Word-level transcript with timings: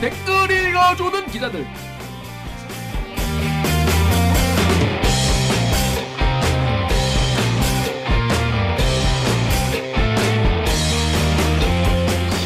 댓글 0.00 0.50
읽어주는 0.50 1.26
기자들 1.26 1.66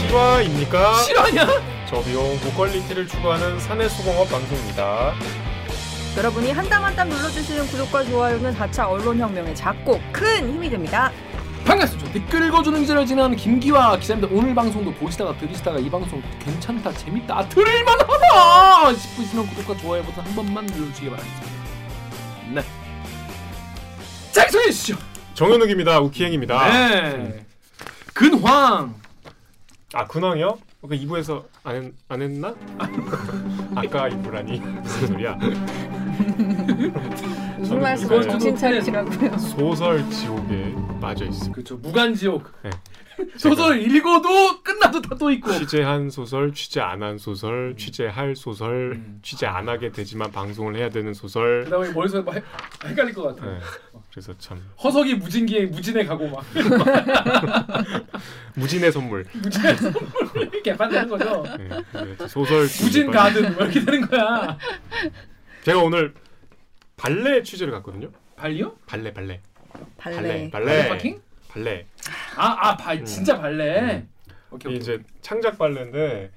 실화입니까? 0.07 0.95
실화냐? 1.03 1.47
저비용 1.89 2.39
고퀄리티를 2.41 3.07
추구하는 3.07 3.59
사내수공업 3.61 4.31
방송입니다. 4.31 5.13
여러분이 6.17 6.53
한땀 6.53 6.85
한땀 6.85 7.09
눌러주시는 7.09 7.67
구독과 7.67 8.05
좋아요는 8.05 8.55
4차 8.55 8.89
언론혁명의 8.89 9.55
작고 9.55 10.01
큰 10.13 10.49
힘이 10.49 10.71
됩니다. 10.71 11.11
반갑습니다 11.65 12.02
댓글 12.13 12.47
읽어주는 12.47 12.79
기자를 12.81 13.07
진행하는 13.07 13.37
김기화 13.37 13.97
기자입니다 13.99 14.29
오늘 14.33 14.55
방송도 14.55 14.93
보시다가 14.95 15.37
들으시다가 15.39 15.79
이 15.79 15.89
방송 15.89 16.23
괜찮다 16.41 16.93
재밌다 16.93 17.39
아, 17.39 17.49
들을만하다 17.49 18.95
싶으시면 18.95 19.47
구독과 19.49 19.77
좋아요 19.79 20.03
버튼 20.03 20.23
한 20.23 20.35
번만 20.35 20.67
눌러주시기 20.67 21.09
바라겠습니다 21.11 21.53
네 22.55 22.63
자기 24.33 24.53
소개해 24.53 24.71
주시죠 24.71 25.13
정현욱입니다. 25.35 26.01
우키행입니다. 26.01 26.69
네 26.69 27.47
근황 28.13 28.95
아 29.95 30.07
근황이요? 30.07 30.59
그 30.83 30.89
2부에서 30.89 31.45
안, 31.65 31.77
했, 31.77 31.93
안 32.09 32.23
했나? 32.23 32.49
아까 33.75 34.09
2부라니 34.09 34.61
무슨 34.61 35.07
소리야? 35.09 35.39
이거는 37.77 38.29
정신 38.29 38.57
차리시라고요. 38.57 39.39
소설 39.39 40.09
지옥에 40.11 40.75
빠져 41.01 41.25
있습니다. 41.25 41.53
그렇죠 41.55 41.77
무간 41.79 42.15
지옥 42.15 42.45
네. 42.63 42.71
소설 43.37 43.81
읽어도 43.81 44.63
끝나도 44.63 45.01
다 45.03 45.15
또 45.17 45.31
있고 45.31 45.53
취재한 45.53 46.11
소설, 46.11 46.53
취재 46.53 46.81
안 46.81 47.03
한 47.03 47.19
소설, 47.19 47.75
취재할 47.77 48.35
소설, 48.35 48.93
음. 48.97 49.19
취재 49.23 49.47
안 49.47 49.69
하게 49.69 49.93
되지만 49.93 50.33
방송을 50.33 50.77
해야 50.77 50.89
되는 50.89 51.15
소설. 51.15 51.65
그다음에 51.65 51.91
머릿속에 51.93 52.23
막 52.25 52.35
헷- 52.35 52.43
헷갈릴 52.85 53.15
것 53.15 53.37
같아 53.37 53.47
네. 53.47 53.59
그래서 54.11 54.33
참 54.39 54.61
허석이 54.83 55.15
무진기에 55.17 55.67
무진에 55.67 56.05
가고 56.05 56.29
막 56.29 56.45
무진의 58.55 58.91
선물. 58.93 59.25
무진에 59.35 59.75
선물 59.77 60.03
개판되는 60.65 61.09
거죠 61.09 61.45
네. 61.59 61.69
네. 61.93 62.29
소설 62.29 62.61
무진 62.63 63.11
가든 63.11 63.55
뭐 63.55 63.65
이렇게 63.65 63.85
되는 63.85 64.07
거야 64.09 64.59
제가 65.65 65.79
오늘 65.79 66.15
발레 67.03 67.43
취재를 67.43 67.73
갔거든요. 67.75 68.11
발리요? 68.37 68.77
발레 68.87 69.13
발레 69.13 69.41
발레. 69.99 70.17
발레 70.17 70.51
발레 70.51 70.51
발레 70.51 70.89
파킹? 70.89 71.21
발레. 71.49 71.87
아아 72.37 72.77
발 72.77 73.05
진짜 73.05 73.41
발레 73.41 74.07
오케이 74.53 74.59
이게 74.61 74.69
오케이 74.69 74.77
이제 74.77 75.03
창작 75.21 75.59
발레인데 75.59 76.31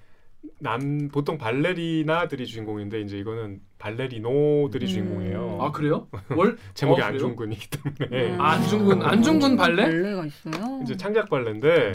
남 0.59 1.07
보통 1.11 1.37
발레리나들이 1.37 2.47
주인공인데 2.47 3.01
이제 3.01 3.17
이거는 3.19 3.61
발레리노들이 3.77 4.85
음. 4.85 4.89
주인공이에요. 4.89 5.59
아 5.61 5.71
그래요? 5.71 6.07
월 6.29 6.57
제목이 6.73 6.99
어? 6.99 7.05
안중근이기 7.05 7.67
때문에 7.69 8.31
음. 8.33 8.41
아, 8.41 8.53
안중근 8.53 9.01
안중근 9.05 9.57
발레? 9.57 9.83
발레가 9.83 10.25
있어요? 10.25 10.79
이제 10.81 10.97
창작 10.97 11.29
발레인데 11.29 11.91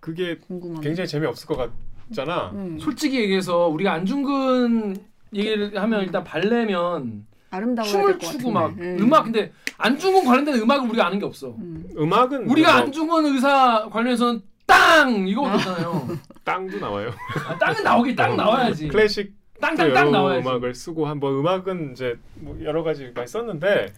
그게 0.00 0.38
궁금하네. 0.38 0.80
굉장히 0.82 1.06
재미없을 1.06 1.46
것 1.48 1.70
같잖아. 2.08 2.50
음. 2.52 2.78
솔직히 2.78 3.20
얘기해서 3.20 3.68
우리가 3.68 3.92
안중근 3.92 4.96
얘기를 5.34 5.80
하면 5.80 6.02
일단 6.02 6.24
발레면 6.24 7.26
아름다워야 7.50 7.90
춤을 7.90 8.06
될것 8.18 8.32
추고 8.32 8.52
같은데. 8.52 8.82
막 8.82 8.86
음. 8.86 8.98
음악 9.00 9.24
근데 9.24 9.52
안중근 9.78 10.24
관련된 10.24 10.54
음악은 10.56 10.88
우리가 10.90 11.06
아는 11.06 11.18
게 11.18 11.24
없어 11.24 11.54
음. 11.58 11.88
음악은 11.96 12.48
우리가 12.48 12.72
뭐 12.72 12.82
안중근 12.82 13.26
의사 13.26 13.88
관련해서는 13.90 14.42
땅 14.66 15.28
이거밖에 15.28 15.54
없잖아요 15.56 16.08
땅도 16.44 16.78
나와요. 16.78 17.10
아, 17.48 17.56
땅은 17.58 17.82
나오긴 17.82 18.16
땅 18.16 18.36
나와야지 18.36 18.88
클래식 18.88 19.34
땅땅땅 19.60 19.96
여러 19.96 20.10
나와야지 20.10 20.46
음악을 20.48 20.74
쓰고 20.74 21.06
한뭐 21.06 21.40
음악은 21.40 21.92
이제 21.92 22.18
뭐 22.36 22.58
여러 22.62 22.82
가지 22.82 23.10
많이 23.14 23.26
썼는데 23.26 23.92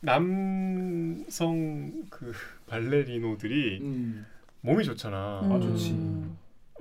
남성 0.00 1.92
그 2.10 2.32
발레리노들이 2.66 3.78
음. 3.82 4.26
몸이 4.60 4.84
좋잖아. 4.84 5.40
음. 5.44 5.52
아, 5.52 5.60
좋지. 5.60 5.96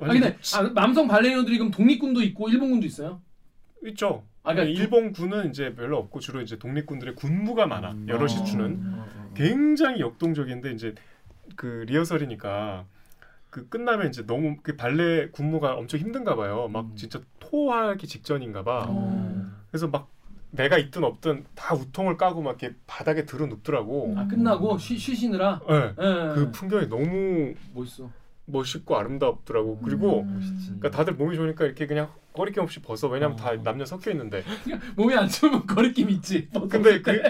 아 0.02 0.08
근데 0.08 0.38
아, 0.56 0.74
남성 0.74 1.08
발레리노들이 1.08 1.58
그럼 1.58 1.72
독립군도 1.72 2.22
있고 2.24 2.50
일본군도 2.50 2.86
있어요? 2.86 3.22
있죠. 3.90 4.24
아 4.44 4.54
그러니까 4.54 4.80
일본 4.80 5.12
군은 5.14 5.50
이제 5.50 5.74
별로 5.74 5.98
없고 5.98 6.20
주로 6.20 6.42
이제 6.42 6.58
독립군들의 6.58 7.16
군무가 7.16 7.66
많아. 7.66 7.92
음. 7.92 8.06
여럿이 8.08 8.40
어. 8.40 8.44
추는 8.44 8.82
어, 8.86 9.06
어. 9.16 9.32
굉장히 9.36 10.02
역동적인데 10.02 10.72
이제 10.72 10.96
그 11.56 11.86
리허설이니까 11.88 12.86
그 13.50 13.70
끝나면 13.70 14.10
이제 14.10 14.26
너무 14.26 14.58
그 14.62 14.76
발레 14.76 15.30
군무가 15.30 15.76
엄청 15.76 16.00
힘든가 16.00 16.36
봐요. 16.36 16.68
막 16.68 16.86
음. 16.86 16.96
진짜 16.96 17.22
토하기 17.40 18.08
직전인가 18.08 18.64
봐. 18.64 18.86
어. 18.90 19.52
그래서 19.70 19.88
막 19.88 20.12
내가 20.52 20.78
있든 20.78 21.04
없든 21.04 21.46
다 21.56 21.74
우통을 21.74 22.18
까고 22.18 22.42
막 22.42 22.62
이렇게 22.62 22.76
바닥에 22.86 23.26
들어 23.26 23.48
눕더라고. 23.48 24.14
아 24.18 24.28
끝나고 24.28 24.78
쉬, 24.78 24.98
쉬시느라 24.98 25.62
네. 25.68 25.76
예, 25.76 26.34
그 26.36 26.52
풍경이 26.52 26.88
너무 26.88 27.54
멋있어 27.74 28.10
멋있고 28.46 28.98
아름답더라고. 28.98 29.80
그리고 29.84 30.22
음. 30.22 30.64
그러니까 30.80 30.92
다들 30.92 31.14
몸이 31.14 31.36
좋으니까 31.36 31.66
이렇게 31.66 31.88
그냥 31.88 32.10
거리낌 32.34 32.64
없이 32.64 32.82
벗어. 32.82 33.08
왜냐면 33.08 33.36
다 33.38 33.50
어. 33.52 33.56
남녀 33.64 33.86
섞여 33.86 34.12
있는데. 34.12 34.44
몸이 34.96 35.16
안 35.16 35.28
좋으면 35.28 35.66
거리낌 35.68 36.10
있지 36.10 36.50
근데 36.70 37.02
그 37.02 37.22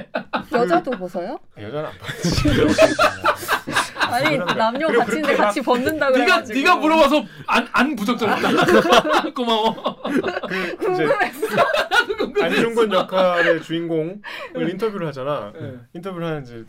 여자도 0.52 0.92
벗어요? 0.92 1.38
여자는 1.60 1.90
안 1.90 1.92
벗지. 1.98 2.50
아니. 4.00 4.38
남녀 4.38 4.88
같이 4.88 5.16
있는데 5.18 5.36
같이 5.36 5.62
벗는다 5.62 6.10
네가 6.10 6.26
그래가지고. 6.26 6.60
네가 6.60 6.76
물어봐서 6.78 7.24
안안 7.48 7.96
부적절했다 7.96 9.32
고마워 9.34 10.02
그 10.04 10.92
이제 10.94 11.08
안중근 12.44 12.92
역할의 12.94 13.62
주인공을 13.64 14.22
인터뷰를 14.70 15.08
하잖아. 15.08 15.52
예. 15.60 15.80
인터뷰를 15.94 16.28
하는 16.28 16.44
이제 16.44 16.64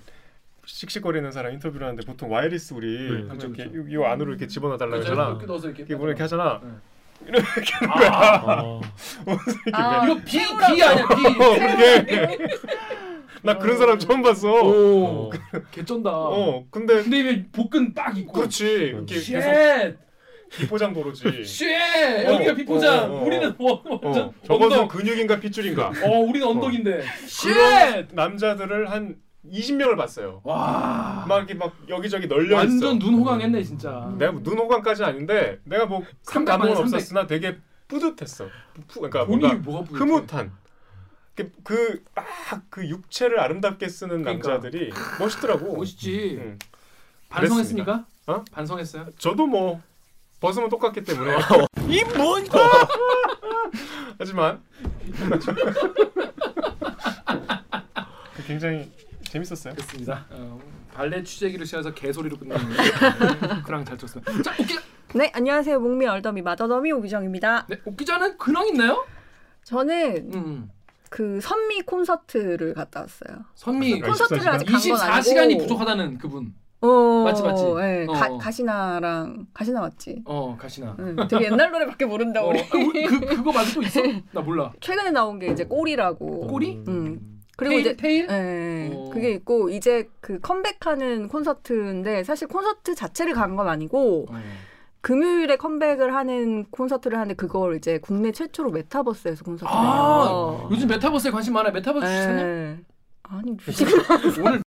씩씩거리는 0.64 1.30
사람 1.32 1.52
인터뷰를 1.52 1.86
하는데 1.86 2.04
보통 2.06 2.32
와이리스 2.32 2.72
우리 2.74 2.86
네, 2.96 3.22
그렇죠, 3.24 3.48
이렇게 3.48 3.68
그렇죠. 3.70 3.88
이 3.90 4.04
안으로 4.04 4.30
이렇게 4.30 4.46
집어넣어 4.46 4.78
달라고. 4.78 5.02
하잖아. 5.02 5.28
이렇게 5.30 5.46
넣어서 5.46 5.68
이렇게 5.68 5.84
이렇게 5.88 6.22
하잖아. 6.22 6.60
네. 6.64 6.70
이렇게 7.26 7.72
하는 7.74 7.90
아, 7.90 8.40
거야. 8.42 8.62
어. 8.64 8.80
아, 9.72 10.04
이거 10.04 10.16
비, 10.24 10.38
비 10.38 10.82
아니야 10.82 11.04
어, 11.04 11.14
비 11.14 11.22
그게 11.34 12.38
나 13.42 13.58
그런 13.58 13.76
사람 13.76 13.98
처음 13.98 14.22
봤어. 14.22 14.50
오, 14.50 15.30
개쩐다. 15.70 16.10
어, 16.10 16.64
근데 16.70 17.02
근데 17.02 17.18
이게 17.18 17.44
복근 17.52 17.92
딱 17.92 18.16
있고. 18.16 18.32
그렇지. 18.32 18.64
이렇게 18.64 19.18
쉣, 19.18 19.32
계속 19.34 19.98
비포장 20.50 20.94
도로지. 20.94 21.44
쉣. 21.44 21.66
여기가 22.24 22.54
비포장. 22.54 23.12
어, 23.12 23.16
어, 23.16 23.20
어. 23.20 23.24
우리는 23.24 23.54
원, 23.58 23.72
어, 23.86 24.00
완전 24.02 24.32
저것은. 24.46 24.88
근육인가 24.88 25.40
핏줄인가. 25.40 25.92
어, 26.04 26.18
우리는 26.20 26.46
언덕인데. 26.46 27.02
shit. 27.26 27.50
남자들을 28.12 28.90
한 28.90 29.16
20명을 29.52 29.96
봤어요. 29.96 30.40
와. 30.44 31.24
막 31.28 31.38
이렇게 31.38 31.54
막 31.54 31.74
여기저기 31.88 32.26
널려 32.26 32.56
완전 32.56 32.96
있어. 32.96 32.98
눈 32.98 33.14
호강했네 33.18 33.62
진짜. 33.62 34.12
내가 34.18 34.32
뭐 34.32 34.42
눈 34.42 34.58
호강까지는 34.58 35.08
아닌데 35.08 35.60
내가 35.64 35.86
뭐큰300 35.86 36.46
감흥은 36.46 36.58
만에 36.58 36.74
300. 36.74 36.94
없었으나 36.94 37.26
되게 37.26 37.58
뿌듯했어. 37.88 38.46
푸, 38.88 39.00
그러니까 39.00 39.24
뭔가 39.24 39.48
뿌듯해? 39.60 39.98
흐뭇한. 39.98 40.52
그막 41.64 42.62
그 42.70 42.88
육체를 42.88 43.40
아름답게 43.40 43.88
쓰는 43.88 44.22
그러니까. 44.22 44.48
남자들이 44.48 44.92
멋있더라고. 45.18 45.76
멋있지. 45.76 46.38
응. 46.40 46.58
반성했습니까? 47.28 48.04
어? 48.28 48.44
반성했어요? 48.52 49.06
저도 49.18 49.46
뭐 49.46 49.82
벗으면 50.40 50.68
똑같기 50.70 51.02
때문에 51.02 51.36
이뭔 51.88 52.46
하지만 54.18 54.62
굉장히 58.46 58.90
재밌었어요. 59.34 59.74
됐습니다. 59.74 60.26
어, 60.30 60.60
발레 60.92 61.24
취재기로 61.24 61.64
시작해서 61.64 61.92
개소리로 61.92 62.36
끝나는 62.36 62.64
그랑 63.64 63.82
잘 63.84 63.98
쳤습니다. 63.98 64.30
자, 64.42 64.52
옥기자. 64.60 64.80
네 65.16 65.30
안녕하세요 65.34 65.80
목미 65.80 66.06
얼더미 66.06 66.42
마더더미 66.42 66.92
오기정입니다. 66.92 67.66
네, 67.68 67.80
옥기자는 67.84 68.38
근황 68.38 68.68
있나요? 68.68 69.04
저는 69.64 70.30
음. 70.34 70.70
그 71.10 71.40
선미 71.40 71.82
콘서트를 71.82 72.74
갔다 72.74 73.00
왔어요. 73.00 73.44
선미 73.56 74.02
아, 74.04 74.06
콘서트를 74.06 74.48
아직 74.48 74.66
간건 74.66 75.00
아니고 75.00 75.30
24시간이 75.32 75.58
부족하다는 75.58 76.18
그분. 76.18 76.54
어, 76.80 77.24
맞지, 77.24 77.42
맞지? 77.42 77.64
네, 77.78 78.06
어. 78.08 78.12
가, 78.12 78.36
가시나랑 78.38 79.46
가시나 79.54 79.80
맞지? 79.80 80.22
어, 80.26 80.56
가시나. 80.60 80.94
응, 81.00 81.16
되게 81.28 81.46
옛날 81.46 81.70
노래밖에 81.72 82.04
모른다 82.04 82.44
어, 82.44 82.48
우리. 82.48 82.60
아, 82.60 82.66
우리 82.74 83.06
그 83.06 83.20
그거 83.20 83.52
말고 83.52 83.72
또 83.72 83.82
있어? 83.82 84.00
나 84.32 84.40
몰라. 84.42 84.72
최근에 84.80 85.10
나온 85.10 85.38
게 85.38 85.48
이제 85.48 85.64
꼬리라고. 85.64 86.46
꼬리? 86.46 86.82
음. 86.86 87.33
그리고 87.56 87.70
Tail, 87.74 87.80
이제 87.80 87.96
Tail? 87.96 88.26
네, 88.26 88.90
어. 88.94 89.10
그게 89.12 89.30
있고 89.32 89.68
이제 89.70 90.08
그 90.20 90.40
컴백하는 90.40 91.28
콘서트인데 91.28 92.24
사실 92.24 92.48
콘서트 92.48 92.94
자체를 92.94 93.32
간 93.34 93.54
건 93.56 93.68
아니고 93.68 94.26
어. 94.30 94.40
금요일에 95.00 95.56
컴백을 95.56 96.14
하는 96.14 96.64
콘서트를 96.70 97.18
하는데 97.18 97.34
그걸 97.36 97.76
이제 97.76 97.98
국내 97.98 98.32
최초로 98.32 98.70
메타버스에서 98.70 99.44
콘서트를 99.44 99.70
아, 99.70 100.24
해요. 100.24 100.68
요즘 100.70 100.88
메타버스에 100.88 101.30
관심 101.30 101.52
많아요. 101.52 101.72
메타버스 101.72 102.06
주시냐? 102.06 102.32
네. 102.42 102.80
아니 103.24 103.56
주식 103.60 103.86
오늘 104.40 104.62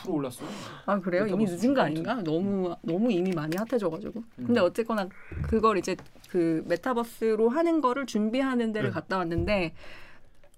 프로 0.00 0.14
올랐어. 0.14 0.42
아 0.86 0.98
그래요? 0.98 1.26
이미 1.26 1.44
늦은 1.44 1.74
거. 1.74 1.82
아닌가? 1.82 2.14
너무 2.24 2.74
너무 2.82 3.12
이미 3.12 3.30
많이 3.32 3.54
핫해져가지고. 3.56 4.20
음. 4.38 4.44
근데 4.46 4.60
어쨌거나 4.60 5.06
그걸 5.42 5.76
이제 5.76 5.94
그 6.30 6.64
메타버스로 6.66 7.50
하는 7.50 7.82
거를 7.82 8.06
준비하는 8.06 8.72
데를 8.72 8.88
네. 8.88 8.94
갔다 8.94 9.18
왔는데 9.18 9.74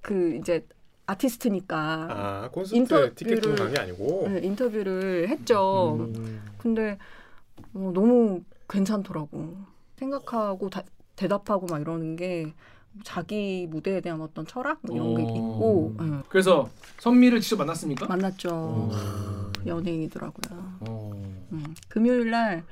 그 0.01 0.37
이제 0.41 0.65
아티스트니까 1.07 2.09
아 2.11 2.49
콘서트 2.51 2.77
인터뷰를- 2.77 3.15
티켓팅 3.15 3.55
간게 3.55 3.79
아니고. 3.81 4.29
네, 4.29 4.41
인터뷰를 4.43 5.29
했죠. 5.29 5.97
음. 6.01 6.41
근데 6.59 6.99
어, 7.75 7.91
너무 7.95 8.43
괜찮더라고. 8.69 9.57
생각하고 9.97 10.71
다- 10.71 10.83
대답하고 11.17 11.67
막 11.67 11.81
이러는 11.81 12.17
게 12.17 12.53
자기 13.03 13.67
무대에 13.71 14.01
대한 14.01 14.21
어떤 14.21 14.47
철학 14.47 14.79
뭐 14.83 14.95
이런 14.97 15.15
게 15.17 15.23
어. 15.23 15.27
있고 15.27 15.95
예, 16.01 16.05
그래서 16.29 16.69
선미를 17.01 17.41
직접 17.41 17.57
만났습니까? 17.57 18.07
만났죠. 18.07 18.91
음. 18.93 19.53
연예인이더라고요. 19.67 20.77
어. 20.81 21.11
음, 21.53 21.75
금요일 21.89 22.31
날 22.31 22.65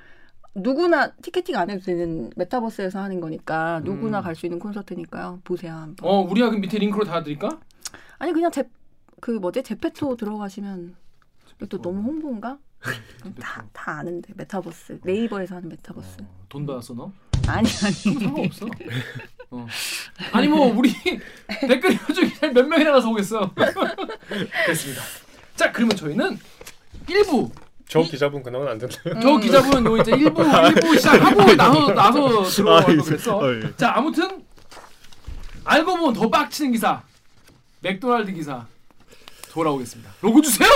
누구나 0.55 1.12
티켓팅 1.23 1.56
안 1.56 1.70
해도 1.70 1.82
되는 1.84 2.31
메타버스에서 2.37 2.99
하는 3.00 3.20
거니까 3.20 3.81
누구나 3.84 4.19
음. 4.20 4.23
갈수 4.23 4.46
있는 4.46 4.58
콘서트니까요. 4.58 5.40
보세요 5.44 5.73
한번. 5.73 6.08
어, 6.11 6.20
우리가 6.20 6.50
그 6.50 6.56
밑에 6.56 6.79
링크로 6.79 7.05
달아드릴까? 7.05 7.58
아니 8.18 8.32
그냥 8.32 8.50
제 8.50 8.64
그 9.20 9.30
뭐지 9.30 9.62
제페토 9.62 10.16
들어가시면 10.16 10.96
또 11.68 11.80
너무 11.80 12.02
홍보인가? 12.02 12.58
다 13.40 13.64
다 13.72 13.98
아는데 13.98 14.32
메타버스 14.34 14.98
네이버에서 15.04 15.54
하는 15.54 15.68
메타버스. 15.68 16.22
어, 16.22 16.26
돈 16.48 16.66
받았어 16.66 16.92
너? 16.94 17.12
아니 17.46 17.68
아니. 17.84 17.94
상관없어. 17.94 18.66
어. 19.52 19.66
아니 20.32 20.48
뭐 20.48 20.66
우리 20.76 20.92
댓글 21.68 21.96
중에 22.12 22.52
몇 22.52 22.66
명이나 22.66 22.90
가서 22.94 23.08
보겠어. 23.10 23.48
됐습니다. 24.66 25.02
자 25.54 25.70
그러면 25.70 25.94
저희는 25.96 26.36
1부 27.06 27.52
저 27.86 28.00
이- 28.00 28.04
기자분 28.08 28.42
그나마 28.42 28.72
안 28.72 28.78
된다요. 28.78 29.20
저 29.22 29.38
기자분 29.38 29.86
요 29.86 29.96
이제 29.98 30.10
1부 30.10 30.34
1부 30.34 30.96
시작하고 30.96 31.54
나서 31.54 31.92
나서 31.94 32.42
들어가고 32.42 32.90
아, 32.90 33.04
그랬어. 33.04 33.40
아, 33.40 33.54
예. 33.54 33.76
자 33.76 33.92
아무튼 33.94 34.42
알고 35.64 35.96
보면 35.96 36.12
더 36.14 36.28
빡치는 36.28 36.72
기사 36.72 37.00
맥도날드 37.82 38.32
기사 38.32 38.64
돌아오겠습니다. 39.50 40.11
로고 40.23 40.40
주세요. 40.40 40.69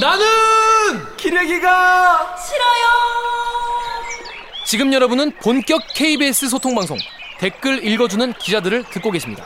나는 0.00 1.16
기레기가 1.16 2.36
싫어요. 2.36 2.80
지금 4.64 4.92
여러분은 4.92 5.32
본격 5.42 5.82
KBS 5.94 6.48
소통 6.48 6.74
방송 6.74 6.96
댓글 7.38 7.84
읽어주는 7.84 8.32
기자들을 8.34 8.84
듣고 8.84 9.10
계십니다. 9.10 9.44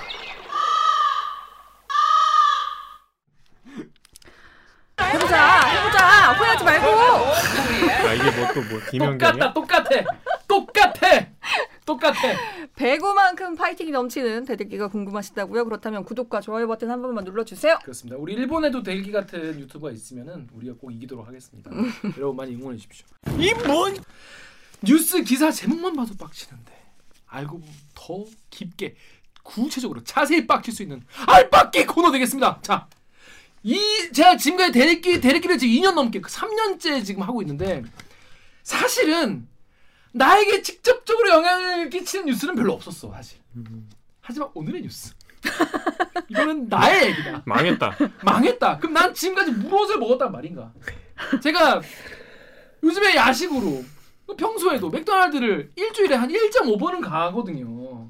해보자 5.01 5.61
해보자 5.69 6.33
후회하지 6.35 6.65
말고. 6.65 6.87
아 8.07 8.13
이게 8.15 8.31
뭐 8.31 8.53
또뭐 8.53 8.81
김연경이야? 8.91 9.53
똑같다 9.53 9.53
똑같아 9.55 10.05
똑같아 10.47 11.27
똑같아. 11.85 12.15
배구만큼 12.77 13.55
파이팅이 13.57 13.91
넘치는 13.91 14.45
대들기가 14.47 14.89
궁금하시다고요? 14.89 15.65
그렇다면 15.65 16.05
구독과 16.05 16.41
좋아요 16.41 16.67
버튼 16.67 16.91
한 16.91 17.03
번만 17.03 17.25
눌러주세요. 17.25 17.79
그렇습니다. 17.83 18.17
우리 18.19 18.33
일본에도 18.35 18.83
델기 18.83 19.13
같은 19.13 19.59
유튜버가 19.61 19.93
있으면은 19.93 20.49
우리가 20.55 20.75
꼭 20.81 20.91
이기도록 20.93 21.27
하겠습니다. 21.27 21.71
여러분 22.17 22.37
많이 22.37 22.55
응원해 22.55 22.79
주십시오. 22.79 23.07
이 23.39 23.53
뭔 23.65 23.97
뉴스 24.83 25.23
기사 25.23 25.51
제목만 25.51 25.95
봐도 25.97 26.15
빡치는데 26.19 26.73
알고 27.27 27.59
보면 27.59 27.75
더 27.95 28.25
깊게 28.51 28.95
구체적으로 29.43 30.03
자세히 30.05 30.47
빡칠 30.47 30.73
수 30.75 30.83
있는 30.83 31.03
알빡기 31.27 31.87
코너 31.87 32.11
되겠습니다. 32.13 32.61
자 32.63 32.89
이 33.67 33.79
제가 34.13 34.37
지금까지 34.37 34.73
대리기 34.73 35.23
대리기를 35.23 35.57
지금 35.57 35.75
2년 35.75 35.95
넘게 35.95 36.21
3년째 36.21 37.03
지금 37.03 37.23
하고 37.23 37.41
있는데 37.41 37.83
사실은 38.63 39.49
나에게 40.15 40.63
직접적으로 40.63 41.29
영향을 41.31 41.91
끼치는 41.91 42.27
뉴스는 42.27 42.55
별로 42.55 42.73
없었어 42.73 43.11
사실. 43.13 43.39
하지만 44.21 44.49
오늘의 44.55 44.83
뉴스 44.83 45.13
이거는 46.29 46.69
나의 46.69 47.09
얘기다. 47.11 47.43
망했다. 47.45 47.97
망했다. 48.25 48.79
그럼 48.79 48.95
난 48.95 49.13
지금까지 49.13 49.51
무엇을 49.53 49.99
먹었단 49.99 50.33
말인가? 50.33 50.73
제가 51.43 51.83
요즘에 52.83 53.15
야식으로 53.17 53.85
평소에도 54.39 54.89
맥도날드를 54.89 55.71
일주일에 55.77 56.15
한 56.15 56.31
1.5번은 56.31 57.03
가거든요. 57.03 58.09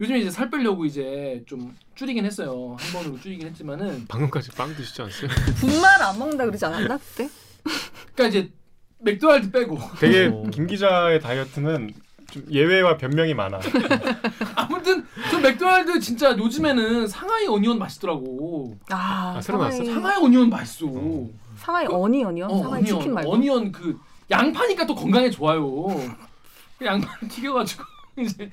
요즘에 0.00 0.20
이제 0.20 0.30
살 0.30 0.50
빼려고 0.50 0.84
이제 0.84 1.42
좀 1.46 1.76
줄이긴 1.94 2.24
했어요. 2.24 2.76
한 2.78 2.92
번으로 2.92 3.20
줄이긴 3.20 3.48
했지만은 3.48 4.06
방금까지 4.06 4.50
빵 4.52 4.74
드시지 4.76 5.02
않았어요? 5.02 5.28
분말 5.56 6.02
안 6.02 6.18
먹는다 6.18 6.44
그러지 6.44 6.64
않았나 6.64 6.98
그때? 6.98 7.28
그러니까 8.14 8.26
이제 8.38 8.52
맥도날드 9.02 9.50
빼고 9.50 9.78
되게 9.98 10.26
어. 10.32 10.44
김 10.52 10.66
기자의 10.66 11.20
다이어트는 11.20 11.92
좀 12.30 12.44
예외와 12.50 12.96
변명이 12.96 13.34
많아. 13.34 13.60
아무튼 14.56 15.04
저 15.30 15.38
맥도날드 15.40 16.00
진짜 16.00 16.36
요즘에는 16.36 17.06
상하이 17.06 17.46
onion 17.46 17.78
맛있더라고. 17.78 18.76
아, 18.90 19.34
아, 19.36 19.40
새로 19.40 19.58
나왔어? 19.58 19.78
상하이, 19.78 19.94
상하이 19.94 20.24
onion 20.24 20.48
맛있어. 20.48 20.86
상하이 21.56 21.86
그- 21.86 21.94
onion이요? 21.94 22.46
어, 22.46 22.58
상하이 22.62 22.80
onion, 22.80 22.98
치킨 22.98 23.14
말고. 23.14 23.32
onion 23.34 23.72
그 23.72 23.98
양파니까 24.30 24.86
또 24.86 24.94
건강에 24.94 25.28
좋아요. 25.30 25.64
그 26.78 26.86
양파 26.86 27.08
튀겨가지고 27.28 27.84
이제 28.18 28.50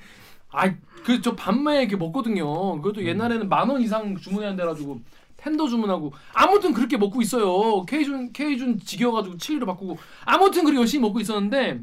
아그 0.50 1.20
저 1.22 1.34
밤에 1.34 1.80
이렇게 1.80 1.96
먹거든요. 1.96 2.74
음. 2.74 2.82
그것도 2.82 3.04
옛날에는 3.06 3.48
만 3.48 3.70
원 3.70 3.80
이상 3.80 4.16
주문해야 4.16 4.56
돼가지고 4.56 5.00
tender 5.40 5.68
주문하고 5.68 6.12
아무튼 6.34 6.72
그렇게 6.74 6.96
먹고 6.96 7.22
있어요. 7.22 7.84
Cajun 7.86 8.32
Cajun 8.32 8.78
지겨워가지고 8.78 9.38
칠리로 9.38 9.66
바꾸고 9.66 9.98
아무튼 10.24 10.64
그렇게 10.64 10.78
열심히 10.80 11.02
먹고 11.02 11.18
있었는데 11.20 11.80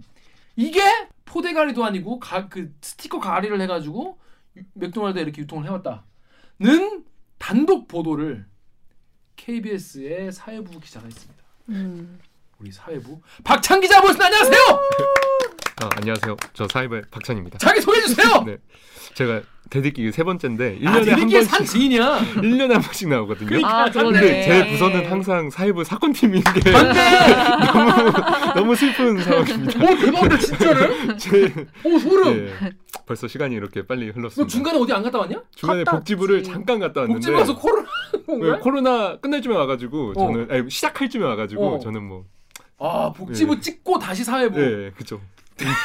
이게 0.56 0.82
포대가리도 1.26 1.84
아니고 1.84 2.20
가, 2.20 2.48
그 2.50 2.74
스티커 2.82 3.20
가리를 3.20 3.60
해가지고 3.62 4.18
유- 4.58 4.64
맥도날드에 4.74 5.22
이렇게 5.24 5.42
유통을 5.42 5.66
해왔다는 5.66 7.04
단독 7.38 7.88
보도를 7.88 8.46
KBS의 9.36 10.32
사회부 10.32 10.80
기자가 10.80 11.06
했습니다. 11.06 11.44
음. 11.70 12.20
우리 12.60 12.72
사회부 12.72 13.22
박찬 13.44 13.82
기자 13.82 14.00
모셨습니다. 14.02 14.26
안녕하세요. 14.26 14.80
아, 15.82 15.90
안녕하세요. 15.98 16.36
저 16.54 16.68
사이버의 16.68 17.04
박찬입니다. 17.12 17.60
자기 17.60 17.82
소개해 17.82 18.06
주세요. 18.08 18.44
네. 18.46 18.58
제가 19.14 19.42
대들기 19.70 20.12
세 20.12 20.24
번째인데 20.24 20.80
1년에 20.80 21.10
아, 21.10 21.14
한 21.14 21.30
번씩 21.30 21.44
산 21.44 21.66
지인이야. 21.66 22.20
1년에 22.36 22.74
한 22.74 22.82
번씩 22.82 23.10
나오거든요. 23.10 23.66
아 23.66 23.90
그러네. 23.90 24.20
근데 24.20 24.44
제 24.44 24.72
부서는 24.72 25.06
항상 25.12 25.50
사이버 25.50 25.84
사건 25.84 26.14
팀인 26.14 26.42
게 26.44 26.72
맞네. 26.72 26.94
너무 27.74 28.12
너무 28.56 28.76
슬픈 28.76 29.20
상황입니다. 29.22 29.80
오 29.84 29.96
대박이다 29.98 30.38
진짜로. 30.38 31.18
제, 31.18 31.54
오 31.84 32.00
소름. 32.00 32.46
네, 32.46 32.72
벌써 33.06 33.28
시간이 33.28 33.56
이렇게 33.56 33.86
빨리 33.86 34.08
너 34.08 34.14
흘렀습니다. 34.14 34.52
중간에 34.52 34.80
어디 34.80 34.94
안 34.94 35.04
갔다 35.04 35.20
왔냐? 35.20 35.44
중간에 35.56 35.84
갔다 35.84 35.98
복지부를 35.98 36.38
왔지. 36.38 36.52
잠깐 36.52 36.80
갔다 36.80 37.02
왔는데 37.02 37.20
복지 37.20 37.32
가서 37.32 37.56
코로나 37.56 37.88
온 38.28 38.40
네? 38.40 38.60
코로나 38.60 39.18
끝날 39.18 39.42
쯤에 39.42 39.56
와가지고 39.56 40.12
어. 40.12 40.14
저는 40.14 40.48
아니, 40.52 40.70
시작할 40.72 41.10
쯤에 41.10 41.24
와가지고 41.26 41.76
어. 41.76 41.80
저는 41.80 42.04
뭐 42.04 42.26
아 42.80 43.12
복지부 43.16 43.56
네. 43.56 43.62
찍고 43.62 43.98
다시 44.00 44.24
사회부. 44.24 44.60
네, 44.60 44.92
그죠. 44.96 45.20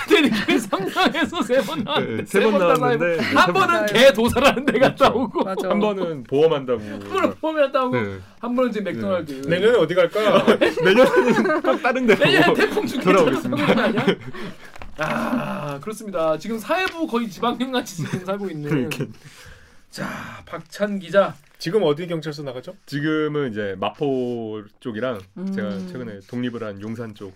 대리기 0.09 0.59
상상에서 0.59 1.43
세 1.43 1.63
번 1.63 1.83
나왔는데 1.83 2.17
네, 2.17 2.25
세번 2.27 2.59
다 2.59 2.59
나왔는데 2.75 3.23
사회부. 3.23 3.39
한세 3.39 3.53
번은 3.53 3.67
번- 3.79 3.87
개 3.87 4.13
도살하는 4.13 4.65
데 4.67 4.79
갔다 4.79 4.95
그렇죠. 5.11 5.19
오고 5.19 5.45
맞아. 5.45 5.71
한 5.71 5.81
번은 5.81 6.25
보험한다고. 6.25 6.81
한 6.83 6.99
번은 7.01 7.35
보면 7.41 7.73
다고 7.73 7.97
네. 7.97 8.19
한 8.41 8.55
번은 8.55 8.71
이제 8.71 8.81
맥도날드. 8.81 9.33
내년에 9.49 9.79
어디 9.79 9.95
갈까? 9.95 10.21
내년에는 10.85 11.63
꼭 11.63 11.83
다른 11.83 12.07
데로 12.07 12.25
내년에 12.25 12.55
태풍 12.55 12.87
중계처럼 12.87 13.25
돌아오겠습니다. 13.25 13.67
사는 13.67 13.95
거 13.95 14.01
아니야? 14.01 14.17
아 14.99 15.79
그렇습니다. 15.81 16.37
지금 16.39 16.59
사회부 16.59 17.07
거의 17.07 17.29
지방령 17.31 17.73
같이 17.73 17.97
지금 17.97 18.25
살고 18.25 18.51
있는. 18.51 18.91
자 19.91 20.07
박찬 20.47 20.99
기자. 20.99 21.35
지금 21.59 21.83
어디 21.85 22.07
경찰서 22.09 22.43
나가죠? 22.43 22.75
지금은 22.87 23.53
이제 23.53 23.77
마포 23.79 24.63
쪽이랑 24.81 25.21
음. 25.39 25.53
제가 25.53 25.71
최근에 25.87 26.19
독립을 26.29 26.63
한 26.65 26.81
용산 26.83 27.15
쪽. 27.15 27.33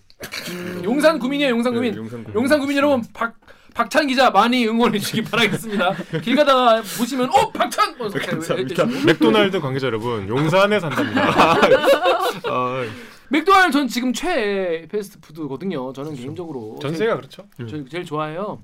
용산 0.84 1.18
구민이에요 1.18 1.50
용산 1.50 1.74
구민. 1.74 1.92
네, 1.92 1.98
용산 1.98 2.24
구민. 2.24 2.34
용산 2.40 2.60
구민 2.60 2.76
여러분 2.76 3.02
박 3.12 3.34
박찬 3.74 4.06
기자 4.06 4.30
많이 4.30 4.66
응원해 4.66 4.98
주시기 4.98 5.22
바라겠습니다. 5.30 5.94
길 6.22 6.34
가다가 6.34 6.80
보시면 6.80 7.28
어 7.28 7.50
박찬 7.52 7.94
어, 8.00 8.08
감사합니다. 8.08 8.86
맥도날드 9.04 9.60
관계자 9.60 9.86
여러분, 9.88 10.26
용산에 10.28 10.80
산답니다. 10.80 11.28
아, 12.48 12.84
맥도날드 13.28 13.72
전 13.72 13.86
지금 13.88 14.14
최애 14.14 14.86
패스트푸드거든요. 14.88 15.92
저는 15.92 16.14
개인적으로 16.14 16.78
전세가 16.80 17.16
그렇죠. 17.16 17.46
음. 17.60 17.66
제일, 17.68 17.86
제일 17.90 18.04
좋아해요. 18.06 18.62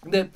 근데 0.00 0.30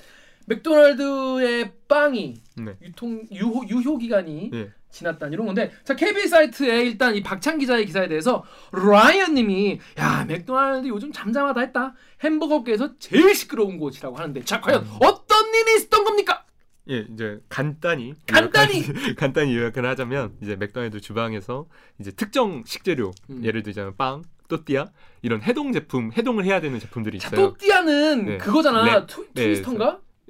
맥도날드의 0.47 1.71
빵이 1.87 2.35
네. 2.57 2.75
유통 2.83 3.23
유효, 3.31 3.63
유효 3.69 3.97
기간이 3.99 4.51
예. 4.53 4.73
지났다 4.91 5.29
이런 5.29 5.47
건데 5.47 5.71
자 5.85 5.95
KBS 5.95 6.29
사이트에 6.29 6.83
일단 6.83 7.15
이 7.15 7.23
박찬 7.23 7.59
기자의 7.59 7.87
기사에 7.87 8.09
대해서 8.09 8.45
라이언님이 8.73 9.81
야 9.99 10.25
맥도날드 10.27 10.89
요즘 10.89 11.13
잠잠하다 11.13 11.61
했다 11.61 11.95
햄버거 12.23 12.57
업계에서 12.57 12.99
제일 12.99 13.35
시끄러운 13.35 13.79
곳이라고 13.79 14.17
하는데 14.17 14.43
자 14.45 14.61
과연 14.61 14.87
어떤 15.01 15.47
일이 15.55 15.77
있었던 15.77 16.05
겁니까? 16.05 16.45
예, 16.89 17.07
이제 17.13 17.39
간단히 17.49 18.15
간단히! 18.27 18.83
요약할- 18.83 19.15
간단히 19.17 19.57
요약을 19.57 19.87
하자면 19.87 20.33
이제 20.43 20.57
맥도날드 20.57 21.01
주방에서 21.01 21.67
이제 22.01 22.11
특정 22.11 22.65
식재료 22.67 23.13
음. 23.31 23.45
예를 23.45 23.63
들자면 23.63 23.95
빵, 23.97 24.23
또띠아 24.49 24.87
이런 25.23 25.41
해동 25.43 25.73
제품, 25.73 26.11
해동을 26.17 26.45
해야 26.45 26.61
되는 26.61 26.81
제품들이 26.81 27.21
자, 27.21 27.29
있어요. 27.29 27.51
또띠아는 27.51 28.25
네. 28.25 28.39
그거잖아. 28.39 28.85
랩. 28.85 29.07
트, 29.07 29.29
네? 29.35 29.63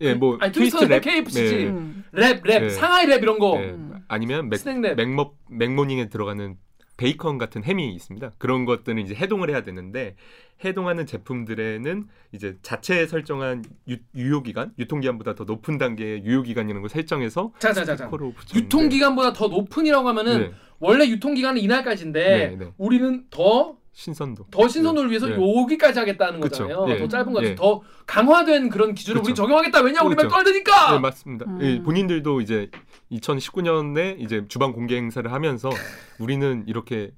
예, 0.01 0.15
뭐 0.15 0.39
아니, 0.41 0.53
twist 0.53 0.85
wrap, 0.85 1.01
KFC지. 1.01 1.57
네. 1.57 1.67
음. 1.69 2.05
wrap, 2.13 2.43
wrap, 2.45 2.61
네. 2.61 2.69
상하이 2.71 3.07
랩 3.07 3.23
이런 3.23 3.39
거. 3.39 3.61
예, 3.63 3.71
음. 3.71 4.01
아니면 4.09 4.49
맥, 4.49 4.57
snack 4.57 4.81
wrap. 4.81 4.95
맥먹 4.97 5.37
맥모닝에 5.49 6.09
들어가는 6.09 6.57
베이컨 6.97 7.39
같은 7.39 7.65
햄이 7.65 7.95
있습니다. 7.95 8.33
그런 8.37 8.67
것들은 8.67 8.99
이제 8.99 9.15
해동을 9.15 9.49
해야 9.49 9.63
되는데 9.63 10.17
해동하는 10.63 11.07
제품들에는 11.07 12.07
이제 12.33 12.59
자체에 12.61 13.07
설정한 13.07 13.65
유, 13.89 13.97
유효 14.15 14.43
기간, 14.43 14.73
유통 14.79 15.01
기간보다 15.01 15.35
더 15.35 15.45
높은 15.45 15.79
단계의 15.79 16.25
유효 16.25 16.43
기간이라는 16.43 16.83
걸 16.83 16.91
설정해서 16.91 17.53
자, 17.59 17.73
자, 17.73 17.85
자, 17.85 17.97
자. 17.97 18.05
스티커로 18.05 18.33
붙였는데 18.35 18.59
유통 18.59 18.89
기간보다 18.91 19.33
더 19.33 19.49
높은이라고 19.49 20.09
하면은 20.11 20.39
네, 20.41 20.53
원래 20.79 21.09
유통 21.09 21.33
기간은 21.33 21.63
이날까지인데 21.63 22.21
네, 22.21 22.57
네. 22.57 22.73
우리는 22.77 23.25
더더 23.31 23.80
신선도. 24.05 24.47
신선도를 24.67 25.11
위해서 25.11 25.27
네. 25.27 25.35
여기까지 25.37 25.99
하겠다는 25.99 26.41
그쵸. 26.41 26.65
거잖아요. 26.67 26.95
예. 26.95 26.99
더 26.99 27.07
짧은 27.07 27.33
거지. 27.35 27.49
예. 27.49 27.55
더 27.55 27.83
강화된 28.07 28.71
그런 28.71 28.95
기준을 28.95 29.21
우리. 29.23 29.35
적용하겠다. 29.35 29.83
왜냐 29.83 30.01
우리 30.03 30.17
그쵸. 30.17 30.25
맥도날드니까. 30.27 30.93
네, 30.93 30.99
맞습니다. 30.99 31.45
음. 31.47 31.59
예, 31.61 31.83
본인들도 31.83 32.41
이제 32.41 32.71
2019년에 33.13 34.19
이제 34.19 34.45
주방 34.49 34.73
공개 34.73 34.97
행사를 34.97 35.31
하면서 35.31 35.69
우리는 36.19 36.65
이렇게 36.67 37.11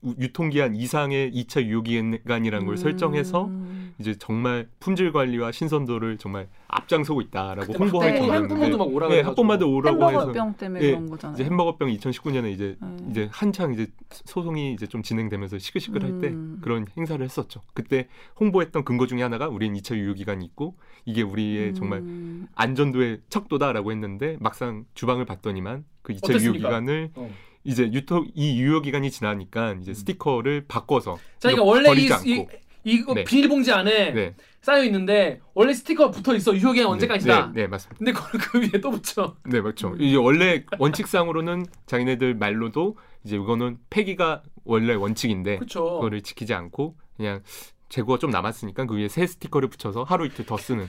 우- 0.00 0.14
유통기한 0.18 0.74
이상의 0.74 1.32
2차 1.32 1.62
유효기간이라는 1.64 2.66
걸 2.66 2.76
설정해서 2.78 3.44
음. 3.44 3.91
이제 4.02 4.16
정말 4.18 4.68
품질 4.80 5.12
관리와 5.12 5.52
신선도를 5.52 6.18
정말 6.18 6.48
앞장서고 6.66 7.20
있다라고 7.20 7.72
홍보할 7.74 8.14
그때 8.14 8.28
학부모도 8.28 8.78
막 8.78 8.88
오라고 8.88 9.12
네. 9.12 9.20
학부모도 9.20 9.72
오라고 9.72 10.08
해서 10.08 10.18
햄버거병 10.18 10.54
때문에 10.54 10.84
예, 10.84 10.90
그런 10.90 11.10
거잖아요. 11.10 11.34
이제 11.34 11.44
햄버거병 11.44 11.88
2019년에 11.88 12.52
이제 12.52 12.76
음. 12.82 13.06
이제 13.10 13.28
한창 13.30 13.72
이제 13.72 13.86
소송이 14.10 14.72
이제 14.72 14.86
좀 14.86 15.02
진행되면서 15.02 15.58
시끌시끌할 15.58 16.18
때 16.18 16.28
음. 16.28 16.58
그런 16.60 16.86
행사를 16.96 17.24
했었죠. 17.24 17.60
그때 17.74 18.08
홍보했던 18.40 18.84
근거 18.84 19.06
중에 19.06 19.22
하나가 19.22 19.48
우리는 19.48 19.78
2차 19.80 19.96
유효 19.96 20.14
기간이 20.14 20.44
있고 20.44 20.76
이게 21.04 21.22
우리의 21.22 21.74
정말 21.74 22.00
음. 22.00 22.48
안전도의 22.56 23.20
척도다라고 23.28 23.92
했는데 23.92 24.36
막상 24.40 24.84
주방을 24.94 25.24
봤더니만 25.24 25.84
그 26.02 26.12
2차 26.14 26.30
유효 26.30 26.34
어땠습니까? 26.34 26.68
기간을 26.68 27.10
어. 27.14 27.30
이제 27.64 27.90
유통 27.92 28.26
이 28.34 28.60
유효 28.60 28.80
기간이 28.80 29.10
지나니까 29.10 29.76
이제 29.80 29.94
스티커를 29.94 30.64
바꿔서 30.66 31.16
자, 31.38 31.48
그러니까 31.48 31.64
원래 31.64 31.82
이, 31.82 32.08
버리지 32.08 32.12
않고 32.12 32.26
이 32.28 32.46
이거 32.84 33.14
네. 33.14 33.24
비닐봉지 33.24 33.72
안에 33.72 34.12
네. 34.12 34.34
쌓여 34.60 34.84
있는데 34.84 35.40
원래 35.54 35.72
스티커가 35.72 36.10
붙어 36.10 36.34
있어. 36.34 36.54
유효기간 36.54 36.88
언제까지다. 36.88 37.52
네, 37.52 37.62
네, 37.62 37.66
맞습니다. 37.66 37.98
근데 37.98 38.12
그걸 38.12 38.40
그 38.40 38.60
위에 38.60 38.80
또 38.80 38.90
붙여. 38.90 39.36
네, 39.44 39.60
맞죠. 39.60 39.94
이게 39.98 40.16
원래 40.16 40.64
원칙상으로는 40.78 41.66
자기네들 41.86 42.34
말로도 42.34 42.96
이제 43.24 43.36
이거는 43.36 43.78
폐기가 43.90 44.42
원래 44.64 44.94
원칙인데 44.94 45.56
그렇죠. 45.56 45.84
그거를 45.84 46.22
지키지 46.22 46.54
않고 46.54 46.96
그냥 47.16 47.42
재고가 47.88 48.18
좀 48.18 48.30
남았으니까 48.30 48.86
그 48.86 48.96
위에 48.96 49.08
새 49.08 49.26
스티커를 49.26 49.68
붙여서 49.68 50.04
하루 50.04 50.26
이틀 50.26 50.46
더 50.46 50.56
쓰는. 50.56 50.88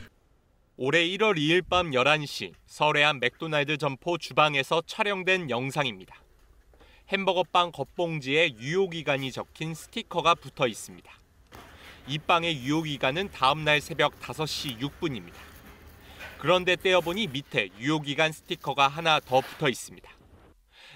올해 0.76 1.08
1월 1.10 1.38
2일 1.38 1.64
밤 1.70 1.92
11시 1.92 2.54
서해안 2.66 3.20
맥도날드 3.20 3.78
점포 3.78 4.18
주방에서 4.18 4.82
촬영된 4.88 5.52
영상입니다. 5.52 6.16
햄버거 7.10 7.44
빵 7.52 7.72
겉봉지에 7.72 8.56
유효 8.60 8.90
기간이 8.90 9.32
적힌 9.32 9.76
스티커가 9.76 10.34
붙어 10.34 10.68
있습니다. 10.68 11.12
이 12.06 12.18
빵의 12.18 12.64
유효 12.64 12.82
기간은 12.82 13.32
다음 13.32 13.64
날 13.64 13.80
새벽 13.80 14.20
5시 14.20 14.78
6분입니다. 14.80 15.36
그런데 16.38 16.76
떼어보니 16.76 17.28
밑에 17.28 17.70
유효 17.80 18.02
기간 18.02 18.34
스티커가 18.34 18.90
하나 18.90 19.22
더 19.22 19.40
붙어 19.40 19.70
있습니다. 19.70 20.12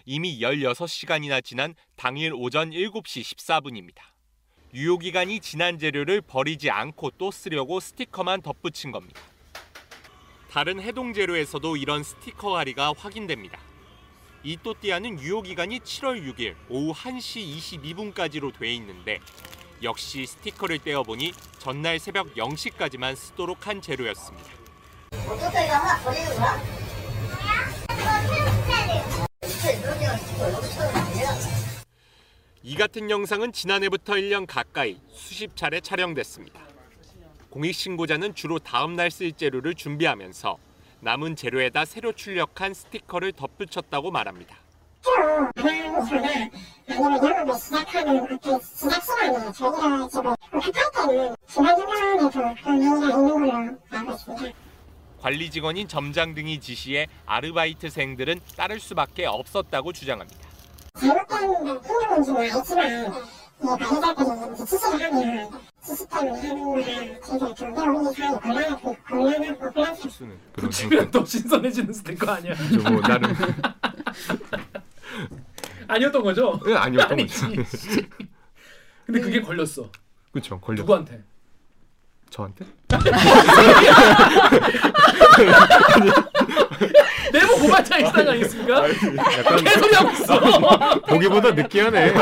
이미 0.06 0.40
16시간이나 0.42 1.42
지난 1.42 1.76
당일 1.96 2.34
오전 2.34 2.72
7시 2.72 3.24
14분입니다. 3.24 4.02
유효 4.74 4.98
기간이 4.98 5.40
지난 5.40 5.80
재료를 5.80 6.22
버리지 6.22 6.70
않고 6.70 7.12
또 7.12 7.32
쓰려고 7.32 7.80
스티커만 7.80 8.42
덧붙인 8.42 8.92
겁니다. 8.92 9.22
다른 10.52 10.82
해동 10.82 11.14
재료에서도 11.14 11.78
이런 11.78 12.04
스티커 12.04 12.52
가리가 12.52 12.94
확인됩니다. 12.98 13.58
이 14.44 14.58
또띠아는 14.62 15.22
유효 15.22 15.42
기간이 15.42 15.80
7월 15.80 16.22
6일 16.34 16.56
오후 16.70 16.94
1시 16.94 17.58
22분까지로 17.58 18.58
돼 18.58 18.74
있는데 18.76 19.20
역시 19.84 20.26
스티커를 20.26 20.80
떼어 20.80 21.04
보니 21.04 21.34
전날 21.60 22.00
새벽 22.00 22.34
0시까지만 22.36 23.16
쓰도록 23.16 23.68
한 23.68 23.82
재료였습니다. 23.82 24.50
어떻게 25.12 25.66
이거 25.66 25.74
하나 25.76 26.00
버리는 26.04 26.36
거야? 26.36 26.62
이 32.64 32.76
같은 32.76 33.10
영상은 33.10 33.54
지난해부터 33.54 34.14
1년 34.14 34.46
가까이 34.48 35.00
수십 35.12 35.56
차례 35.56 35.80
촬영됐습니다. 35.80 36.60
공익신고자는 37.50 38.36
주로 38.36 38.60
다음 38.60 38.96
날 38.96 39.10
쓸 39.10 39.32
재료를 39.32 39.74
준비하면서 39.76 40.58
남은 41.00 41.36
재료에다 41.36 41.86
새로 41.86 42.12
출력한 42.12 42.74
스티커를 42.74 43.32
덧붙였다고 43.34 44.12
말합니다. 44.12 44.58
아니면 45.56 46.50
영업을 46.90 47.56
시작하는 47.58 48.40
그 48.40 48.60
시작 48.62 49.04
시간이 49.04 49.54
저희가 49.54 50.08
지금 50.10 50.36
급할 50.52 51.08
때는 51.08 51.36
지난 51.48 51.76
주간에도 51.76 52.30
그런 52.30 52.52
얘기가 52.82 53.10
있는 53.10 53.30
걸로 53.30 53.78
알고 53.92 54.12
있습니다. 54.12 54.58
관리 55.22 55.50
직원인 55.50 55.88
점장 55.88 56.34
등이 56.36 56.60
지시해 56.60 57.08
아르바이트생들은 57.26 58.40
따를 58.56 58.80
수밖에 58.80 59.26
없었다고 59.26 59.92
주장합니다. 59.94 60.48
잘못된 61.00 61.44
행동인지는 61.44 62.38
알지만 62.56 63.14
이 63.60 63.66
관리자들이 63.66 64.54
이제 64.54 64.66
지시를 64.66 65.02
하면 65.02 65.50
지시 65.84 66.08
때문에 66.08 66.42
하는 66.42 66.70
거라 66.70 67.20
저희가 67.22 67.54
좀 67.56 67.74
배우는 67.74 68.14
사람이 68.14 68.38
곤란하고 68.40 68.96
곤란하고 69.10 69.72
곤란스럽습니다. 69.74 70.10
쓰는 70.18 70.38
그런 70.54 70.70
붙이면 70.70 71.12
더 71.12 71.26
신선해지는 71.26 71.94
스티커 71.94 72.32
아니야? 72.32 72.54
좀뭐 72.56 73.02
나름 73.02 73.34
아니었던 75.88 76.24
거죠? 76.24 76.60
예, 76.68 76.76
아니었던 76.76 77.18
거죠. 77.18 77.46
아니지. 77.46 78.10
근데 79.06 79.20
그게 79.22 79.42
걸렸어. 79.42 79.90
그렇죠. 80.32 80.60
걸려. 80.60 80.82
누구한테? 80.82 81.24
저한테? 82.30 82.66
고발장 87.60 88.00
일상 88.02 88.28
아니겠습니까? 88.28 88.90
약간 89.40 89.64
개소리 89.64 89.94
하고 89.96 90.12
있어. 90.12 91.00
보기보다 91.02 91.52
느끼하네. 91.52 92.14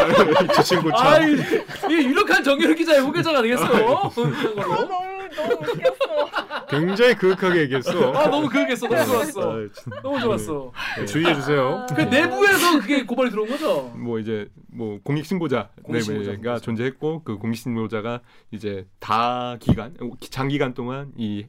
저 0.54 0.62
친구 0.64 0.90
참. 0.92 1.08
아이, 1.08 1.32
이 1.34 1.94
유력한 2.06 2.44
정유럽 2.44 2.76
기자의 2.78 3.02
후계자가 3.02 3.40
아니겠어? 3.40 3.68
그런 3.68 3.86
걸로. 3.86 4.12
너무 4.56 4.88
너무 5.36 5.54
웃겼어. 5.54 6.66
굉장히 6.70 7.16
그윽하게 7.16 7.62
얘기했어. 7.62 8.14
아 8.14 8.28
너무 8.30 8.48
그러겠어. 8.50 8.88
너무 8.88 9.06
좋았어. 9.06 9.52
아, 9.52 9.68
참. 9.74 9.94
너무 10.02 10.20
좋았어. 10.20 10.72
네, 11.00 11.06
주의해 11.06 11.36
주세요. 11.36 11.86
그 11.96 12.02
내부에서 12.02 12.80
그게 12.80 13.04
고발이 13.06 13.30
들어온 13.32 13.50
거죠? 13.50 13.92
뭐 13.96 14.20
이제 14.20 14.48
뭐 14.72 15.00
공익 15.04 15.26
신고자 15.26 15.70
공익신고자, 15.84 16.40
가. 16.42 16.60
존재했고 16.60 17.24
그 17.24 17.38
공익 17.38 17.58
신고자가 17.58 18.22
이제 18.52 18.86
다 19.00 19.58
기간 19.60 19.96
장기간 20.30 20.74
동안 20.74 21.12
이 21.18 21.46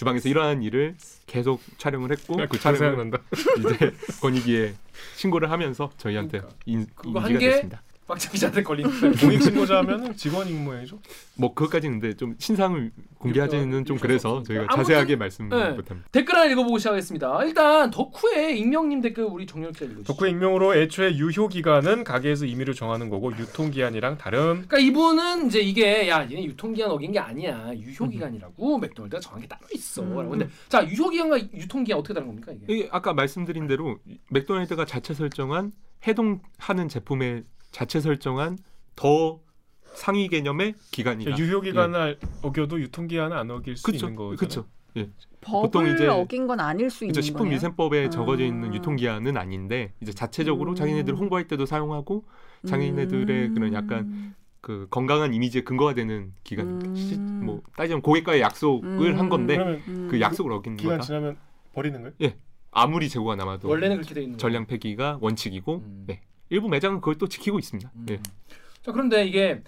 주방에서 0.00 0.30
일어난 0.30 0.62
일을 0.62 0.96
계속 1.26 1.60
촬영을 1.76 2.10
했고 2.10 2.36
그그 2.36 2.58
촬영 2.58 2.78
촬영을. 2.78 3.12
이제 3.58 3.92
권익위에 4.22 4.74
신고를 5.16 5.50
하면서 5.50 5.90
저희한테 5.98 6.38
그러니까. 6.38 6.58
인, 6.64 6.86
그거 6.94 7.20
인지가 7.20 7.24
한 7.24 7.38
개? 7.38 7.50
됐습니다. 7.50 7.82
박찬 8.10 8.32
기자한테 8.32 8.62
걸린 8.64 8.86
공익 9.20 9.40
신고자 9.40 9.78
하면은 9.78 10.16
직원 10.16 10.48
임무행위죠. 10.48 10.98
뭐 11.36 11.54
그것까지는 11.54 12.00
근데 12.00 12.16
좀 12.16 12.34
신상을 12.38 12.90
공개하지는 13.18 13.84
좀 13.84 13.98
그래서 13.98 14.18
수 14.18 14.36
없으니까. 14.38 14.66
저희가 14.66 14.76
자세하게 14.76 15.16
말씀 15.16 15.48
네. 15.48 15.70
못합니다. 15.70 16.08
댓글 16.10 16.34
하나 16.34 16.46
읽어보고 16.46 16.78
시작하겠습니다. 16.78 17.44
일단 17.44 17.90
덕후의 17.90 18.58
익명님 18.58 19.00
댓글 19.00 19.24
우리 19.24 19.46
정렬 19.46 19.72
기자 19.72 19.84
읽어주시죠. 19.84 20.12
덕후 20.12 20.28
익명으로 20.28 20.74
애초에 20.74 21.16
유효 21.16 21.46
기간은 21.46 22.02
가게에서 22.02 22.46
임의로 22.46 22.74
정하는 22.74 23.08
거고 23.10 23.30
유통 23.38 23.70
기한이랑 23.70 24.18
다름. 24.18 24.66
그러니까 24.66 24.78
이분은 24.78 25.46
이제 25.46 25.60
이게 25.60 26.08
야 26.08 26.22
얘네 26.28 26.44
유통 26.44 26.72
기한 26.72 26.90
어긴 26.90 27.12
게 27.12 27.20
아니야 27.20 27.72
유효 27.76 28.08
기간이라고 28.08 28.78
맥도날드가 28.78 29.20
정한 29.20 29.40
게 29.40 29.46
따로 29.46 29.62
있어. 29.72 30.02
음. 30.02 30.30
근데 30.30 30.48
자 30.68 30.84
유효 30.88 31.08
기간과 31.10 31.38
유통 31.54 31.84
기한 31.84 32.00
어떻게 32.00 32.14
다른 32.14 32.26
겁니까 32.26 32.50
이게? 32.52 32.64
이게 32.68 32.88
아까 32.90 33.14
말씀드린 33.14 33.68
대로 33.68 33.98
맥도날드가 34.30 34.84
자체 34.84 35.14
설정한 35.14 35.70
해동하는 36.06 36.88
제품의 36.88 37.44
자체 37.70 38.00
설정한 38.00 38.58
더 38.96 39.40
상위 39.94 40.28
개념의 40.28 40.74
기간이다. 40.90 41.36
유효 41.38 41.60
기간을 41.60 42.18
어겨도 42.42 42.80
유통 42.80 43.06
기한은 43.06 43.36
안 43.36 43.50
어길 43.50 43.76
수 43.76 43.82
그렇죠. 43.84 44.06
있는 44.06 44.16
거죠. 44.16 44.36
그렇죠. 44.36 44.66
법을 45.40 45.70
보통 45.70 45.86
이제- 45.94 46.06
어긴 46.06 46.46
건 46.46 46.60
아닐 46.60 46.90
수 46.90 47.04
있는 47.04 47.12
그렇죠. 47.12 47.32
거네요. 47.32 47.44
식품 47.44 47.50
위생법에 47.54 48.10
적어져 48.10 48.42
아. 48.42 48.46
있는 48.46 48.74
유통 48.74 48.96
기한은 48.96 49.36
아닌데 49.36 49.92
이제 50.00 50.12
자체적으로 50.12 50.72
음. 50.72 50.74
자기네들 50.74 51.14
홍보할 51.16 51.46
때도 51.46 51.64
사용하고 51.66 52.24
자기네들의 52.66 53.48
음. 53.48 53.54
그런 53.54 53.72
약간 53.72 54.34
그 54.60 54.86
건강한 54.90 55.32
이미지에 55.32 55.62
근거가 55.62 55.94
되는 55.94 56.32
기간 56.44 56.84
음. 56.84 56.94
시- 56.94 57.18
뭐 57.18 57.62
따지면 57.76 58.02
고객과의 58.02 58.40
약속을 58.42 59.12
음. 59.14 59.18
한 59.18 59.28
건데 59.28 59.56
그러면 59.56 59.82
음. 59.88 60.08
그 60.10 60.20
약속을 60.20 60.52
어긴 60.52 60.76
기간 60.76 60.96
거다. 60.98 61.06
지나면 61.06 61.36
버리는 61.72 62.00
거예요? 62.18 62.32
아무리 62.72 63.08
재고가 63.08 63.36
남아도 63.36 63.68
원래는 63.68 63.96
그렇게 63.96 64.14
돼 64.14 64.22
있는. 64.22 64.38
전량 64.38 64.66
폐기가 64.66 65.18
원칙이고 65.20 65.76
음. 65.76 66.06
네. 66.50 66.56
일부 66.56 66.68
매장은 66.68 67.00
그걸 67.00 67.16
또 67.16 67.28
지키고 67.28 67.58
있습니다. 67.58 67.90
음. 67.94 68.06
예. 68.10 68.20
자 68.82 68.92
그런데 68.92 69.24
이게 69.24 69.62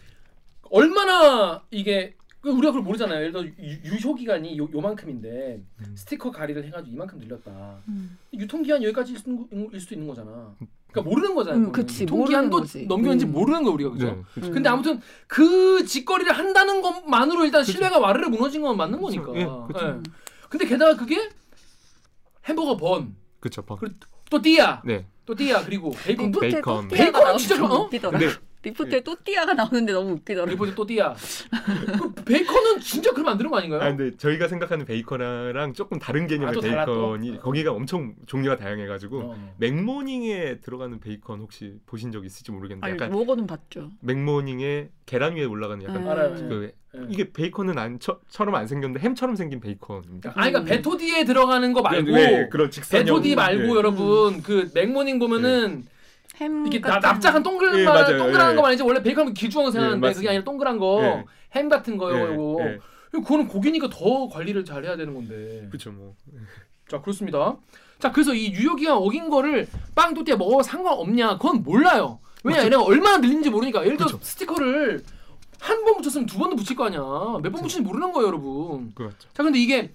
얼마나 0.70 1.62
이게 1.70 2.16
그 2.40 2.50
우리가 2.50 2.72
그걸 2.72 2.82
모르잖아요. 2.82 3.20
예를 3.20 3.32
들어 3.32 3.44
유- 3.44 3.94
유효 3.94 4.14
기간이 4.14 4.58
요, 4.58 4.68
요만큼인데 4.72 5.62
음. 5.78 5.94
스티커 5.96 6.30
가리를 6.32 6.64
해가지고 6.64 6.92
이만큼 6.92 7.18
늘렸다. 7.20 7.76
음. 7.88 8.18
유통 8.34 8.62
기한 8.62 8.82
여기까지 8.82 9.12
일 9.12 9.18
수, 9.18 9.48
일 9.72 9.80
수도 9.80 9.94
있는 9.94 10.08
거잖아. 10.08 10.54
그러니까 10.90 11.08
모르는 11.08 11.34
거잖아요. 11.36 11.66
음. 11.66 11.72
그치. 11.72 12.02
유통 12.02 12.24
기한도. 12.24 12.64
넘겼는지 12.88 13.26
음. 13.26 13.32
모르는 13.32 13.62
거 13.62 13.70
우리가 13.70 13.90
그죠. 13.90 14.06
네, 14.06 14.22
그렇죠. 14.34 14.48
음. 14.50 14.54
근데 14.54 14.68
아무튼 14.68 15.00
그 15.28 15.84
짓거리를 15.86 16.32
한다는 16.32 16.82
것만으로 16.82 17.44
일단 17.44 17.62
신뢰가 17.62 18.00
와르르 18.00 18.26
무너진 18.28 18.62
건 18.62 18.76
맞는 18.76 19.00
그쵸. 19.00 19.22
거니까. 19.22 19.40
예, 19.40 19.72
그쵸. 19.72 19.86
예. 20.04 20.10
근데 20.48 20.66
게다가 20.66 20.96
그게 20.96 21.30
햄버거 22.44 22.76
bun, 22.76 23.14
그렇죠. 23.40 23.62
버- 23.62 23.76
그리고 23.76 23.94
또띠아, 24.30 24.82
네. 24.84 25.06
네. 25.22 25.26
또띠아 25.26 25.64
그리고 25.64 25.90
베이컨 26.04 26.26
리포트에 26.26 26.50
베이컨. 26.50 26.88
베이컨은 26.88 27.24
나오는데 27.26 27.38
진짜 27.46 27.64
어? 27.64 27.88
근데 27.88 28.26
리포트에 28.62 29.00
또띠아가 29.00 29.54
나오는데 29.54 29.92
너무 29.92 30.12
웃기더라. 30.12 30.50
리포트 30.50 30.75
또띠아. 30.75 31.14
그 31.99 32.14
베이컨은 32.25 32.81
진짜 32.81 33.11
그렇게 33.11 33.26
만드는 33.26 33.50
거 33.50 33.59
아닌가요? 33.59 33.81
아 33.81 33.95
근데 33.95 34.16
저희가 34.16 34.47
생각하는 34.49 34.87
베이컨이랑 34.87 35.73
조금 35.75 35.99
다른 35.99 36.26
개념의 36.26 36.49
아, 36.49 36.52
또 36.52 36.61
달라, 36.61 36.85
또? 36.85 36.92
베이컨이 36.92 37.38
거기가 37.40 37.73
엄청 37.73 38.14
종류가 38.26 38.57
다양해가지고 38.57 39.19
어. 39.19 39.54
맥모닝에 39.59 40.61
들어가는 40.61 41.00
베이컨 41.00 41.40
혹시 41.40 41.75
보신 41.87 42.12
적 42.12 42.25
있을지 42.25 42.52
모르겠는데 42.52 42.87
아니 42.87 42.95
약간 42.95 43.11
먹어는 43.11 43.47
봤죠. 43.47 43.90
맥모닝에 44.00 44.90
계란 45.07 45.35
위에 45.37 45.45
올라가는 45.45 45.83
약간 45.83 46.02
음. 46.02 46.09
알아요. 46.09 46.35
그 46.35 46.73
예. 46.95 47.00
이게 47.09 47.33
베이컨은 47.33 47.78
안 47.78 47.99
처, 47.99 48.21
처럼 48.28 48.54
안 48.54 48.66
생겼는데 48.66 49.04
햄처럼 49.04 49.35
생긴 49.35 49.61
베이컨입니다. 49.61 50.31
아, 50.31 50.35
그러니까 50.35 50.61
음. 50.61 50.64
베토디에 50.66 51.25
들어가는 51.25 51.73
거 51.73 51.81
말고 51.83 52.11
네, 52.11 52.31
네, 52.31 52.49
그런 52.49 52.71
직선형 52.71 53.07
베토디 53.07 53.35
말고 53.35 53.62
네. 53.62 53.69
여러분 53.75 54.42
그 54.42 54.71
맥모닝 54.75 55.19
보면은 55.19 55.87
햄 56.36 56.66
이게 56.66 56.80
나, 56.80 56.98
같은- 56.98 57.00
납작한 57.02 57.42
동그란 57.42 57.78
예. 57.78 57.84
동그란 58.16 58.52
예. 58.52 58.56
거 58.56 58.62
말이지 58.62 58.82
원래 58.82 59.02
베이컨 59.02 59.34
길쭉한 59.34 59.64
거 59.66 59.70
생각하는데 59.70 60.00
그게 60.00 60.08
맞습니다. 60.10 60.30
아니라 60.30 60.44
동그란 60.44 60.78
거 60.78 61.00
예. 61.02 61.24
햄 61.54 61.68
같은 61.68 61.96
거요 61.98 62.28
예, 62.30 62.34
이거 62.34 62.56
예. 62.60 62.78
그거는 63.12 63.46
고기니까 63.48 63.88
더 63.90 64.28
관리를 64.28 64.64
잘 64.64 64.84
해야 64.84 64.96
되는 64.96 65.12
건데 65.14 65.66
그렇죠 65.70 65.92
뭐. 65.92 66.14
자 66.88 67.00
그렇습니다 67.00 67.56
자 67.98 68.10
그래서 68.10 68.32
이 68.34 68.52
유효기간 68.52 68.96
어긴 68.96 69.28
거를 69.28 69.68
빵 69.94 70.14
또띠아 70.14 70.36
먹어 70.36 70.62
상관없냐 70.62 71.36
그건 71.36 71.62
몰라요 71.62 72.18
왜냐 72.42 72.60
얘네가 72.64 72.82
얼마나 72.82 73.18
늘린지 73.18 73.50
모르니까 73.50 73.84
예를 73.84 73.96
들어 73.98 74.06
그쵸. 74.08 74.18
스티커를 74.22 75.04
한 75.60 75.84
번 75.84 75.96
붙였으면 75.98 76.26
두 76.26 76.38
번도 76.38 76.56
붙일 76.56 76.74
거 76.74 76.86
아니야 76.86 76.98
몇 77.00 77.42
번 77.52 77.62
붙일지 77.62 77.82
모르는 77.82 78.12
거예요 78.12 78.26
여러분 78.28 78.90
그렇죠. 78.94 79.28
자 79.32 79.42
근데 79.44 79.58
이게 79.60 79.92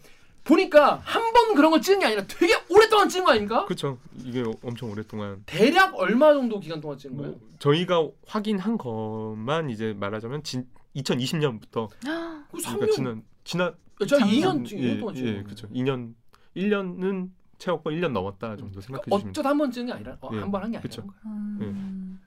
보니까 0.47 1.01
한 1.03 1.33
번 1.33 1.55
그런 1.55 1.71
걸 1.71 1.81
찍은 1.81 1.99
게 1.99 2.05
아니라 2.07 2.25
되게 2.27 2.53
오랫동안 2.69 3.09
찍은 3.09 3.25
거 3.25 3.31
아닙니까? 3.31 3.65
그렇죠. 3.65 3.99
이게 4.23 4.43
엄청 4.63 4.89
오랫동안 4.91 5.43
대략 5.45 5.93
얼마 5.95 6.33
정도 6.33 6.59
기간 6.59 6.79
동안 6.81 6.97
찍은 6.97 7.17
거예요? 7.17 7.31
뭐 7.33 7.41
저희가 7.59 8.07
확인한 8.25 8.77
것만 8.77 9.69
이제 9.69 9.93
말하자면 9.93 10.43
진, 10.43 10.67
2020년부터 10.95 11.89
그 11.99 12.57
그러니까 12.57 12.85
3년 12.87 12.91
지난 12.93 13.23
지난 13.43 13.75
제가 14.07 14.19
작년? 14.19 14.63
2년 14.63 14.65
찍은 14.65 14.81
년 14.87 14.99
동안 14.99 15.15
찍은 15.15 15.35
예. 15.37 15.43
그렇죠. 15.43 15.67
2년 15.69 16.13
1년은 16.55 17.29
채웠고 17.57 17.89
1년 17.91 18.11
넘었다 18.11 18.55
정도 18.57 18.79
생각해 18.81 19.03
그러니까 19.05 19.17
주시면 19.17 19.29
어쩌다 19.31 19.49
한 19.49 19.57
번 19.57 19.71
찍은 19.71 19.85
게 19.87 19.93
아니라 19.93 20.17
어, 20.21 20.29
예, 20.33 20.39
한번 20.39 20.61
한 20.63 20.71
게 20.71 20.77
아니라 20.77 20.81
그쵸. 20.89 21.03
음. 21.25 22.19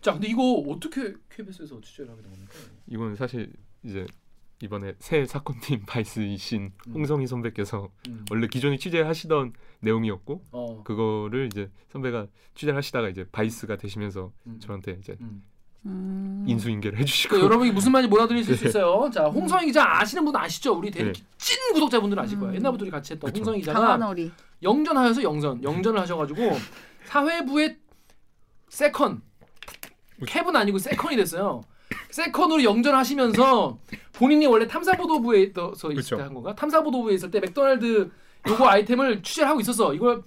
자 0.00 0.12
근데 0.12 0.28
이거 0.28 0.42
어떻게 0.68 1.14
KBS에서 1.30 1.80
취재를 1.80 2.10
하게 2.12 2.22
된 2.22 2.30
겁니까? 2.32 2.52
이건 2.86 3.16
사실 3.16 3.52
이제 3.82 4.06
이번에 4.62 4.94
새 4.98 5.26
사건팀 5.26 5.84
vice이신 5.86 6.72
음. 6.88 6.92
홍성희 6.92 7.26
선배께서 7.26 7.90
음. 8.08 8.24
원래 8.30 8.46
기존에 8.46 8.78
취재하시던 8.78 9.52
내용이었고 9.80 10.44
어. 10.52 10.82
그거를 10.84 11.46
이제 11.52 11.70
선배가 11.90 12.26
취재를 12.54 12.76
하시다가 12.76 13.08
이제 13.08 13.26
vice가 13.30 13.76
되시면서 13.76 14.32
음. 14.46 14.58
저한테 14.60 14.96
이제 15.00 15.16
음. 15.20 15.42
음. 15.84 16.44
인수인계를 16.48 16.98
해주시고 16.98 17.30
그러니까 17.30 17.46
여러분이 17.46 17.70
무슨 17.72 17.92
말인지 17.92 18.10
모르실 18.10 18.42
수 18.44 18.56
네. 18.56 18.68
있어요. 18.68 19.10
자 19.12 19.24
홍성희 19.26 19.66
기자 19.66 19.84
아시는 20.00 20.24
분 20.24 20.34
아시죠? 20.34 20.72
우리 20.74 20.90
대리 20.90 21.12
네. 21.12 21.24
찐 21.38 21.56
구독자분들은 21.74 22.22
아실 22.22 22.38
거예요. 22.38 22.52
음. 22.52 22.56
옛날부터 22.56 22.84
우리 22.84 22.90
같이 22.90 23.12
했던 23.12 23.30
그쵸. 23.30 23.40
홍성희 23.40 23.60
기자가 23.60 23.78
강한어리. 23.80 24.32
영전하여서 24.62 25.22
영전 25.22 25.62
영전을 25.62 26.00
하셔가지고 26.00 26.40
사회부의 27.04 27.78
second 28.70 29.20
cap은 30.26 30.56
아니고 30.56 30.78
second이 30.78 31.16
됐어요. 31.16 31.62
second으로 32.10 32.64
영전하시면서 32.64 33.78
본인이 34.12 34.46
원래 34.46 34.66
탐사보도부에 34.66 35.42
있어서 35.42 35.92
있을. 35.92 36.16
때 36.16 36.22
한 36.22 36.34
건가? 36.34 36.54
탐사보도부에 36.54 37.14
있을 37.14 37.30
때 37.30 37.40
맥도날드 37.40 38.10
요거 38.48 38.66
아이템을 38.68 39.22
취재를 39.22 39.48
하고 39.48 39.60
있었어. 39.60 39.94
이걸 39.94 40.22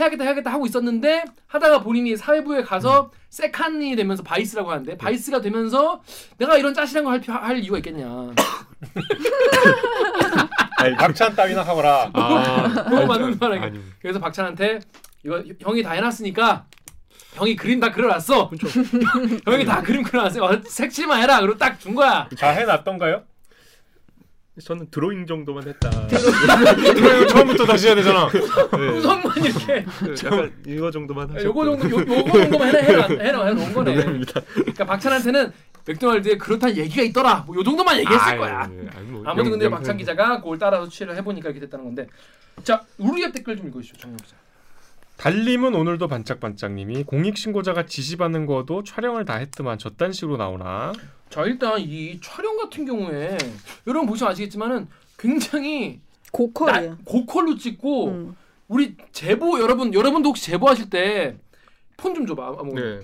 해야겠다 0.00 0.24
해야겠다 0.24 0.52
하고 0.52 0.64
있었는데 0.66 1.24
하다가 1.48 1.80
본인이 1.82 2.16
사회부에 2.16 2.62
가서 2.62 3.10
second이 3.30 3.96
되면서 3.96 4.22
vice라고 4.22 4.70
하는데 4.70 4.96
vice가 4.96 5.40
되면서 5.40 6.02
내가 6.38 6.56
이런 6.56 6.72
짜실한 6.72 7.04
거할 7.04 7.20
할 7.26 7.58
이유가 7.58 7.78
있겠냐. 7.78 8.06
아니, 10.78 10.94
박찬 10.96 11.34
따위나 11.34 11.62
하거라. 11.62 12.10
아, 12.12 12.84
그거 12.84 13.06
맞는 13.06 13.38
말 13.40 13.52
아니야. 13.52 13.64
아니 13.66 13.80
그래서 14.00 14.20
박찬한테 14.20 14.78
이거 15.24 15.42
형이 15.60 15.82
다 15.82 15.92
해놨으니까 15.92 16.66
형이 17.38 17.56
그림 17.56 17.80
다 17.80 17.90
그려놨어. 17.92 18.50
형이 19.46 19.64
다 19.64 19.82
그림 19.82 20.02
그려놨어. 20.02 20.44
어, 20.44 20.60
색칠만 20.64 21.22
해라. 21.22 21.40
그리고 21.40 21.56
딱 21.58 21.78
준 21.78 21.94
거야. 21.94 22.28
다 22.38 22.48
해놨던가요? 22.50 23.22
저는 24.64 24.88
드로잉 24.90 25.24
정도만 25.24 25.68
했다. 25.68 25.88
이거 26.08 27.26
처음부터 27.28 27.64
다시 27.64 27.86
해야 27.86 27.94
되잖아. 27.94 28.28
네. 28.76 28.88
우선만 28.88 29.32
이렇게 29.44 29.84
그 30.00 30.14
약간 30.26 30.52
이거 30.66 30.90
정도만 30.90 31.30
하셨고 31.30 31.44
요거 31.66 31.78
정도 31.78 31.96
요, 31.96 32.00
요거 32.18 32.32
정도만 32.40 32.68
해라 32.68 32.80
해라 32.80 33.06
해라 33.06 33.20
해라 33.44 33.50
놓은 33.52 33.72
거네. 33.72 33.94
농담입니다. 33.94 34.40
그러니까 34.54 34.84
박찬한테는 34.84 35.52
맥도날드에 35.86 36.36
그렇다는 36.38 36.76
얘기가 36.76 37.02
있더라. 37.04 37.44
뭐요 37.46 37.62
정도만 37.62 37.98
얘기했을 38.00 38.28
아, 38.34 38.36
거야. 38.36 38.68
예, 38.72 38.82
예. 38.84 38.88
아니, 38.96 39.06
뭐 39.06 39.22
아무튼 39.24 39.44
영- 39.44 39.50
근데 39.52 39.70
박찬 39.70 39.96
기자가 39.96 40.40
그걸 40.40 40.58
따라서 40.58 40.88
취재를 40.88 41.14
해보니까 41.16 41.50
이렇게 41.50 41.60
됐다는 41.60 41.84
건데. 41.84 42.08
자 42.64 42.82
우리 42.98 43.30
댓글 43.30 43.56
좀 43.56 43.68
읽어주시죠, 43.68 43.96
정영 43.98 44.16
기자. 44.16 44.34
달님은 45.18 45.74
오늘도 45.74 46.06
반짝반짝님이 46.08 47.02
공익신고자가 47.04 47.86
지시받는 47.86 48.46
거도 48.46 48.84
촬영을 48.84 49.24
다 49.24 49.34
했더만 49.34 49.78
저딴 49.78 50.12
식으로 50.12 50.36
나오나? 50.36 50.92
자 51.28 51.42
일단 51.44 51.80
이 51.80 52.20
촬영 52.22 52.56
같은 52.56 52.84
경우에 52.86 53.36
여러분 53.88 54.08
보시면 54.08 54.30
아시겠지만은 54.32 54.86
굉장히 55.18 56.00
고퀄이에요. 56.32 56.90
나- 56.90 56.98
고퀄로 57.04 57.56
찍고 57.56 58.08
음. 58.08 58.36
우리 58.68 58.96
제보 59.12 59.58
여러분 59.60 59.92
여러분도 59.92 60.28
혹시 60.30 60.46
제보하실 60.46 60.88
때 60.90 61.36
폰 61.96 62.14
좀 62.14 62.24
줘봐. 62.26 62.46
아무거나. 62.60 62.80
네. 62.80 63.00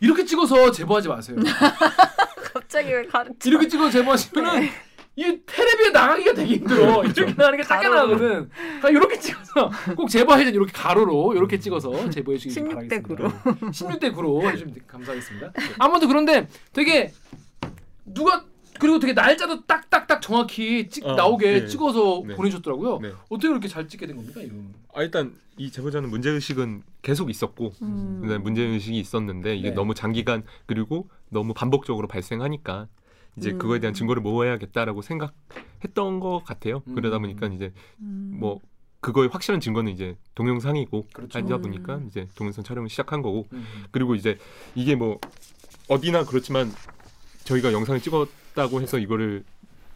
이렇게 0.00 0.26
찍어서 0.26 0.70
제보하지 0.70 1.08
마세요. 1.08 1.38
갑자기 2.52 2.92
왜 2.92 3.06
가르쳐? 3.06 3.34
이렇게 3.46 3.66
찍어서 3.68 3.90
제보하시면은 3.90 4.68
이 5.18 5.22
텔레비에 5.46 5.90
나가기가 5.92 6.34
되게 6.34 6.54
힘들어. 6.56 7.02
이렇게 7.02 7.24
나가는 7.24 7.56
게 7.56 7.64
작게. 7.64 7.88
나거든. 7.88 8.50
아, 8.82 8.88
이렇게 8.90 9.18
찍어서 9.18 9.70
꼭 9.96 10.08
제보할 10.10 10.44
때 10.44 10.50
이렇게 10.50 10.70
가로로 10.72 11.34
이렇게 11.34 11.58
찍어서 11.58 12.10
제보해 12.10 12.36
주시기 12.36 12.66
16대 12.66 13.02
바라겠습니다. 13.08 13.70
16대 13.70 14.14
9로 14.14 14.46
해주시면 14.46 14.74
감사하겠습니다. 14.86 15.52
아무튼 15.78 16.08
그런데 16.08 16.46
되게 16.74 17.12
누가 18.04 18.44
그리고 18.78 18.98
되게 18.98 19.14
날짜도 19.14 19.64
딱딱딱 19.64 20.20
정확히 20.20 20.90
찍 20.90 21.06
어, 21.06 21.14
나오게 21.14 21.60
네. 21.60 21.66
찍어서 21.66 22.22
네. 22.26 22.34
보내셨더라고요. 22.34 22.98
네. 23.00 23.12
어떻게 23.30 23.48
그렇게 23.48 23.68
잘 23.68 23.88
찍게 23.88 24.06
된 24.06 24.16
겁니까 24.16 24.42
이거? 24.42 24.54
아, 24.94 25.02
일단 25.02 25.34
이 25.56 25.70
제보자는 25.70 26.10
문제 26.10 26.28
의식은 26.28 26.82
계속 27.00 27.30
있었고 27.30 27.72
음. 27.80 28.22
네, 28.28 28.36
문제 28.36 28.60
의식이 28.62 28.98
있었는데 28.98 29.56
이게 29.56 29.70
네. 29.70 29.74
너무 29.74 29.94
장기간 29.94 30.42
그리고 30.66 31.08
너무 31.30 31.54
반복적으로 31.54 32.06
발생하니까 32.06 32.88
이제 33.36 33.52
음. 33.52 33.58
그거에 33.58 33.80
대한 33.80 33.94
증거를 33.94 34.22
모아야겠다라고 34.22 35.02
생각했던 35.02 36.20
것 36.20 36.42
같아요. 36.44 36.82
음. 36.86 36.94
그러다 36.94 37.18
보니까 37.18 37.46
이제 37.48 37.72
음. 38.00 38.36
뭐 38.40 38.60
그거의 39.00 39.28
확실한 39.28 39.60
증거는 39.60 39.92
이제 39.92 40.16
동영상이고 40.34 41.06
그렇죠. 41.12 41.38
하다 41.38 41.56
음. 41.56 41.62
보니까 41.62 42.00
이제 42.08 42.28
동영상 42.34 42.64
촬영을 42.64 42.88
시작한 42.88 43.22
거고 43.22 43.46
음. 43.52 43.64
그리고 43.90 44.14
이제 44.14 44.38
이게 44.74 44.94
뭐 44.96 45.20
어디나 45.88 46.24
그렇지만 46.24 46.72
저희가 47.44 47.72
영상을 47.72 48.00
찍었다고 48.00 48.80
해서 48.80 48.98
이거를 48.98 49.44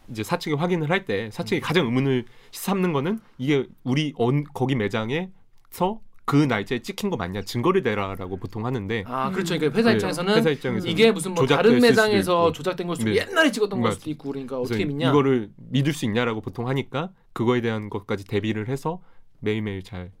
이제 0.09 0.23
사측이 0.23 0.55
확인을 0.55 0.89
할 0.89 1.05
때 1.05 1.29
사측이 1.31 1.61
가장 1.61 1.85
의문을 1.85 2.25
삼는 2.51 2.93
거는 2.93 3.19
이게 3.37 3.67
우리 3.83 4.13
언, 4.17 4.43
거기 4.53 4.75
매장에서 4.75 5.99
그 6.25 6.35
날짜에 6.35 6.79
찍힌 6.79 7.09
거 7.09 7.17
맞냐 7.17 7.41
증거를 7.41 7.83
대라라고 7.83 8.37
보통 8.37 8.65
하는데 8.65 9.03
아 9.07 9.31
그렇죠. 9.31 9.55
그러니까 9.55 9.77
회사 9.77 9.89
네, 9.89 9.95
입장에서는 9.95 10.35
회사 10.35 10.49
입장에서 10.49 10.87
이게 10.87 11.11
무슨 11.11 11.33
뭐 11.33 11.45
다른 11.45 11.79
매장에서. 11.81 12.51
조작된 12.51 12.87
걸 12.87 12.95
수도 12.95 13.09
네. 13.09 13.17
옛날에 13.17 13.51
찍었던 13.51 13.81
걸 13.81 13.89
맞아. 13.89 13.99
수도 13.99 14.09
있고 14.11 14.29
그러니까 14.29 14.59
어떻게 14.59 14.85
믿냐? 14.85 15.09
이거를 15.09 15.49
믿을 15.57 15.93
수 15.93 16.05
있냐라고 16.05 16.41
보통 16.41 16.67
하니까 16.67 17.11
그거에 17.33 17.61
대한 17.61 17.89
것까지 17.89 18.25
대비를 18.25 18.69
해서 18.69 19.01
매일매일 19.39 19.83
잘 19.83 20.11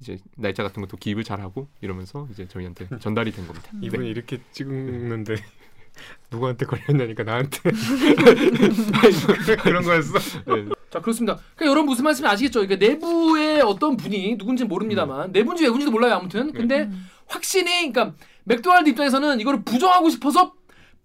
이제 0.00 0.18
날짜 0.36 0.62
같은 0.62 0.82
것도 0.82 0.96
기입을 0.98 1.24
잘 1.24 1.40
하고 1.40 1.68
이러면서 1.80 2.28
이제 2.32 2.46
저희한테 2.48 2.88
전달이 3.00 3.32
된 3.32 3.46
겁니다. 3.46 3.70
이분이 3.80 4.08
이렇게 4.10 4.40
찍는데 4.52 5.36
누구한테 6.30 6.66
걸렸냐니까 6.66 7.24
나한테 7.24 7.58
그런 9.62 9.82
거였어. 9.84 10.18
네. 10.46 10.66
자 10.90 11.00
그렇습니다. 11.00 11.38
그러니까 11.54 11.70
여러분 11.70 11.86
무슨 11.86 12.04
말씀인지 12.04 12.32
아시겠죠? 12.32 12.60
그러니까 12.60 12.86
내부의 12.86 13.60
어떤 13.62 13.96
분이 13.96 14.38
누군지 14.38 14.64
는 14.64 14.68
모릅니다만 14.68 15.32
내분지 15.32 15.64
외분지도 15.64 15.90
몰라요 15.90 16.14
아무튼. 16.14 16.52
근데 16.52 16.82
음. 16.82 17.06
확신이 17.26 17.92
그러니까 17.92 18.14
맥도날드 18.44 18.88
입장에서는 18.90 19.40
이거를 19.40 19.62
부정하고 19.62 20.08
싶어서 20.10 20.54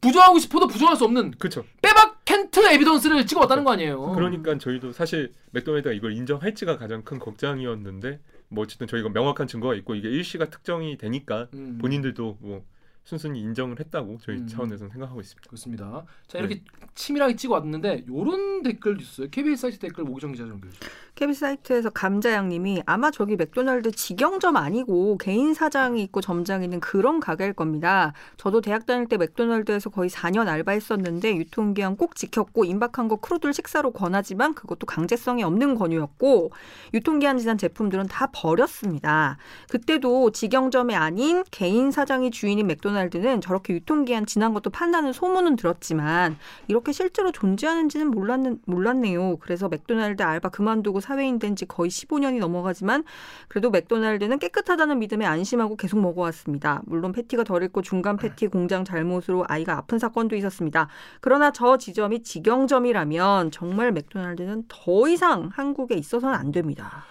부정하고 0.02 0.40
싶어도 0.40 0.68
부정할 0.68 0.96
수 0.96 1.04
없는 1.06 1.32
그렇죠. 1.38 1.64
빼박 1.82 2.26
캔트 2.26 2.60
에비던스를 2.74 3.26
찍어왔다는 3.26 3.64
거 3.64 3.72
아니에요. 3.72 4.12
그러니까 4.14 4.58
저희도 4.58 4.94
사실 4.94 5.34
맥도날드가 5.52 5.94
이걸 5.94 6.14
인정할지가 6.14 6.78
가장 6.78 7.04
큰 7.04 7.20
걱정이었는데 7.20 8.20
뭐 8.50 8.64
어쨌든 8.64 8.88
저희가 8.88 9.10
명확한 9.10 9.48
증거가 9.48 9.76
있고 9.76 9.96
이게 9.96 10.10
일시가 10.10 10.50
특정이 10.50 10.98
되니까 10.98 11.48
음, 11.54 11.78
본인들도 11.80 12.38
뭐 12.42 12.64
순순히 13.04 13.42
인정을 13.42 13.80
했다고 13.80 14.20
저희 14.22 14.38
음. 14.38 14.48
차원에서는 14.48 14.92
생각하고 14.92 15.20
있습니다. 15.20 15.48
그렇습니다. 15.50 16.06
자 16.28 16.38
이렇게 16.38 16.64
치밀하게 16.96 17.36
찍어 17.36 17.54
왔는데 17.56 18.06
요런 18.08 18.64
댓글도 18.64 19.02
있어요. 19.02 19.28
KBS 19.30 19.62
사이트 19.62 19.80
댓글 19.80 20.04
오기정 20.08 20.32
기자 20.32 20.46
좀 20.46 20.58
읽어주세요. 20.58 20.90
KBS 21.16 21.40
사이트에서 21.40 21.90
감자양님이 21.90 22.84
아마 22.86 23.12
저기 23.12 23.36
맥도날드 23.36 23.92
직영점 23.92 24.56
아니고 24.56 25.18
개인 25.18 25.54
사장이 25.54 26.02
있고 26.04 26.22
점장이 26.22 26.64
있는 26.64 26.80
그런 26.80 27.20
가게일 27.20 27.54
겁니다. 27.54 28.14
저도 28.38 28.62
대학 28.62 28.86
다닐 28.86 29.08
때 29.08 29.18
맥도날드에서 29.18 29.90
거의 29.90 30.10
4년 30.10 30.48
알바했었는데 30.48 31.36
유통기한 31.36 31.98
꼭 31.98 32.16
지켰고 32.16 32.66
임박한 32.66 33.08
거 33.08 33.18
crew들 33.18 33.54
식사로 33.54 33.92
권하지만 33.92 34.54
그것도 34.54 34.86
강제성이 34.86 35.44
없는 35.44 35.76
권유였고 35.76 36.52
유통기한 36.94 37.38
지난 37.38 37.58
제품들은 37.58 38.08
다 38.08 38.28
버렸습니다. 38.34 39.38
그때도 39.70 40.32
직영점이 40.32 40.96
아닌 40.96 41.44
개인 41.52 41.92
사장이 41.92 42.32
주인인 42.32 42.68
맥도날드 42.68 43.01
는 43.10 43.42
저렇게 43.42 43.74
유통기한 43.74 44.26
지난 44.26 44.54
것도 44.54 44.70
판다는 44.70 45.14
소문은 45.14 45.56
들었지만 45.56 46.38
이렇게 46.68 46.92
실제로 46.92 47.32
존재하는지는 47.32 48.10
몰랐는, 48.12 48.60
몰랐네요. 48.66 49.38
그래서 49.38 49.70
맥도날드 49.70 50.24
알바 50.24 50.50
그만두고 50.50 51.00
사회인 51.00 51.40
된 51.40 51.52
지 51.56 51.66
거의 51.66 51.90
15년이 51.90 52.40
넘어가지만 52.40 53.04
그래도 53.50 53.70
맥도날드는 53.72 54.40
깨끗하다는 54.40 55.00
믿음에 55.00 55.26
안심하고 55.26 55.76
계속 55.76 56.00
먹어왔습니다. 56.00 56.82
물론 56.86 57.12
패티가 57.12 57.44
덜 57.44 57.64
익고 57.64 57.82
중간 57.82 58.16
패티 58.16 58.48
공장 58.48 58.86
잘못으로 58.86 59.44
아이가 59.48 59.78
아픈 59.78 60.00
사건도 60.00 60.36
있었습니다. 60.38 60.88
그러나 61.20 61.52
저 61.52 61.78
지점이 61.78 62.24
직영점이라면 62.24 63.52
정말 63.52 63.92
맥도날드는 63.92 64.64
더 64.70 65.10
이상 65.10 65.50
한국에 65.54 65.96
있어서는 65.96 66.34
안 66.36 66.52
됩니다. 66.52 67.04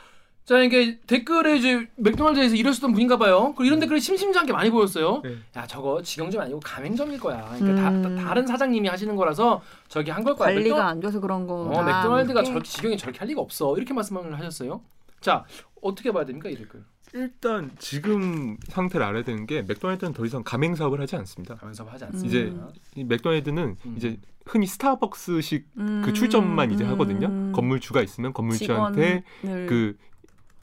자 0.45 0.59
이게 0.59 0.99
댓글에 1.07 1.57
이제 1.59 1.87
맥도날드에서 1.97 2.57
일하셨던 2.57 2.93
분인가 2.93 3.17
봐요. 3.19 3.53
그리고 3.57 3.65
이런 3.67 3.79
댓글이 3.79 4.01
심심찮게 4.01 4.53
많이 4.53 4.71
보였어요. 4.71 5.21
네. 5.23 5.37
야 5.57 5.67
저거 5.67 6.03
직영점 6.03 6.41
아니고 6.41 6.59
가맹점일 6.61 7.21
거야. 7.21 7.55
그러니까 7.59 7.91
음. 7.91 8.17
다, 8.17 8.35
른 8.35 8.47
사장님이 8.47 8.89
하시는 8.89 9.15
거라서 9.15 9.63
저기 9.89 10.11
한 10.11 10.25
걸 10.25 10.35
거야. 10.35 10.49
관리가 10.53 10.77
맥도- 10.77 10.81
안 10.81 11.01
돼서 11.01 11.21
그런 11.21 11.47
거. 11.47 11.63
어, 11.63 11.83
맥도날드가 11.85 12.43
저렇게 12.43 12.69
직영이 12.69 12.97
저렇게 12.99 13.21
할 13.21 13.29
리가 13.29 13.41
없어. 13.41 13.77
이렇게 13.77 13.95
말씀을 13.95 14.37
하셨어요. 14.39 14.81
자 15.21 15.45
어떻게 15.83 16.11
봐야 16.11 16.25
됩니까 16.25 16.49
이 16.49 16.57
댓글? 16.57 16.83
일단 17.13 17.71
지금 17.79 18.57
상태를 18.69 19.05
알아야 19.07 19.23
되는 19.25 19.47
게 19.47 19.63
맥도날드는 19.63 20.13
더 20.15 20.25
이상 20.27 20.43
가맹 20.45 20.75
사업을 20.75 21.01
하지 21.01 21.15
않습니다. 21.17 21.55
가면서 21.57 21.85
하지 21.85 22.05
음. 22.05 22.09
않습니다. 22.13 22.27
이제 22.29 22.53
이 22.97 23.05
맥도날드는 23.05 23.77
음. 23.87 23.95
이제 23.97 24.19
흔히 24.47 24.67
스타벅스식 24.67 25.69
음, 25.79 26.03
그 26.05 26.13
출점만 26.13 26.73
이제 26.73 26.83
음, 26.85 26.91
하거든요. 26.91 27.29
음. 27.29 27.53
건물주가 27.55 28.03
있으면 28.03 28.33
건물주한테 28.33 29.23
직원을 29.43 29.67
그 29.67 29.97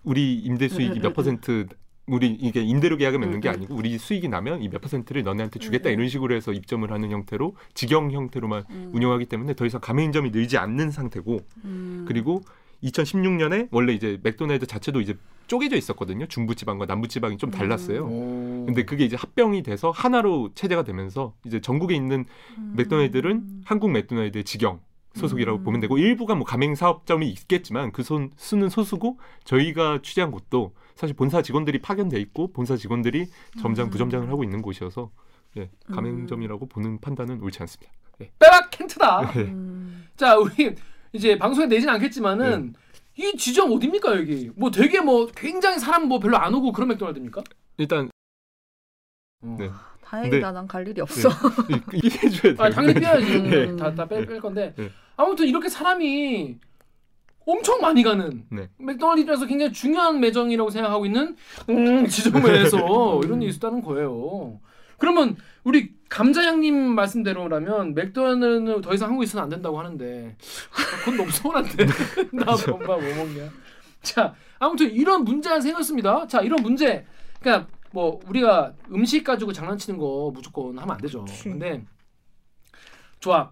우리 0.07 0.35
임대 0.35 0.69
수익이 0.69 0.99
음, 0.99 1.01
몇 1.01 1.09
음, 1.09 1.13
퍼센트 1.13 1.67
우리 2.07 2.27
이게 2.27 2.61
임대료 2.61 2.95
계약을 2.95 3.19
맺는 3.19 3.41
게 3.41 3.49
음, 3.49 3.51
음. 3.51 3.55
아니고 3.55 3.75
우리 3.75 3.97
수익이 3.97 4.29
나면 4.29 4.63
이 4.63 4.69
몇 4.69 4.79
퍼센트를 4.79 5.23
너네한테 5.23 5.59
주겠다 5.59 5.89
음, 5.89 5.91
음. 5.91 5.93
이런 5.95 6.07
식으로 6.09 6.33
해서 6.33 6.53
입점을 6.53 6.89
하는 6.89 7.11
형태로 7.11 7.57
직영 7.73 8.11
형태로만 8.11 8.63
음, 8.69 8.91
운영하기 8.93 9.25
때문에 9.25 9.53
더 9.55 9.65
이상 9.65 9.81
가맹점이 9.81 10.31
늘지 10.31 10.57
않는 10.57 10.91
상태고 10.91 11.39
음. 11.65 12.05
그리고 12.07 12.41
2016년에 12.83 13.67
원래 13.71 13.93
이제 13.93 14.17
맥도날드 14.23 14.65
자체도 14.65 15.01
이제 15.01 15.17
쪼개져 15.47 15.75
있었거든요. 15.75 16.25
중부 16.27 16.55
지방과 16.55 16.85
남부 16.85 17.07
지방이 17.07 17.37
좀 17.37 17.51
달랐어요. 17.51 18.05
오. 18.05 18.65
근데 18.65 18.83
그게 18.85 19.03
이제 19.03 19.15
합병이 19.17 19.63
돼서 19.63 19.91
하나로 19.91 20.51
체제가 20.53 20.83
되면서 20.83 21.33
이제 21.45 21.59
전국에 21.59 21.95
있는 21.95 22.25
음. 22.57 22.73
맥도날드는 22.77 23.63
한국 23.65 23.91
맥도날드의 23.91 24.43
직영 24.43 24.79
소속이라고 25.17 25.59
음. 25.59 25.63
보면 25.63 25.79
되고 25.81 25.97
일부가 25.97 26.35
뭐 26.35 26.45
가맹 26.45 26.75
사업점이 26.75 27.29
있겠지만 27.29 27.91
그 27.91 28.03
손, 28.03 28.31
수는 28.37 28.69
소수고 28.69 29.19
저희가 29.43 29.99
취재한 30.03 30.31
곳도 30.31 30.73
사실 30.95 31.15
본사 31.15 31.41
직원들이 31.41 31.79
파견돼 31.81 32.19
있고 32.21 32.51
본사 32.53 32.75
직원들이 32.77 33.27
점장 33.61 33.87
음. 33.87 33.89
부점장을 33.89 34.29
하고 34.29 34.43
있는 34.43 34.61
곳이어서 34.61 35.11
예, 35.57 35.69
가맹점이라고 35.91 36.67
보는 36.67 36.99
판단은 37.01 37.41
옳지 37.41 37.59
않습니다. 37.61 37.91
예. 38.21 38.31
빼박 38.39 38.69
캔트다. 38.71 39.31
예. 39.37 39.41
음. 39.41 40.07
자 40.15 40.37
우리 40.37 40.75
이제 41.13 41.37
방송에 41.37 41.67
내진 41.67 41.89
않겠지만은 41.89 42.73
이 43.15 43.33
지점 43.37 43.71
어딥니까 43.71 44.17
여기? 44.17 44.51
뭐 44.55 44.69
되게 44.69 45.01
뭐 45.01 45.25
굉장히 45.35 45.79
사람 45.79 46.07
뭐 46.07 46.19
별로 46.19 46.37
안 46.37 46.53
오고 46.53 46.71
그런 46.71 46.89
맥도날드입니까? 46.89 47.43
일단 47.77 48.09
어. 49.43 49.55
네. 49.59 49.69
다행이다. 50.03 50.51
난 50.51 50.67
갈 50.67 50.87
일이 50.87 51.01
없어. 51.01 51.27
이- 51.69 51.97
이게 51.97 52.09
해줘야 52.19 52.53
돼요. 52.53 52.55
아 52.59 52.69
당연히 52.69 52.99
빼야지. 52.99 53.35
음. 53.37 53.77
다다뺄 53.77 54.39
건데 54.39 54.73
네. 54.77 54.89
아무튼 55.17 55.47
이렇게 55.47 55.67
사람이 55.67 56.57
엄청 57.45 57.81
많이 57.81 58.03
가는 58.03 58.45
네. 58.49 58.69
맥도날드 58.77 59.21
입장에서 59.21 59.45
굉장히 59.45 59.71
중요한 59.73 60.19
매장이라고 60.19 60.69
생각하고 60.69 61.05
있는 61.05 61.35
음, 61.69 62.07
지점에서 62.07 63.21
이런 63.23 63.41
일이 63.41 63.49
있었다는 63.49 63.81
거예요. 63.81 64.59
그러면 64.97 65.37
우리 65.63 65.93
감자양님 66.09 66.75
말씀대로라면 66.75 67.93
맥도날드는 67.93 68.81
더 68.81 68.93
이상 68.93 69.09
한국에 69.09 69.25
있어는 69.25 69.43
안 69.43 69.49
된다고 69.49 69.79
하는데 69.79 70.35
아, 70.71 70.97
그건 70.99 71.17
너무 71.17 71.31
서운한데 71.31 71.85
나 72.33 72.45
엄마 72.71 72.85
뭐 72.85 72.99
먹냐. 72.99 73.49
자 74.01 74.35
아무튼 74.59 74.91
이런 74.91 75.23
문제가 75.23 75.59
생겼습니다. 75.61 76.27
자 76.27 76.41
이런 76.41 76.61
문제 76.61 77.05
그러니까 77.39 77.67
뭐 77.91 78.19
우리가 78.27 78.73
음식 78.91 79.23
가지고 79.23 79.53
장난치는 79.53 79.97
거 79.97 80.31
무조건 80.33 80.77
하면 80.77 80.91
안 80.95 80.97
되죠. 80.99 81.25
근데 81.43 81.83
좋아 83.19 83.51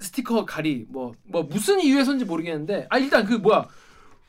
스티커 0.00 0.44
가리 0.44 0.86
뭐뭐 0.88 1.44
무슨 1.50 1.80
이유에서인지 1.80 2.24
모르겠는데 2.24 2.86
아 2.90 2.98
일단 2.98 3.24
그 3.24 3.34
뭐야 3.34 3.66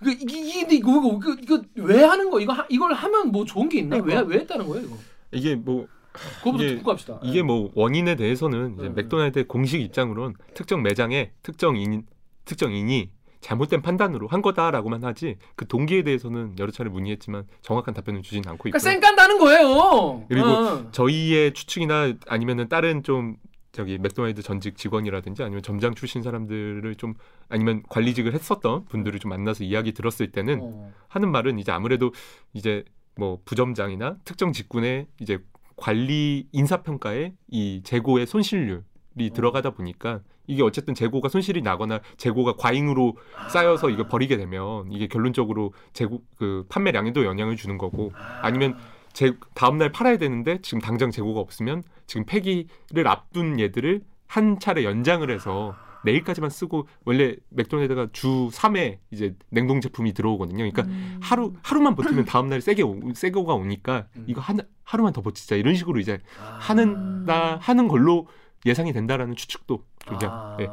그 0.04 0.12
이게 0.12 0.40
이게 0.40 0.76
이거 0.76 1.20
이거 1.22 1.36
이거, 1.42 1.62
왜 1.76 2.04
하는 2.04 2.30
거 2.30 2.40
이거 2.40 2.54
하, 2.54 2.66
이걸 2.70 2.94
하면 2.94 3.32
뭐 3.32 3.46
좋은 3.46 3.70
게 3.70 3.80
있나 3.80 3.96
왜 3.98 4.02
그러니까. 4.02 4.28
왜 4.30 4.40
했다는 4.40 4.68
거예요 4.68 4.86
이거 4.86 4.98
이게 5.32 5.56
뭐 5.56 5.88
그거부터 6.12 6.64
이게- 6.64 6.76
듣고 6.76 6.92
갑시다 6.92 7.20
이게 7.24 7.42
뭐 7.42 7.72
원인에 7.74 8.16
대해서는 8.16 8.76
이제 8.76 8.84
네. 8.84 8.90
맥도날드의 8.90 9.48
공식 9.48 9.82
입장으로는 9.82 10.36
특정 10.54 10.84
매장에 10.84 11.32
특정 11.42 11.78
인 11.78 12.06
특정 12.46 12.74
인이 12.74 13.10
잘못된 13.40 13.82
판단으로 13.82 14.28
한 14.28 14.42
거다라고만 14.42 15.04
하지 15.04 15.38
그 15.56 15.66
동기에 15.68 16.04
대해서는 16.04 16.56
여러 16.60 16.72
차례 16.72 16.90
문의했지만 16.90 17.46
정확한 17.62 17.94
답변을 17.94 18.22
주진 18.24 18.44
않고 18.46 18.64
그러니까 18.64 18.78
있고요. 18.78 18.92
쌩 18.92 19.00
깐다는 19.00 19.40
거예요 19.40 20.26
그리고 20.28 20.48
어. 20.48 20.92
저희의 20.92 21.54
추측이나 21.54 22.14
아니면은 22.28 22.68
다른 22.68 23.02
좀 23.04 23.38
저기 23.72 23.98
맥도날드 23.98 24.42
전직 24.42 24.76
직원이라든지 24.76 25.44
아니면 25.44 25.64
점장 25.64 25.94
출신 25.96 26.22
사람들을 26.22 26.96
좀 26.96 27.14
아니면 27.50 27.84
관리직을 27.90 28.34
했었던 28.34 28.86
분들을 28.86 29.20
좀 29.20 29.30
만나서 29.30 29.64
이야기 29.64 29.94
들었을 29.94 30.32
때는 30.32 30.60
어. 30.62 30.94
하는 31.08 31.32
말은 31.32 31.58
이제 31.60 31.72
아무래도 31.72 32.12
이제 32.54 32.84
뭐 33.16 33.40
부점장이나 33.46 34.18
특정 34.26 34.52
직군의 34.52 35.08
이제 35.20 35.40
관리 35.78 36.48
인사 36.52 36.84
평가에 36.84 37.34
이 37.50 37.82
재고의 37.84 38.28
손실률이 38.28 39.32
들어가다 39.34 39.72
보니까 39.72 40.22
이게 40.48 40.64
어쨌든 40.64 40.94
재고가 40.94 41.30
손실이 41.30 41.62
나거나 41.62 42.02
재고가 42.18 42.56
과잉으로 42.58 43.16
쌓여서 43.50 43.90
이거 43.90 44.08
버리게 44.08 44.38
되면 44.38 44.92
이게 44.92 45.08
결론적으로 45.08 45.74
재고 45.94 46.24
그 46.38 46.66
판매량에도 46.68 47.26
영향을 47.26 47.56
주는 47.56 47.78
거고 47.78 48.12
아니면 48.42 48.78
제 49.14 49.34
다음 49.54 49.78
날 49.78 49.92
팔아야 49.92 50.18
되는데 50.18 50.60
지금 50.62 50.80
당장 50.80 51.12
재고가 51.12 51.40
없으면 51.40 51.84
지금 52.08 52.26
폐기를 52.26 53.08
앞둔 53.08 53.60
얘들을 53.60 54.02
한 54.28 54.60
차례 54.60 54.84
연장을 54.84 55.30
해서 55.30 55.76
내일까지만 56.04 56.50
쓰고 56.50 56.88
원래 57.06 57.36
맥도날드가 57.50 58.08
주 58.12 58.50
3회 58.52 58.98
이제 59.12 59.36
냉동 59.50 59.82
제품이 59.82 60.14
들어오거든요. 60.14 60.58
그러니까 60.58 60.84
음. 60.84 61.20
하루 61.22 61.54
하루만 61.62 61.96
버티면 61.96 62.26
다음 62.26 62.50
날 62.50 62.62
세게 62.62 62.84
오, 62.84 63.00
새거가 63.14 63.54
오니까 63.54 64.08
음. 64.16 64.26
이거 64.28 64.42
한 64.42 64.60
하루만 64.84 65.14
더 65.14 65.22
버티자 65.22 65.56
이런 65.56 65.76
식으로 65.76 66.00
이제 66.00 66.20
아. 66.40 66.58
하는다 66.60 67.58
하는 67.58 67.88
걸로 67.88 68.28
예상이 68.66 68.94
된다라는 68.94 69.36
추측도 69.36 69.84
그냥 70.06 70.32
아, 70.32 70.58
예. 70.60 70.68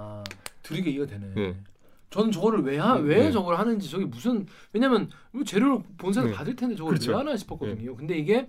들리게 0.62 0.90
이해가 0.90 1.06
되네. 1.06 1.26
네. 1.34 1.56
저는 2.10 2.32
저거를 2.32 2.62
왜, 2.62 2.78
하, 2.78 2.94
네, 2.94 3.00
왜 3.02 3.16
네. 3.24 3.32
저걸 3.32 3.56
하는지 3.58 3.90
저게 3.90 4.04
무슨 4.06 4.46
왜냐면 4.72 5.10
재료를 5.44 5.80
본사에서 5.98 6.30
네. 6.30 6.34
받을 6.34 6.56
텐데 6.56 6.74
저걸 6.74 6.94
그렇죠. 6.94 7.10
왜 7.10 7.16
하나 7.16 7.36
싶었거든요. 7.36 7.96
근데 7.96 8.16
이게 8.16 8.48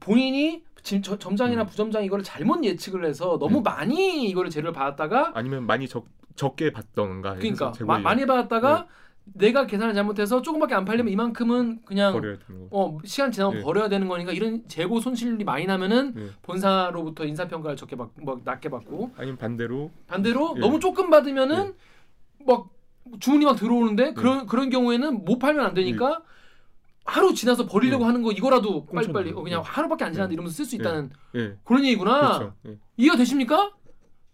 본인이 0.00 0.62
지금 0.82 1.02
저- 1.02 1.18
점장이나 1.18 1.62
음. 1.62 1.66
부점장이 1.66 2.06
이거를 2.06 2.24
잘못 2.24 2.64
예측을 2.64 3.04
해서 3.04 3.38
너무 3.38 3.56
네. 3.56 3.62
많이 3.64 4.28
이거를 4.28 4.50
재료를 4.50 4.72
받았다가 4.72 5.32
아니면 5.34 5.66
많이 5.66 5.86
적 5.88 6.06
적게 6.36 6.72
받던가 6.72 7.34
그러니까 7.34 7.72
마- 7.84 7.98
많이 7.98 8.24
받았다가 8.24 8.86
내가 9.34 9.66
계산을 9.66 9.92
잘못해서 9.92 10.40
조금밖에 10.40 10.74
안 10.74 10.86
팔리면 10.86 11.12
이만큼은 11.12 11.80
그냥. 11.84 12.38
어 12.70 12.96
시간 13.04 13.30
지나면 13.30 13.58
네. 13.58 13.62
버려야 13.62 13.90
되는 13.90 14.08
거니까 14.08 14.32
이런 14.32 14.66
재고 14.66 15.00
손실이 15.00 15.44
많이 15.44 15.66
나면은 15.66 16.14
네. 16.14 16.26
본사로부터 16.42 17.26
인사 17.26 17.46
평가를 17.46 17.76
적게 17.76 17.94
받, 17.96 18.08
뭐 18.22 18.40
낮게 18.42 18.70
받고 18.70 19.10
아니면 19.16 19.36
반대로 19.36 19.90
반대로 20.06 20.54
예. 20.56 20.60
너무 20.60 20.80
조금 20.80 21.10
받으면은 21.10 21.74
막 22.46 22.68
주문이 23.18 23.44
막 23.44 23.56
들어오는데 23.56 24.12
그런 24.14 24.46
그런 24.46 24.70
경우에는 24.70 25.24
못 25.24 25.38
팔면 25.38 25.64
안 25.64 25.74
되니까 25.74 26.22
하루 27.04 27.34
지나서 27.34 27.66
버리려고 27.66 28.04
네. 28.04 28.06
하는 28.06 28.22
거 28.22 28.30
이거라도 28.30 28.86
빨리빨리 28.86 29.32
어, 29.32 29.42
그냥 29.42 29.62
네. 29.62 29.68
하루밖에 29.68 30.04
안 30.04 30.12
지났는데 30.12 30.30
네. 30.30 30.34
이러면서 30.34 30.56
쓸수 30.56 30.76
네. 30.76 30.76
있다는 30.76 31.10
예. 31.36 31.56
그런 31.64 31.84
얘기구나. 31.84 32.38
그렇죠. 32.38 32.54
예. 32.68 32.78
이해가 32.96 33.16
되십니까? 33.16 33.72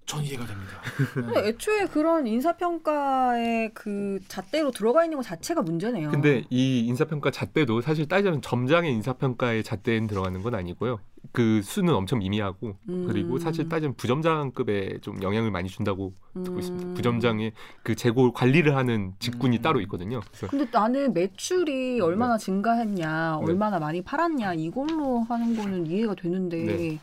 전 0.04 0.22
이해가 0.22 0.46
됩니다. 0.46 0.72
근데 1.14 1.48
애초에 1.48 1.86
그런 1.86 2.26
인사평가에 2.26 3.70
그 3.74 4.20
잣대로 4.28 4.70
들어가 4.70 5.04
있는 5.04 5.16
것 5.16 5.24
자체가 5.24 5.62
문제네요. 5.62 6.10
근데 6.10 6.44
이 6.48 6.80
인사평가 6.86 7.32
잣대도 7.32 7.80
사실 7.80 8.06
따지면 8.06 8.40
점장의 8.40 8.92
인사평가의 8.92 9.64
잣대는 9.64 10.06
들어가는 10.06 10.42
건 10.42 10.54
아니고요. 10.54 11.00
그 11.36 11.60
수는 11.62 11.92
엄청 11.92 12.20
미미하고 12.20 12.78
음. 12.88 13.04
그리고 13.06 13.38
사실 13.38 13.68
따지면 13.68 13.94
부점장급에 13.96 15.00
좀 15.02 15.22
영향을 15.22 15.50
많이 15.50 15.68
준다고 15.68 16.14
듣고 16.32 16.58
있습니다. 16.58 16.88
음. 16.88 16.94
부점장의 16.94 17.52
그 17.82 17.94
재고 17.94 18.32
관리를 18.32 18.74
하는 18.74 19.12
직군이 19.18 19.58
음. 19.58 19.62
따로 19.62 19.82
있거든요. 19.82 20.20
그래서 20.28 20.46
근데 20.46 20.66
나는 20.72 21.12
매출이 21.12 22.00
얼마나 22.00 22.38
증가했냐, 22.38 23.36
네. 23.38 23.46
얼마나 23.46 23.78
많이 23.78 24.00
팔았냐 24.00 24.54
이걸로 24.54 25.26
하는 25.28 25.54
거는 25.54 25.86
이해가 25.86 26.14
되는데 26.14 26.56
네. 26.64 26.98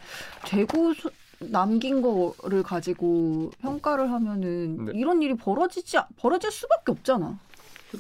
재고 0.46 0.96
수- 0.96 1.12
남긴 1.40 2.02
거를 2.02 2.64
가지고 2.64 3.52
평가를 3.62 4.12
하면은 4.12 4.86
네. 4.86 4.92
이런 4.96 5.22
일이 5.22 5.36
벌어지지 5.36 5.98
벌어질 6.18 6.50
수밖에 6.50 6.92
없잖아. 6.92 7.38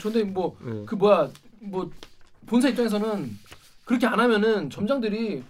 근데 0.01 0.23
뭐 0.23 0.57
예. 0.65 0.83
그 0.87 0.95
뭐야 0.95 1.29
뭐 1.59 1.91
본사 2.47 2.69
입장에서는 2.69 3.37
그렇게 3.85 4.07
안 4.07 4.19
하면은 4.19 4.71
점장들이 4.71 5.43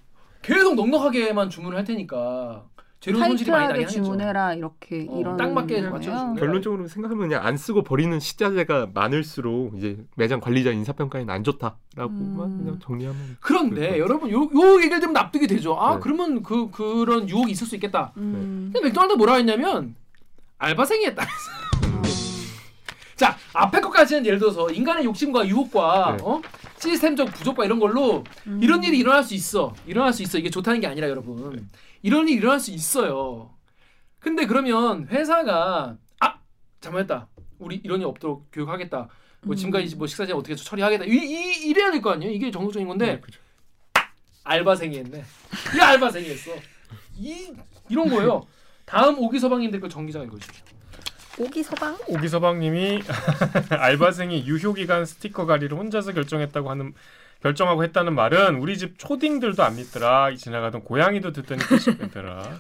계속 0.44 0.76
넉넉하게만 0.76 1.50
주문을 1.50 1.78
할 1.78 1.84
테니까 1.86 2.66
재료 3.00 3.18
손실이 3.18 3.52
많이 3.52 3.64
나긴 3.68 3.76
타이트하게 3.76 3.84
하겠죠. 3.84 4.04
주문해라 4.04 4.54
이렇게 4.54 5.08
어, 5.10 5.20
이런 5.20 5.36
딱 5.36 5.52
맞게. 5.52 5.82
맞춰주는 5.82 6.36
결론적으로 6.36 6.88
생각하면 6.88 7.28
그냥 7.28 7.46
안 7.46 7.58
쓰고 7.58 7.84
버리는 7.84 8.18
식자재가 8.18 8.92
많을수록 8.94 9.76
이제 9.78 9.98
매장 10.16 10.40
관리자 10.40 10.72
인사평가에는 10.72 11.34
안 11.34 11.44
좋다라고만 11.44 12.12
음. 12.52 12.58
그냥 12.60 12.80
정리하면 12.80 13.38
그런데 13.42 14.00
여러분 14.00 14.32
요, 14.32 14.44
요 14.44 14.78
얘기를 14.78 15.00
들으면 15.02 15.14
납득이 15.14 15.48
되죠. 15.48 15.76
아 15.78 15.96
네. 15.96 16.00
그러면 16.02 16.44
그 16.44 16.70
그런 16.72 17.28
유혹이 17.28 17.52
있을 17.52 17.68
수 17.68 17.76
있겠다. 17.76 18.14
음. 18.16 18.70
근데 18.72 18.88
맥도날드 18.88 19.14
뭐라 19.16 19.36
했냐면 19.36 19.96
알바생이 20.60 21.06
했다. 21.08 21.26
자 23.16 23.38
앞에 23.54 23.80
것까지는 23.82 24.26
예를 24.26 24.40
들어서 24.40 24.70
인간의 24.72 25.06
욕심과 25.06 25.48
유혹과 25.48 26.18
네. 26.18 26.24
어? 26.24 26.42
시스템적 26.80 27.32
부족과 27.34 27.66
이런 27.66 27.80
걸로 27.80 28.24
음. 28.48 28.60
이런 28.62 28.84
일이 28.84 28.98
일어날 29.00 29.24
수 29.24 29.34
있어. 29.34 29.74
일어날 29.86 30.12
수 30.14 30.24
있어. 30.24 30.38
이게 30.38 30.50
좋다는 30.50 30.80
게 30.80 30.88
아니라 30.88 31.08
여러분. 31.10 31.70
이런 32.02 32.28
일이 32.28 32.38
일어날 32.38 32.60
수 32.60 32.72
있어요. 32.72 33.52
근데 34.20 34.46
그러면 34.46 35.08
회사가 35.10 35.96
아 36.20 36.36
잘못했다. 36.82 37.28
우리 37.60 37.80
이런 37.84 38.02
일 38.02 38.08
없도록 38.08 38.48
교육하겠다. 38.52 39.08
뭐 39.44 39.54
음. 39.54 39.56
지금까지 39.56 39.96
뭐 39.96 40.08
식사제 40.08 40.34
어떻게 40.34 40.56
처리하겠다. 40.56 41.06
이, 41.06 41.10
이 41.12 41.68
이래야 41.70 41.92
될 41.92 42.02
거 42.02 42.12
아니에요. 42.12 42.32
이게 42.34 42.50
정석적인 42.52 42.88
건데 42.88 43.06
네, 43.06 43.20
그렇죠. 43.20 43.40
알바생이 44.44 44.98
했네. 44.98 45.24
이 45.78 45.80
알바생이 45.80 46.28
했어. 46.30 46.52
이 47.16 47.54
이런 47.90 48.10
거예요. 48.10 48.46
다음 48.86 49.18
오기 49.20 49.40
서방님들 49.40 49.80
거 49.80 49.88
정기자가 49.88 50.26
읽어주십시오. 50.26 50.66
오기 51.40 51.64
서방? 51.64 51.98
오기서방님이 52.08 53.02
알바생이 53.70 54.46
유효기간 54.46 55.06
스티커 55.06 55.46
가리를 55.46 55.76
혼자서 55.78 56.14
결정했다고 56.14 56.70
하는 56.70 56.94
결정하고 57.42 57.84
했다는 57.84 58.16
말은 58.16 58.56
우리 58.56 58.78
집 58.78 58.98
초딩들도 58.98 59.62
안 59.64 59.76
믿더라. 59.76 60.34
지나가던 60.36 60.84
고양이도 60.84 61.34
듣더니 61.34 61.62
끄집더라. 61.62 62.60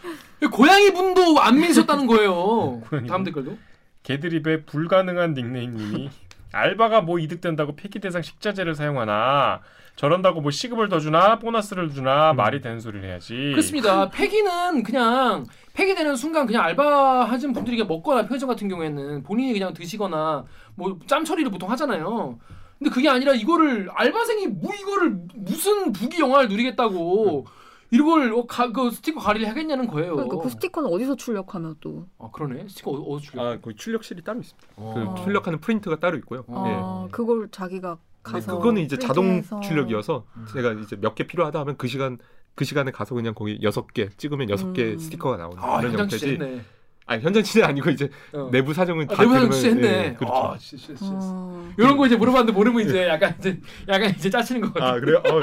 고양이 0.51 0.91
분도 0.91 1.39
안 1.39 1.55
믿으셨다는 1.59 2.05
거예요. 2.07 2.81
다음 3.07 3.07
분. 3.07 3.23
댓글도. 3.23 3.57
개드립의 4.03 4.65
불가능한 4.65 5.33
닉네임님이 5.35 6.09
알바가 6.53 7.01
뭐 7.01 7.19
이득된다고 7.19 7.75
폐기 7.75 7.99
대상 7.99 8.21
식자재를 8.21 8.75
사용하나 8.75 9.61
저런다고 9.95 10.41
뭐 10.41 10.49
시급을 10.51 10.87
더 10.89 10.99
주나 10.99 11.37
보너스를 11.39 11.91
주나 11.91 12.31
음. 12.31 12.37
말이 12.37 12.61
되는 12.61 12.79
소리를 12.79 13.07
해야지. 13.07 13.33
그렇습니다. 13.51 14.09
폐기는 14.09 14.81
그냥 14.83 15.45
폐기되는 15.73 16.15
순간 16.15 16.45
그냥 16.45 16.63
알바 16.63 17.25
하신 17.25 17.53
분들이 17.53 17.83
먹거나 17.83 18.25
편의점 18.25 18.47
같은 18.47 18.67
경우에는 18.69 19.23
본인이 19.23 19.53
그냥 19.53 19.73
드시거나 19.73 20.45
뭐 20.75 20.97
짬 21.07 21.25
처리를 21.25 21.51
보통 21.51 21.69
하잖아요. 21.71 22.39
근데 22.79 22.89
그게 22.91 23.07
아니라 23.09 23.33
이거를 23.33 23.89
알바생이 23.93 24.47
뭐 24.47 24.71
이거를 24.73 25.15
무슨 25.35 25.91
부귀 25.91 26.19
영화를 26.19 26.49
누리겠다고 26.49 27.45
이걸 27.93 28.33
어, 28.33 28.45
가, 28.47 28.71
그 28.71 28.89
스티커 28.91 29.19
가리를 29.19 29.47
하겠냐는 29.47 29.87
거예요. 29.87 30.15
그러니까 30.15 30.37
그 30.39 30.49
스티커는 30.49 30.89
어디서 30.91 31.15
출력하면 31.15 31.75
또? 31.79 32.07
아 32.17 32.29
그러네. 32.33 32.65
스티커 32.67 32.91
어, 32.91 32.95
어디서 33.15 33.31
출력? 33.31 33.45
아, 33.45 33.57
거기 33.61 33.75
출력실이 33.75 34.23
따로 34.23 34.39
있습니다. 34.39 34.67
어. 34.77 35.13
그 35.15 35.23
출력하는 35.23 35.59
프린트가 35.59 35.99
따로 35.99 36.17
있고요. 36.17 36.43
아, 36.47 37.07
그걸 37.11 37.49
자기가 37.51 37.97
가서 38.23 38.57
그거는 38.57 38.81
이제 38.81 38.97
자동 38.97 39.25
프린트해서. 39.27 39.59
출력이어서 39.59 40.25
음. 40.37 40.45
제가 40.53 40.73
이제 40.73 40.95
몇 40.99 41.13
개 41.15 41.27
필요하다 41.27 41.59
하면 41.59 41.77
그 41.77 41.87
시간 41.87 42.17
그 42.55 42.65
시간에 42.65 42.89
가서 42.91 43.13
그냥 43.15 43.33
거기 43.35 43.59
여섯 43.61 43.85
개 43.93 44.09
찍으면 44.09 44.49
여섯 44.49 44.73
개 44.73 44.93
음. 44.93 44.97
스티커가 44.97 45.37
나오는 45.37 45.57
아 45.59 45.77
그런 45.77 45.83
현장 45.91 45.99
형태지. 46.01 46.19
취재했네. 46.25 46.61
아니 47.05 47.21
현장 47.21 47.43
취재 47.43 47.61
아니고 47.63 47.89
이제 47.89 48.09
어. 48.31 48.47
내부 48.49 48.73
사정은 48.73 49.07
아, 49.11 49.13
다 49.13 49.23
내부 49.23 49.33
사정 49.33 49.51
취재했네. 49.51 49.87
예, 50.05 50.13
그렇죠. 50.13 50.33
아, 50.33 50.57
씨, 50.57 50.77
씨, 50.77 50.95
씨. 50.95 51.03
어. 51.03 51.69
이런 51.77 51.97
거 51.97 52.05
이제 52.07 52.15
물어봤는데 52.15 52.53
모르면 52.57 52.81
이제 52.87 53.07
약간 53.07 53.35
이제 53.39 53.59
약간 53.89 54.09
이제 54.11 54.29
짜치는 54.29 54.61
거 54.61 54.71
같아. 54.73 54.87
아 54.93 54.99
그래요? 54.99 55.17
어, 55.25 55.41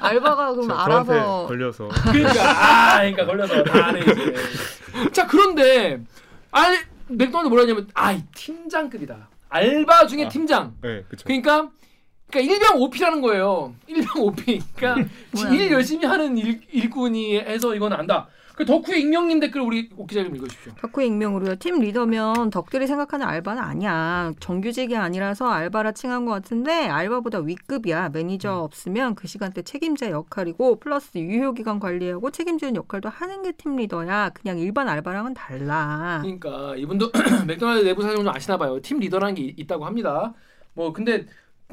알바가 0.00 0.52
그럼 0.52 0.68
저, 0.68 0.74
알아서 0.74 1.46
걸려서 1.46 1.88
그러니까 2.10 2.50
아 2.50 2.98
그러니까 2.98 3.26
걸려서 3.26 3.62
다 3.62 3.86
아네 3.86 4.00
이제. 4.00 4.34
자 5.12 5.26
그런데 5.26 6.00
알 6.50 6.78
맥도날드 7.08 7.48
뭐라 7.48 7.62
하냐면 7.62 7.88
아이 7.94 8.22
팀장급이다. 8.34 9.28
알바 9.48 10.06
중에 10.06 10.26
아. 10.26 10.28
팀장. 10.28 10.74
네, 10.80 11.02
그렇죠. 11.08 11.24
그러니까 11.24 11.70
그러니까 12.30 12.54
일병 12.54 12.80
오피라는 12.80 13.20
거예요. 13.20 13.74
일병 13.86 14.22
오피. 14.22 14.60
그러니까 14.76 15.10
일. 15.52 15.72
열심히 15.72 16.06
하는 16.06 16.38
일, 16.38 16.60
일꾼이 16.70 17.38
해서 17.38 17.74
이건 17.74 17.92
안다. 17.92 18.28
그 18.60 18.66
더쿠의 18.66 19.00
익명님 19.00 19.40
댓글 19.40 19.62
우리 19.62 19.88
옥 19.96 20.06
기자님 20.06 20.36
읽어주십시오. 20.36 20.74
더쿠 20.82 21.02
익명으로요. 21.02 21.56
팀 21.56 21.80
리더면 21.80 22.50
덕들이 22.50 22.86
생각하는 22.86 23.26
알바는 23.26 23.62
아니야. 23.62 24.34
정규직이 24.38 24.94
아니라서 24.98 25.46
알바라 25.48 25.92
칭한 25.92 26.26
것 26.26 26.32
같은데 26.32 26.86
알바보다 26.88 27.38
윗급이야. 27.38 28.10
매니저 28.10 28.52
없으면 28.54 29.14
그 29.14 29.26
시간대 29.28 29.62
책임자 29.62 30.10
역할이고 30.10 30.78
플러스 30.78 31.16
유효기간 31.16 31.80
관리하고 31.80 32.30
책임지는 32.30 32.76
역할도 32.76 33.08
하는 33.08 33.42
게 33.42 33.52
팀 33.52 33.76
리더야. 33.76 34.28
그냥 34.34 34.58
일반 34.58 34.88
알바랑은 34.90 35.32
달라. 35.32 36.18
그러니까 36.22 36.76
이분도 36.76 37.10
맥도날드 37.48 37.82
내부 37.82 38.02
사정 38.02 38.16
좀 38.24 38.28
아시나 38.28 38.58
봐요. 38.58 38.78
팀 38.82 38.98
리더라는 38.98 39.36
게 39.36 39.42
이- 39.42 39.54
있다고 39.56 39.86
합니다. 39.86 40.34
뭐 40.74 40.92
근데 40.92 41.24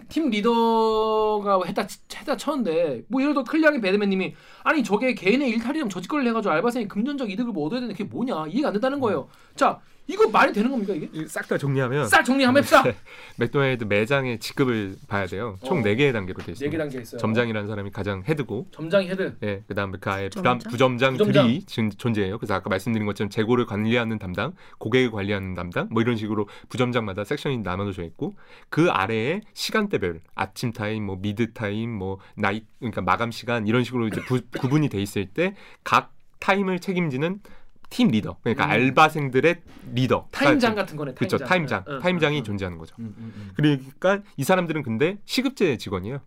팀 0.09 0.29
리더가 0.29 1.61
했다 1.65 1.87
했다 2.15 2.37
쳤는데 2.37 3.03
뭐 3.07 3.21
예를 3.21 3.33
들어 3.33 3.43
클리앙의 3.43 3.81
배드맨님이 3.81 4.35
아니 4.63 4.83
저게 4.83 5.13
개인의 5.13 5.49
일탈이면 5.49 5.89
저짓거리를 5.89 6.29
해가지고 6.29 6.53
알바생이 6.53 6.87
금전적 6.87 7.29
이득을 7.29 7.53
뭐 7.53 7.65
얻어야 7.65 7.81
되는데 7.81 7.97
그게 7.97 8.09
뭐냐 8.09 8.47
이해가 8.47 8.69
안 8.69 8.73
된다는 8.73 8.99
거예요. 8.99 9.27
자 9.55 9.79
이거 10.09 10.27
말이 10.29 10.53
되는 10.53 10.71
겁니까 10.71 10.93
이게? 10.93 11.09
싹 11.27 11.47
다 11.47 11.57
정리하면 11.57 12.07
싹 12.07 12.23
정리 12.23 12.43
한번 12.45 12.63
해봅시다. 12.63 12.97
맥도날드 13.37 13.83
매장의 13.83 14.39
직급을 14.39 14.95
봐야 15.07 15.25
돼요. 15.27 15.57
총 15.65 15.79
어. 15.79 15.81
네 15.81 15.95
개의 15.95 16.13
단계로 16.13 16.39
돼네 16.39 16.51
있습니다. 16.53 16.71
개 16.71 16.77
단계 16.77 17.01
있어요. 17.01 17.19
점장이라는 17.19 17.67
사람이 17.67 17.91
가장 17.91 18.23
헤드고, 18.27 18.67
점장이 18.71 19.09
헤드. 19.09 19.35
예, 19.43 19.63
그다음에 19.67 19.97
그 19.99 20.09
아예 20.09 20.29
점장? 20.29 20.57
부담, 20.59 20.71
부점장들이 20.71 21.27
부점장. 21.27 21.59
지금 21.67 21.89
존재해요. 21.91 22.37
그래서 22.37 22.53
아까 22.55 22.69
말씀드린 22.69 23.05
것처럼 23.05 23.29
재고를 23.29 23.65
관리하는 23.65 24.17
담당, 24.17 24.53
고객을 24.77 25.11
관리하는 25.11 25.55
담당, 25.55 25.89
뭐 25.91 26.01
이런 26.01 26.15
식으로 26.15 26.47
부점장마다 26.69 27.23
섹션이 27.25 27.57
나눠져 27.59 28.03
있고 28.03 28.37
그 28.69 28.89
아래에 28.89 29.41
시간대별 29.53 30.21
아침 30.35 30.71
타임, 30.71 31.05
뭐 31.05 31.17
mid 31.21 31.51
타임, 31.53 31.91
뭐 31.91 32.19
나이 32.35 32.63
그러니까 32.79 33.01
마감 33.01 33.31
시간 33.31 33.67
이런 33.67 33.83
식으로 33.83 34.07
이제 34.07 34.21
부, 34.21 34.39
구분이 34.59 34.89
돼 34.89 35.01
있을 35.01 35.25
때 35.27 35.53
각 35.83 36.13
타임을 36.39 36.79
책임지는 36.79 37.39
팀 37.89 38.09
리더, 38.09 38.37
그러니까 38.41 38.65
음. 38.65 38.71
알바생들의 38.71 39.61
리더, 39.93 40.27
타임장 40.31 40.75
같은 40.75 40.97
거네. 40.97 41.13
그렇죠, 41.13 41.37
타임장, 41.37 41.85
응, 41.87 41.93
응, 41.95 41.99
타임장이 41.99 42.39
응, 42.39 42.43
존재하는 42.43 42.77
거죠. 42.77 42.95
응, 42.99 43.13
응, 43.17 43.33
응. 43.35 43.51
그러니까 43.55 44.21
이 44.35 44.43
사람들은 44.43 44.83
근데 44.83 45.17
시급제 45.25 45.77
직원이에요. 45.77 46.19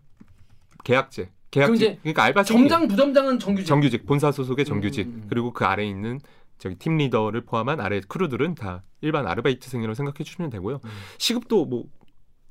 계약제. 0.83 1.29
이제 1.75 1.97
그러니까 2.01 2.23
알바생이 2.23 2.59
점장 2.59 2.87
부점장은 2.87 3.37
정규직. 3.37 3.67
정규직, 3.67 4.05
본사 4.05 4.31
소속의 4.31 4.65
정규직. 4.65 5.05
음, 5.07 5.11
음, 5.11 5.21
음. 5.23 5.27
그리고 5.29 5.51
그 5.51 5.65
아래에 5.65 5.85
있는 5.85 6.19
저기 6.57 6.75
팀 6.75 6.95
리더를 6.97 7.41
포함한 7.41 7.79
아래 7.81 7.99
crew들은 8.07 8.55
다 8.55 8.83
일반 9.01 9.27
아르바이트생이라고 9.27 9.93
생각해 9.93 10.23
주시면 10.23 10.49
되고요. 10.49 10.79
음. 10.83 10.89
시급도 11.17 11.65
뭐 11.65 11.85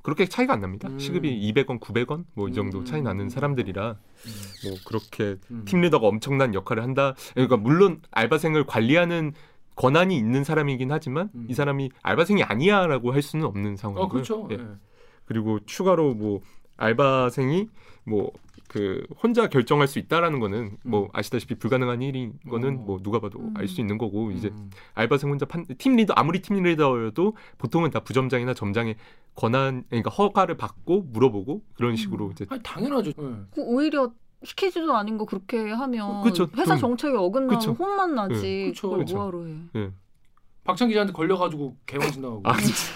그렇게 0.01 0.25
차이가 0.25 0.53
안 0.53 0.61
납니다. 0.61 0.87
음. 0.89 0.99
시급이 0.99 1.29
200원, 1.53 1.79
900원 1.79 2.25
뭐 2.33 2.47
이 2.49 2.53
정도 2.53 2.83
차이 2.83 3.01
나는 3.01 3.29
사람들이라 3.29 3.95
뭐 4.65 4.77
그렇게 4.85 5.37
음. 5.51 5.63
팀 5.65 5.81
리더가 5.81 6.07
엄청난 6.07 6.53
역할을 6.53 6.81
한다. 6.83 7.13
그러니까 7.33 7.57
물론 7.57 8.01
알바생을 8.11 8.65
관리하는 8.65 9.33
권한이 9.75 10.17
있는 10.17 10.43
사람이긴 10.43 10.91
하지만 10.91 11.29
음. 11.35 11.47
이 11.49 11.53
사람이 11.53 11.91
알바생이 12.01 12.43
아니야라고 12.43 13.13
할 13.13 13.21
수는 13.21 13.45
없는 13.45 13.75
상황이고요. 13.77 14.05
어 14.05 14.09
그렇죠. 14.09 14.47
예. 14.51 14.55
예. 14.55 14.67
그리고 15.25 15.59
추가로 15.65 16.13
뭐 16.15 16.41
알바생이 16.77 17.69
뭐 18.05 18.31
그 18.71 19.05
혼자 19.21 19.49
결정할 19.49 19.85
수 19.85 19.99
있다라는 19.99 20.39
거는 20.39 20.77
뭐 20.85 21.03
음. 21.03 21.07
아시다시피 21.11 21.55
불가능한 21.55 22.01
일인 22.01 22.39
거는 22.49 22.77
어. 22.77 22.81
뭐 22.83 22.99
누가 23.03 23.19
봐도 23.19 23.37
음. 23.37 23.53
알수 23.57 23.81
있는 23.81 23.97
거고 23.97 24.31
이제 24.31 24.47
음. 24.47 24.69
알바생 24.93 25.29
혼자 25.29 25.45
판, 25.45 25.65
팀 25.77 25.97
리더 25.97 26.13
아무리 26.15 26.41
팀 26.41 26.55
리더여도 26.55 27.35
보통은 27.57 27.91
다 27.91 27.99
부점장이나 27.99 28.53
점장의 28.53 28.95
권한 29.35 29.83
그러니까 29.89 30.09
허가를 30.09 30.55
받고 30.55 31.01
물어보고 31.01 31.63
그런 31.73 31.97
식으로 31.97 32.27
음. 32.27 32.31
이제 32.31 32.45
아니 32.49 32.63
당연하죠. 32.63 33.09
예. 33.09 33.35
그 33.53 33.61
오히려 33.61 34.13
시키지도 34.41 34.95
않은 34.95 35.17
거 35.17 35.25
그렇게 35.25 35.69
하면 35.69 36.09
어, 36.09 36.21
그쵸. 36.21 36.47
회사 36.55 36.75
좀- 36.75 36.95
정책에 36.97 37.17
어긋나면 37.17 37.59
그쵸. 37.59 37.73
혼만 37.73 38.15
나지. 38.15 38.71
그쵸. 38.73 38.87
그걸 38.91 38.99
그쵸. 39.03 39.15
뭐하러 39.17 39.45
해. 39.47 39.55
예. 39.75 39.91
박찬 40.63 40.87
기자한테 40.87 41.11
걸려가지고 41.11 41.75
개망신 41.85 42.21
나가고. 42.21 42.41
아 42.45 42.55
진짜 42.55 42.93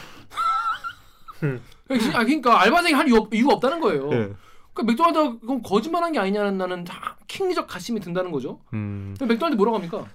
아 2.18 2.24
그러니까 2.24 2.62
알바생이 2.62 2.94
할 2.94 3.10
이유, 3.10 3.28
이유가 3.34 3.56
없다는 3.56 3.82
거예요. 3.82 4.10
예. 4.14 4.34
그러니까 4.76 4.84
맥도날드 5.04 5.40
그건 5.40 5.62
거짓말한 5.64 6.12
게 6.12 6.20
아니냐는 6.20 6.58
나는 6.58 6.84
다 6.84 7.16
킹리적 7.28 7.66
가심이 7.66 8.00
든다는 8.02 8.30
거죠. 8.32 8.60
음. 8.74 9.16
맥도날드 9.20 9.56
뭐라고 9.56 9.78
합니까? 9.78 10.06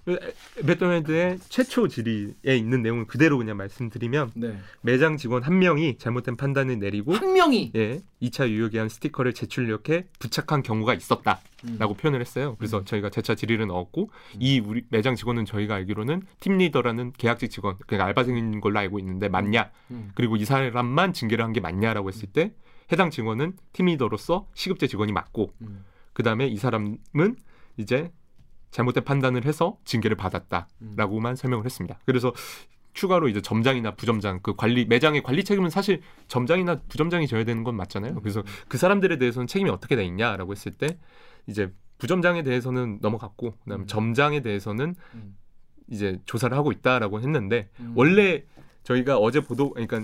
맥도날드의 0.62 1.38
최초 1.48 1.88
질의에 1.88 2.56
있는 2.56 2.82
내용을 2.82 3.06
그대로 3.06 3.38
그냥 3.38 3.56
말씀드리면 3.56 4.32
네. 4.34 4.56
매장 4.82 5.16
직원 5.16 5.42
한 5.42 5.58
명이 5.58 5.96
잘못된 5.98 6.36
판단을 6.36 6.78
내리고 6.78 7.14
한 7.14 7.32
명이 7.32 7.72
예, 7.74 8.00
2차 8.22 8.48
유효기한 8.50 8.88
스티커를 8.90 9.32
제출력해 9.32 10.04
부착한 10.18 10.62
경우가 10.62 10.92
있었다라고 10.94 11.94
표현을 11.94 12.20
했어요. 12.20 12.56
그래서 12.58 12.80
음. 12.80 12.84
저희가 12.84 13.08
재차 13.08 13.34
질의를 13.34 13.66
넣었고 13.66 14.02
음. 14.34 14.38
이 14.38 14.60
우리 14.60 14.84
매장 14.90 15.14
직원은 15.14 15.46
저희가 15.46 15.74
알기로는 15.76 16.22
팀 16.38 16.58
리더라는 16.58 17.12
계약직 17.16 17.50
직원, 17.50 17.76
그러니까 17.86 18.06
알바생인 18.06 18.60
걸로 18.60 18.78
알고 18.78 18.98
있는데 18.98 19.28
맞냐? 19.30 19.70
음. 19.90 20.10
그리고 20.14 20.36
이 20.36 20.44
사람만 20.44 21.14
징계를 21.14 21.42
한 21.44 21.50
게 21.50 21.58
맞냐라고 21.60 22.08
했을 22.10 22.28
때 22.28 22.52
해당 22.92 23.10
직원은 23.10 23.54
팀 23.72 23.86
리더로서 23.86 24.48
시급제 24.54 24.86
직원이 24.86 25.12
맞고 25.12 25.52
음. 25.62 25.84
그 26.12 26.22
다음에 26.22 26.46
이 26.46 26.56
사람은 26.56 26.98
이제 27.76 28.12
잘못된 28.70 29.04
판단을 29.04 29.44
해서 29.44 29.78
징계를 29.84 30.16
받았다라고만 30.16 31.36
설명을 31.36 31.64
했습니다. 31.64 31.98
그래서 32.04 32.32
추가로 32.92 33.28
이제 33.28 33.40
점장이나 33.40 33.94
부점장 33.94 34.40
그 34.42 34.54
관리 34.56 34.84
매장의 34.84 35.22
관리 35.22 35.44
책임은 35.44 35.70
사실 35.70 36.02
점장이나 36.28 36.80
부점장이 36.88 37.26
져야 37.26 37.44
되는 37.44 37.64
건 37.64 37.76
맞잖아요. 37.76 38.14
그래서 38.16 38.42
그 38.68 38.78
사람들에 38.78 39.18
대해서는 39.18 39.46
책임이 39.46 39.70
어떻게 39.70 39.96
돼 39.96 40.04
있냐라고 40.04 40.52
했을 40.52 40.72
때 40.72 40.98
이제 41.46 41.72
부점장에 41.98 42.42
대해서는 42.42 42.98
넘어갔고 43.00 43.54
그다음 43.62 43.82
음. 43.82 43.86
점장에 43.86 44.40
대해서는 44.40 44.94
음. 45.14 45.36
이제 45.88 46.18
조사를 46.24 46.56
하고 46.56 46.72
있다라고 46.72 47.20
했는데 47.20 47.68
음. 47.80 47.92
원래 47.94 48.44
저희가 48.82 49.18
어제 49.18 49.40
보도 49.40 49.70
그러니까 49.70 50.02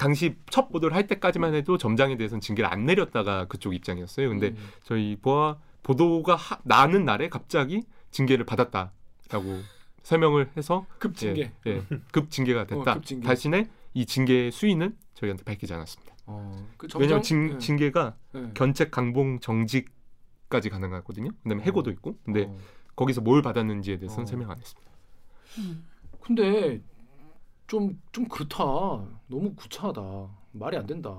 당시 0.00 0.34
첫 0.48 0.70
보도를 0.70 0.96
할 0.96 1.06
때까지만 1.06 1.54
해도 1.54 1.76
점장에 1.76 2.16
대해서는 2.16 2.40
징계를 2.40 2.72
안 2.72 2.86
내렸다가 2.86 3.44
그쪽 3.48 3.74
입장이었어요. 3.74 4.30
근데 4.30 4.48
음. 4.48 4.56
저희 4.82 5.18
보아 5.20 5.58
보도가 5.82 6.36
하- 6.36 6.58
나는 6.64 7.04
날에 7.04 7.28
갑자기 7.28 7.82
징계를 8.10 8.46
받았다라고 8.46 9.60
설명을 10.02 10.52
해서 10.56 10.86
급 10.98 11.14
징계. 11.16 11.52
예, 11.66 11.70
예, 11.70 11.82
급 12.12 12.30
징계가 12.30 12.64
됐다. 12.66 12.92
어, 12.92 12.94
급 12.94 13.04
징계. 13.04 13.28
대신에 13.28 13.68
이 13.92 14.06
징계의 14.06 14.52
수위는 14.52 14.96
저희한테 15.12 15.44
밝히지 15.44 15.74
않았습니다. 15.74 16.14
어. 16.24 16.66
그 16.78 16.88
왜냐하면 16.98 17.22
징, 17.22 17.50
예. 17.52 17.58
징계가 17.58 18.16
예. 18.36 18.50
견책, 18.54 18.90
강봉, 18.90 19.40
정직까지 19.40 20.70
가능하거든요. 20.70 21.30
그다음에 21.42 21.62
해고도 21.64 21.90
있고. 21.90 22.16
근데 22.24 22.44
어. 22.44 22.56
거기서 22.96 23.20
뭘 23.20 23.42
받았는지에 23.42 23.98
대해서는 23.98 24.22
어. 24.22 24.26
설명 24.26 24.50
안 24.50 24.56
했습니다. 24.58 24.90
근데 26.22 26.80
좀 27.70 27.96
좀 28.12 28.26
그렇다. 28.28 28.56
너무 29.28 29.54
구차하다. 29.54 30.00
말이 30.52 30.76
안 30.76 30.86
된다. 30.86 31.14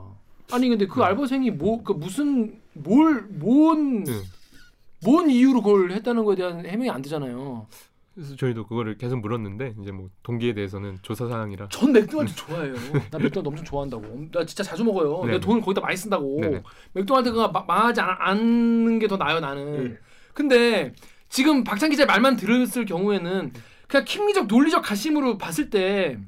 아니 0.51 0.67
근데 0.67 0.85
그 0.85 1.01
알바생이 1.01 1.51
뭐 1.51 1.81
그 1.81 1.93
무슨 1.93 2.59
뭘뭔뭔 2.73 4.03
네. 4.03 5.33
이유로 5.33 5.61
그걸 5.61 5.91
했다는 5.91 6.25
거에 6.25 6.35
대한 6.35 6.65
해명이 6.65 6.89
안 6.89 7.01
되잖아요. 7.01 7.67
그래서 8.13 8.35
저희도 8.35 8.67
그거를 8.67 8.97
계속 8.97 9.19
물었는데 9.21 9.75
이제 9.81 9.91
뭐 9.93 10.09
동기에 10.23 10.53
대해서는 10.53 10.97
조사 11.01 11.25
사항이라 11.29 11.69
전 11.69 11.93
맥도날드 11.93 12.35
좋아해요. 12.35 12.73
나 13.09 13.17
맥도날드 13.17 13.47
엄청 13.47 13.63
좋아한다고. 13.63 14.27
나 14.33 14.45
진짜 14.45 14.61
자주 14.63 14.83
먹어요. 14.83 15.21
네네. 15.21 15.31
내 15.33 15.39
돈을 15.39 15.61
거기다 15.61 15.79
많이 15.79 15.95
쓴다고. 15.95 16.37
네네. 16.41 16.63
맥도날드가 16.93 17.47
마- 17.47 17.63
망하지 17.63 18.01
않- 18.01 18.17
않는 18.19 18.99
게 18.99 19.07
더 19.07 19.15
나아요 19.15 19.39
나는. 19.39 19.83
네. 19.91 19.97
근데 20.33 20.93
지금 21.29 21.63
박찬 21.63 21.89
기자 21.89 22.05
말만 22.05 22.35
들었을 22.35 22.83
경우에는 22.85 23.53
그냥 23.87 24.05
킹리적 24.05 24.47
논리적 24.47 24.83
가심으로 24.83 25.37
봤을 25.37 25.69
때 25.69 26.19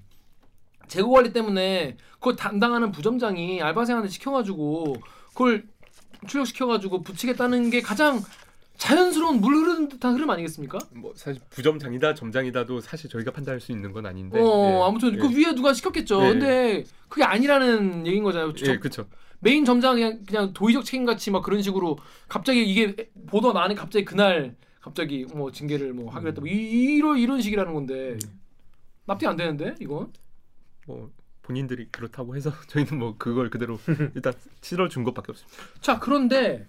재고 0.88 1.12
관리 1.12 1.34
때문에 1.34 1.98
그걸 2.14 2.36
담당하는 2.36 2.92
부점장이 2.92 3.62
알바생한테 3.62 4.10
시켜가지고 4.10 4.96
그걸 5.30 5.66
출력시켜가지고 6.28 7.02
붙이겠다는 7.02 7.70
게 7.70 7.82
가장 7.82 8.22
자연스러운 8.78 9.40
물 9.40 9.56
흐르는 9.56 9.88
듯한 9.90 10.16
흐름 10.16 10.30
아니겠습니까? 10.30 10.80
뭐 10.96 11.14
사실 11.16 11.42
부점장이다 11.52 12.16
점장이다도 12.16 12.82
사실 12.82 13.10
저희가 13.10 13.32
판단할 13.32 13.62
수 13.62 13.72
있는 13.72 13.92
건 13.92 14.06
아닌데. 14.06 14.40
어 14.40 14.44
예, 14.44 14.88
아무튼 14.88 15.14
예. 15.14 15.18
그 15.18 15.30
위에 15.30 15.54
누가 15.56 15.74
시켰겠죠. 15.74 16.24
예. 16.24 16.28
근데 16.30 16.84
그게 17.08 17.24
아니라는 17.24 18.06
얘기인 18.08 18.24
거잖아요. 18.24 18.54
예, 18.66 18.78
그렇죠. 18.80 19.06
메인 19.40 19.64
점장 19.66 19.96
그냥 19.96 20.24
그냥 20.26 20.54
도의적 20.54 20.86
책임 20.86 21.06
같이 21.06 21.30
막 21.30 21.44
그런 21.44 21.62
식으로 21.62 21.98
갑자기 22.28 22.64
이게 22.64 23.10
보도 23.28 23.54
나는 23.54 23.76
갑자기 23.76 24.06
그날 24.06 24.56
갑자기 24.82 25.26
뭐 25.34 25.52
징계를 25.52 25.94
뭐 25.94 26.12
하기로 26.12 26.30
했다 26.30 26.42
뭐 26.42 26.50
이- 26.50 26.96
이런 26.98 27.18
이런 27.18 27.42
식이라는 27.42 27.74
건데 27.74 28.18
납득이 29.06 29.28
안 29.28 29.36
되는데 29.36 29.76
이건 29.82 30.12
뭐 30.88 31.12
본인들이 31.42 31.90
그렇다고 31.92 32.36
해서 32.36 32.52
저희는 32.68 32.98
뭐 32.98 33.16
그걸 33.18 33.50
그대로 33.50 33.80
일단 34.16 34.34
실어 34.62 34.88
준 34.88 35.04
것밖에 35.04 35.32
없습니다. 35.32 35.58
자 35.82 36.00
그런데 36.00 36.68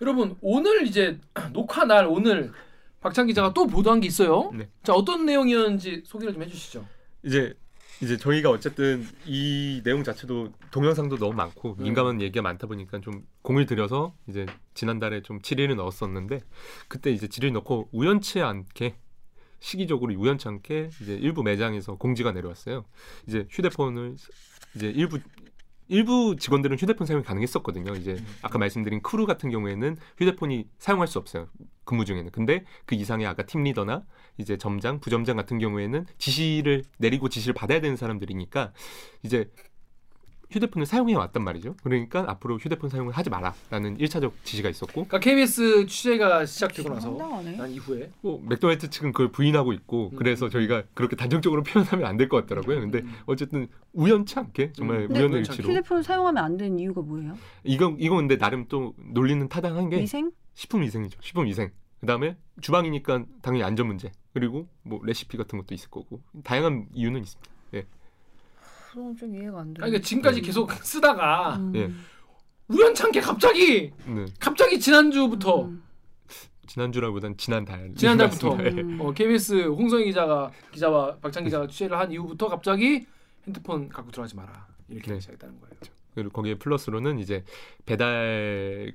여러분 0.00 0.36
오늘 0.40 0.86
이제 0.86 1.18
녹화 1.52 1.84
날 1.84 2.06
오늘 2.06 2.52
박찬 3.00 3.26
기자가 3.26 3.52
또 3.54 3.66
보도한 3.66 4.00
게 4.00 4.06
있어요. 4.06 4.50
네. 4.52 4.68
자 4.82 4.92
어떤 4.92 5.26
내용이었는지 5.26 6.02
소개를 6.04 6.34
좀 6.34 6.42
해주시죠. 6.42 6.86
이제 7.22 7.54
이제 8.02 8.16
저희가 8.16 8.48
어쨌든 8.50 9.06
이 9.26 9.82
내용 9.84 10.02
자체도 10.02 10.52
동영상도 10.70 11.18
너무 11.18 11.34
많고 11.34 11.76
음. 11.78 11.82
민감한 11.82 12.20
얘기가 12.22 12.40
많다 12.40 12.66
보니까 12.66 13.00
좀 13.00 13.26
공을 13.42 13.66
들여서 13.66 14.14
이제 14.26 14.46
지난달에 14.72 15.22
좀 15.22 15.42
질의를 15.42 15.76
넣었었는데 15.76 16.40
그때 16.88 17.10
이제 17.10 17.28
질의를 17.28 17.52
넣고 17.54 17.90
우연치 17.92 18.40
않게 18.40 18.96
시기적으로 19.60 20.14
우연치 20.14 20.48
않게 20.48 20.90
이제 21.00 21.14
일부 21.14 21.42
매장에서 21.42 21.96
공지가 21.96 22.32
내려왔어요. 22.32 22.84
이제 23.26 23.46
휴대폰을 23.50 24.16
이제 24.74 24.88
일부 24.88 25.18
일부 25.90 26.36
직원들은 26.38 26.78
휴대폰 26.78 27.04
사용이 27.04 27.24
가능했었거든요. 27.24 27.94
이제 27.94 28.12
음. 28.12 28.26
아까 28.42 28.58
말씀드린 28.58 29.02
크루 29.02 29.26
같은 29.26 29.50
경우에는 29.50 29.96
휴대폰이 30.18 30.68
사용할 30.78 31.08
수 31.08 31.18
없어요. 31.18 31.48
근무 31.84 32.04
중에는. 32.04 32.30
근데 32.30 32.64
그 32.86 32.94
이상의 32.94 33.26
아까 33.26 33.44
팀 33.44 33.64
리더나 33.64 34.04
이제 34.38 34.56
점장, 34.56 35.00
부점장 35.00 35.36
같은 35.36 35.58
경우에는 35.58 36.06
지시를 36.16 36.84
내리고 36.98 37.28
지시를 37.28 37.54
받아야 37.54 37.80
되는 37.80 37.96
사람들이니까 37.96 38.72
이제 39.24 39.50
휴대폰을 40.50 40.84
사용해 40.86 41.14
왔단 41.14 41.42
말이죠. 41.44 41.76
그러니까 41.82 42.24
앞으로 42.28 42.58
휴대폰 42.58 42.90
사용을 42.90 43.12
하지 43.12 43.30
마라라는 43.30 43.98
1차적 43.98 44.32
지시가 44.44 44.68
있었고 44.68 44.92
그러니까 44.92 45.20
KBS 45.20 45.86
취재가 45.86 46.44
시작되고 46.46 46.88
나서 46.88 47.10
황당하네. 47.10 47.56
난 47.56 47.70
이후에 47.70 48.10
뭐 48.20 48.42
맥도날드 48.48 48.90
측은 48.90 49.12
그걸 49.12 49.30
부인하고 49.30 49.72
있고 49.72 50.10
음. 50.12 50.16
그래서 50.16 50.48
저희가 50.48 50.82
그렇게 50.94 51.16
단정적으로 51.16 51.62
표현하면 51.62 52.06
안 52.06 52.16
될 52.16 52.28
것 52.28 52.38
같더라고요. 52.42 52.80
근데 52.80 52.98
음. 52.98 53.14
어쨌든 53.26 53.68
우연치 53.92 54.38
않게 54.38 54.72
정말 54.72 55.02
음. 55.10 55.12
우연의 55.16 55.38
일치로 55.38 55.68
휴대폰 55.68 56.02
사용하면 56.02 56.42
안 56.44 56.56
되는 56.56 56.78
이유가 56.78 57.00
뭐예요? 57.00 57.36
이거 57.64 57.94
이거 57.98 58.16
근데 58.16 58.36
나름 58.36 58.66
또 58.68 58.94
논리는 58.98 59.48
타당한 59.48 59.88
게 59.88 59.98
위생? 60.00 60.30
식품 60.54 60.82
위생이죠. 60.82 61.18
식품 61.22 61.46
위생. 61.46 61.70
그다음에 62.00 62.36
주방이니까 62.60 63.24
당연히 63.42 63.62
안전 63.64 63.86
문제. 63.86 64.10
그리고 64.32 64.68
뭐 64.82 65.00
레시피 65.04 65.36
같은 65.36 65.58
것도 65.58 65.74
있을 65.74 65.90
거고 65.90 66.20
다양한 66.44 66.86
이유는 66.94 67.20
있습니다. 67.22 67.50
그건 68.90 69.16
좀 69.16 69.34
이해가 69.34 69.60
안 69.60 69.72
돼. 69.72 69.82
아니, 69.82 69.92
그러니까 69.92 70.00
지금까지 70.00 70.42
계속 70.42 70.72
쓰다가 70.72 71.56
음. 71.56 71.72
예. 71.76 71.90
우연찮게 72.68 73.20
갑자기 73.20 73.92
네. 74.06 74.26
갑자기 74.40 74.80
지난주부터 74.80 75.66
음. 75.66 75.82
지난주라보단 76.66 77.36
지난달 77.36 77.94
지난달부터. 77.94 78.58
예. 78.64 78.68
음. 78.82 79.00
어, 79.00 79.12
KBS 79.12 79.66
홍성희 79.68 80.06
기자가 80.06 80.50
기자와 80.72 81.16
박찬 81.18 81.44
기자가 81.44 81.68
취재를 81.68 81.98
한 81.98 82.10
이후부터 82.10 82.48
갑자기 82.48 83.06
핸드폰 83.46 83.88
갖고 83.88 84.10
들어가지 84.10 84.34
마라 84.34 84.66
이렇게 84.88 85.12
네. 85.12 85.20
시작했다는 85.20 85.60
거예요. 85.60 85.74
그리고 86.14 86.30
거기에 86.30 86.56
플러스로는 86.56 87.20
이제 87.20 87.44
배달 87.86 88.92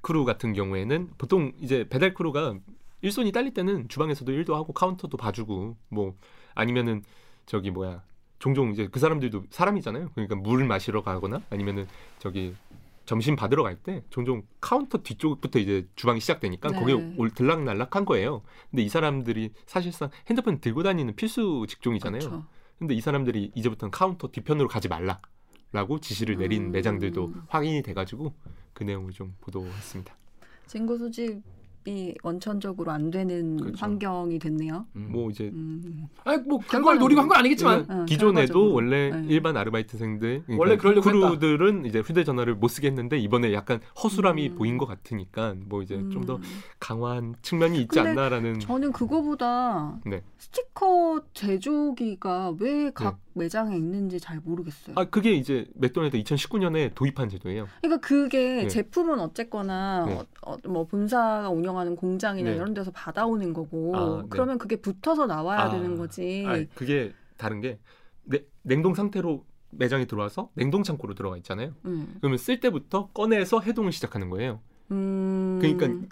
크루 0.00 0.24
같은 0.24 0.52
경우에는 0.52 1.10
보통 1.18 1.52
이제 1.60 1.88
배달 1.88 2.14
crew가 2.14 2.56
일손이 3.00 3.32
딸릴 3.32 3.52
때는 3.52 3.88
주방에서도 3.88 4.30
일도 4.30 4.54
하고 4.54 4.72
카운터도 4.72 5.16
봐주고 5.16 5.76
뭐 5.88 6.14
아니면은 6.54 7.02
저기 7.46 7.72
뭐야 7.72 8.02
종종 8.42 8.72
이제 8.72 8.88
그 8.90 8.98
사람들도 8.98 9.44
사람이잖아요. 9.50 10.10
그러니까 10.14 10.34
물을 10.34 10.66
마시러 10.66 11.00
가거나 11.04 11.42
아니면은 11.48 11.86
저기 12.18 12.56
점심 13.04 13.36
받으러 13.36 13.62
갈 13.62 13.76
때 13.76 14.02
종종 14.10 14.42
카운터 14.60 14.98
뒤쪽부터 14.98 15.60
이제 15.60 15.86
주방이 15.94 16.18
시작되니까 16.18 16.70
네. 16.70 16.76
거기에 16.76 17.14
올 17.18 17.30
들락날락한 17.30 18.04
거예요. 18.04 18.42
근데 18.68 18.82
이 18.82 18.88
사람들이 18.88 19.52
사실상 19.66 20.10
핸드폰 20.28 20.60
들고 20.60 20.82
다니는 20.82 21.14
필수 21.14 21.66
직종이잖아요. 21.68 22.18
그쵸. 22.18 22.44
근데 22.80 22.94
이 22.94 23.00
사람들이 23.00 23.52
이제부터는 23.54 23.92
카운터 23.92 24.26
뒤편으로 24.26 24.66
가지 24.66 24.88
말라라고 24.88 26.00
지시를 26.00 26.36
내린 26.36 26.64
음. 26.64 26.70
매장들도 26.72 27.32
확인이 27.46 27.80
돼가지고 27.82 28.34
그 28.72 28.82
내용을 28.82 29.12
좀 29.12 29.36
보도했습니다. 29.40 30.16
증거 30.66 30.98
수집 30.98 31.40
이 31.84 32.14
원천적으로 32.22 32.92
안 32.92 33.10
되는 33.10 33.56
그렇죠. 33.56 33.76
환경이 33.78 34.38
됐네요. 34.38 34.86
뭐 34.92 35.30
이제 35.30 35.50
음. 35.52 36.06
아니 36.24 36.40
뭐 36.42 36.58
그걸 36.66 36.98
노리고 36.98 37.20
한 37.20 37.28
건 37.28 37.38
아니겠지만 37.38 37.86
어, 37.90 38.04
기존에도 38.04 38.34
결과적으로. 38.34 38.72
원래 38.74 39.10
네. 39.10 39.24
일반 39.28 39.56
아르바이트생들 39.56 40.42
그러니까 40.46 40.60
원래 40.60 40.76
그러려고 40.76 41.10
크루들은 41.10 41.84
이제 41.86 42.00
휴대전화를 42.00 42.54
못 42.54 42.68
쓰게 42.68 42.86
했는데 42.88 43.18
이번에 43.18 43.52
약간 43.52 43.80
허술함이 44.02 44.50
음. 44.50 44.54
보인 44.56 44.78
것 44.78 44.86
같으니까 44.86 45.54
뭐 45.66 45.82
이제 45.82 45.96
좀더 46.12 46.36
음. 46.36 46.42
강화한 46.78 47.34
측면이 47.42 47.80
있지 47.82 47.98
않나라는 47.98 48.60
저는 48.60 48.92
그거보다 48.92 49.98
네. 50.06 50.22
스티커 50.38 51.20
제조기가 51.34 52.54
왜각 52.60 53.18
매장에 53.34 53.76
있는지 53.76 54.20
잘 54.20 54.40
모르겠어요. 54.40 54.94
아 54.98 55.04
그게 55.04 55.32
이제 55.32 55.66
맥도날드 55.74 56.20
2019년에 56.22 56.94
도입한 56.94 57.28
제도예요. 57.28 57.66
그러니까 57.80 58.06
그게 58.06 58.62
네. 58.62 58.68
제품은 58.68 59.20
어쨌거나 59.20 60.04
네. 60.06 60.14
어, 60.14 60.26
어, 60.42 60.56
뭐 60.68 60.86
본사가 60.86 61.50
운영하는 61.50 61.96
공장이나 61.96 62.50
네. 62.50 62.56
이런 62.56 62.74
데서 62.74 62.90
받아오는 62.90 63.52
거고 63.52 63.96
아, 63.96 64.20
네. 64.22 64.28
그러면 64.30 64.58
그게 64.58 64.76
붙어서 64.76 65.26
나와야 65.26 65.60
아, 65.60 65.70
되는 65.70 65.96
거지. 65.96 66.44
아 66.46 66.62
그게 66.74 67.12
다른 67.36 67.60
게 67.60 67.78
내, 68.24 68.44
냉동 68.62 68.94
상태로 68.94 69.44
매장에 69.70 70.04
들어와서 70.04 70.50
냉동 70.54 70.82
창고로 70.82 71.14
들어가 71.14 71.36
있잖아요. 71.38 71.72
음. 71.86 72.16
그러면 72.20 72.38
쓸 72.38 72.60
때부터 72.60 73.08
꺼내서 73.08 73.60
해동을 73.60 73.92
시작하는 73.92 74.30
거예요. 74.30 74.60
음. 74.90 75.58
그러니까 75.60 76.06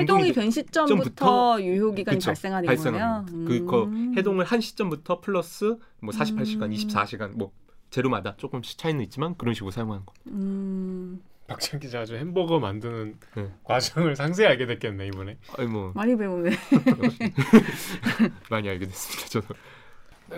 해동이 0.00 0.32
된 0.32 0.50
시점부터 0.50 1.60
유효 1.62 1.92
기간이 1.92 2.18
발생하는 2.18 2.76
거예요. 2.76 3.24
그거 3.46 3.84
음. 3.84 4.14
해동을 4.16 4.44
한 4.44 4.60
시점부터 4.60 5.20
플러스 5.20 5.76
뭐 6.00 6.12
48시간, 6.12 6.64
음. 6.64 6.70
24시간 6.70 7.30
뭐 7.36 7.52
재료마다 7.90 8.36
조금씩 8.36 8.78
차이는 8.78 9.02
있지만 9.04 9.36
그런 9.36 9.54
식으로 9.54 9.70
사용하는 9.70 10.04
거. 10.06 10.12
음. 10.28 11.22
박찬 11.46 11.80
기자 11.80 12.00
아주 12.00 12.16
햄버거 12.16 12.58
만드는 12.58 13.18
네. 13.36 13.52
과정을 13.64 14.16
상세히 14.16 14.46
알게 14.48 14.66
됐겠네 14.66 15.08
이번에. 15.08 15.38
아니 15.58 15.68
뭐 15.68 15.92
많이 15.94 16.16
배우네. 16.16 16.50
많이 18.50 18.68
알게 18.68 18.86
됐습니다. 18.86 19.28
저도. 19.28 19.54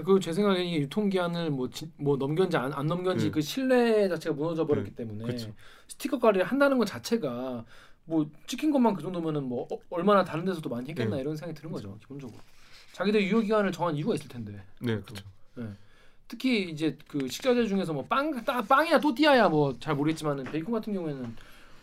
그제 0.04 0.32
생각에 0.32 0.64
이게 0.64 0.80
유통기한을 0.80 1.50
뭐, 1.50 1.70
지, 1.70 1.88
뭐 1.96 2.16
넘겼는지 2.16 2.56
안, 2.56 2.72
안 2.72 2.86
넘겼는지 2.86 3.26
네. 3.26 3.30
그 3.30 3.40
신뢰 3.40 4.08
자체가 4.08 4.34
무너져 4.34 4.66
버렸기 4.66 4.90
네, 4.90 4.96
때문에 4.96 5.24
그쵸. 5.24 5.52
스티커 5.86 6.18
관리를 6.18 6.44
한다는 6.46 6.78
것 6.78 6.86
자체가 6.86 7.64
뭐 8.06 8.28
찍힌 8.46 8.70
것만 8.70 8.94
그 8.94 9.02
정도면은 9.02 9.44
뭐 9.44 9.66
어, 9.70 9.78
얼마나 9.90 10.24
다른 10.24 10.44
데서도 10.44 10.68
많이 10.68 10.88
했겠나 10.90 11.16
네. 11.16 11.22
이런 11.22 11.36
생각이 11.36 11.58
드는 11.58 11.72
거죠 11.72 11.96
기본적으로 12.00 12.38
자기들 12.92 13.22
유효 13.24 13.40
기간을 13.40 13.72
정한 13.72 13.96
이유가 13.96 14.14
있을 14.14 14.28
텐데 14.28 14.62
네, 14.80 15.00
그렇죠. 15.00 15.24
특히 16.26 16.70
이제 16.70 16.96
그 17.06 17.28
식자재 17.28 17.66
중에서 17.66 17.92
뭐빵 17.92 18.44
빵이야 18.68 18.98
또띠아야 19.00 19.48
뭐 19.48 19.78
잘 19.78 19.94
모르겠지만은 19.94 20.44
베이컨 20.44 20.72
같은 20.72 20.92
경우에는 20.92 21.36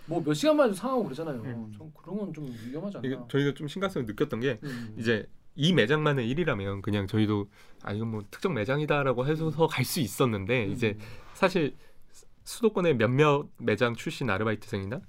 뭐 0.07 0.21
몇 0.23 0.33
시간만 0.33 0.65
해도 0.67 0.75
상하고 0.75 1.03
그러잖아요. 1.03 1.41
음. 1.41 1.71
좀 1.77 1.91
그런 1.95 2.17
건 2.17 2.33
좀 2.33 2.45
위험하지 2.67 2.97
않나. 2.97 3.27
저희가 3.29 3.53
좀 3.53 3.67
심각성을 3.67 4.05
느꼈던 4.07 4.39
게 4.39 4.59
음. 4.63 4.95
이제 4.97 5.27
이 5.55 5.73
매장만의 5.73 6.27
일이라면 6.29 6.81
그냥 6.81 7.07
저희도 7.07 7.47
아 7.83 7.93
이건 7.93 8.09
뭐 8.09 8.23
특정 8.31 8.53
매장이다라고 8.55 9.27
해서 9.27 9.49
갈 9.67 9.85
수 9.85 9.99
있었는데 9.99 10.65
음. 10.65 10.71
이제 10.71 10.97
사실 11.33 11.75
수도권의 12.43 12.97
몇몇 12.97 13.47
매장 13.57 13.95
출신 13.95 14.29
아르바이트생이나 14.29 15.01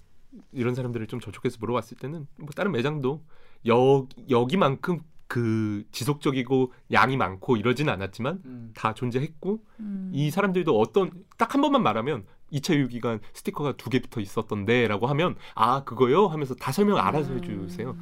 이런 0.53 0.74
사람들을 0.74 1.07
좀 1.07 1.20
저촉해서 1.20 1.59
물어봤을 1.61 1.97
때는 1.99 2.26
뭐 2.39 2.49
다른 2.55 2.72
매장도 2.72 3.22
여 3.68 4.07
여기만큼 4.30 5.01
그 5.28 5.85
지속적이고 5.93 6.72
양이 6.93 7.16
많고 7.16 7.57
이러진 7.57 7.89
않았지만 7.89 8.43
음. 8.45 8.72
다 8.74 8.93
존재했고 8.93 9.61
음. 9.80 10.11
이 10.12 10.30
사람들도 10.30 10.78
어떤 10.78 11.11
딱 11.39 11.55
한 11.55 11.61
번만 11.62 11.83
말하면 11.83 12.24
2차 12.53 12.76
유기간 12.76 13.18
스티커가 13.33 13.72
두 13.78 13.89
개 13.89 13.99
붙어 14.01 14.20
있었던데라고 14.20 15.07
하면 15.07 15.37
아 15.55 15.85
그거요 15.85 16.26
하면서 16.26 16.55
다 16.55 16.70
설명 16.70 16.99
알아서 16.99 17.33
해주세요. 17.33 17.97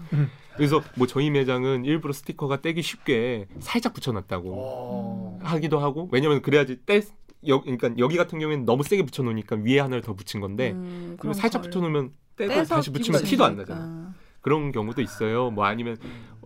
그래서 0.56 0.82
뭐 0.96 1.06
저희 1.06 1.30
매장은 1.30 1.84
일부러 1.84 2.12
스티커가 2.12 2.60
떼기 2.60 2.82
쉽게 2.82 3.46
살짝 3.60 3.94
붙여놨다고 3.94 4.52
어. 4.52 5.38
하기도 5.42 5.78
하고 5.78 6.08
왜냐면 6.10 6.42
그래야지 6.42 6.80
떼 6.84 7.00
여, 7.46 7.60
그러니까 7.60 7.90
여기 7.98 8.16
같은 8.16 8.38
경우에는 8.38 8.64
너무 8.64 8.82
세게 8.82 9.02
붙여놓으니까 9.04 9.56
위에 9.56 9.78
하나를 9.80 10.02
더 10.02 10.14
붙인 10.14 10.40
건데 10.40 10.72
음, 10.72 11.16
그리고 11.18 11.32
살짝 11.32 11.62
걸- 11.62 11.70
붙여놓으면 11.70 12.12
떼고 12.36 12.64
다시 12.64 12.90
붙이면 12.92 13.22
티도 13.24 13.44
안. 13.44 13.56
나잖아. 13.56 14.14
그런 14.42 14.72
경우도 14.72 15.02
있어요. 15.02 15.50
뭐 15.50 15.64
아니면 15.66 15.98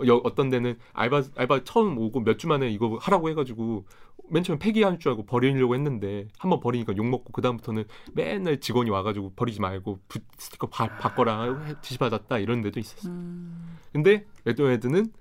여, 0.06 0.16
어떤 0.24 0.50
데는 0.50 0.76
알바 0.92 1.22
알바 1.36 1.62
처음 1.64 1.96
오고 1.98 2.20
몇 2.20 2.38
주 2.38 2.48
만에 2.48 2.68
이거 2.70 2.98
하라고 3.00 3.28
해가지고 3.30 3.86
맨 4.30 4.42
처음 4.42 4.58
폐기할 4.58 4.98
줄 4.98 5.10
알고 5.10 5.26
버리려고 5.26 5.74
했는데 5.76 6.26
한번 6.38 6.58
버리니까 6.58 6.96
욕 6.96 7.06
먹고 7.06 7.32
그 7.32 7.40
다음부터는 7.42 7.84
맨날 8.14 8.58
직원이 8.58 8.90
와가지고 8.90 9.34
버리지 9.36 9.60
말고 9.60 10.00
부, 10.08 10.18
스티커 10.38 10.66
바, 10.68 10.88
바꿔라 10.98 11.76
지시 11.82 11.98
받았다 11.98 12.38
이런 12.38 12.62
데도 12.62 12.80
있었어. 12.80 13.08
요 13.08 13.12
음. 13.12 13.78
근데 13.92 14.26
맥도날드는 14.44 15.12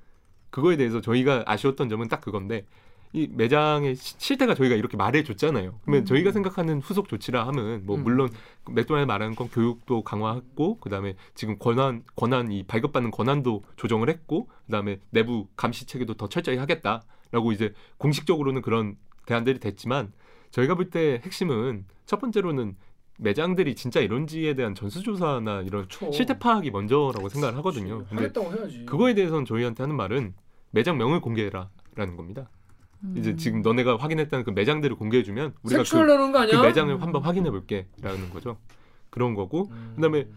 그거에 0.49 0.75
대해서 0.77 0.99
저희가 1.01 1.43
아쉬웠던 1.45 1.89
점은 1.89 2.07
딱 2.07 2.21
그건데 2.21 2.65
이 3.15 3.27
매장의 3.31 3.95
시- 3.95 4.15
실태가 4.17 4.55
저희가 4.55 4.75
이렇게 4.75 4.97
말해줬잖아요. 4.97 5.79
그러면 5.83 6.01
음. 6.01 6.05
저희가 6.05 6.31
생각하는 6.31 6.81
후속 6.81 7.07
조치라 7.07 7.45
하면 7.47 7.85
뭐 7.85 7.95
음. 7.95 8.03
물론 8.03 8.29
맥도날드 8.71 9.05
말하는 9.05 9.35
건 9.35 9.49
교육도 9.49 10.03
강화했고 10.03 10.79
그다음에 10.79 11.15
지금 11.35 11.57
권한 11.59 12.03
권한 12.15 12.51
이 12.51 12.63
발급받는 12.63 13.11
권한도 13.11 13.63
조정을 13.75 14.09
했고 14.09 14.49
그다음에 14.65 14.99
내부 15.11 15.47
감시 15.55 15.85
체계도 15.85 16.15
더 16.15 16.27
철저히 16.27 16.57
하겠다라고 16.57 17.51
이제 17.51 17.73
공식적으로는 17.99 18.63
그런 18.63 18.97
대안들이 19.27 19.59
됐지만 19.59 20.11
저희가 20.49 20.73
볼 20.75 20.89
때 20.89 21.21
핵심은 21.23 21.85
첫 22.07 22.19
번째로는 22.19 22.75
매장들이 23.19 23.75
진짜 23.75 23.99
이런지에 23.99 24.55
대한 24.55 24.73
전수조사나 24.73 25.61
이런 25.61 25.87
그렇죠. 25.87 26.11
실태 26.11 26.37
파악이 26.39 26.71
먼저라고 26.71 27.29
생각을 27.29 27.55
하거든요. 27.59 27.99
근데 28.09 28.23
하겠다고 28.23 28.53
해야지. 28.53 28.85
그거에 28.87 29.13
대해서는 29.13 29.45
저희한테 29.45 29.83
하는 29.83 29.95
말은 29.95 30.33
매장 30.71 30.97
명을 30.97 31.21
공개해라라는 31.21 32.17
겁니다. 32.17 32.49
이제 33.15 33.31
음. 33.31 33.37
지금 33.37 33.61
너네가 33.61 33.97
확인했다는 33.97 34.45
그 34.45 34.51
매장들을 34.51 34.95
공개해주면 34.95 35.53
우리가 35.63 35.83
그, 35.83 35.89
그 36.31 36.37
아니야? 36.37 36.61
매장을 36.61 37.01
한번 37.01 37.21
확인해 37.21 37.51
볼게라는 37.51 38.29
거죠. 38.31 38.57
그런 39.09 39.33
거고 39.35 39.69
음. 39.71 39.93
그다음에 39.95 40.27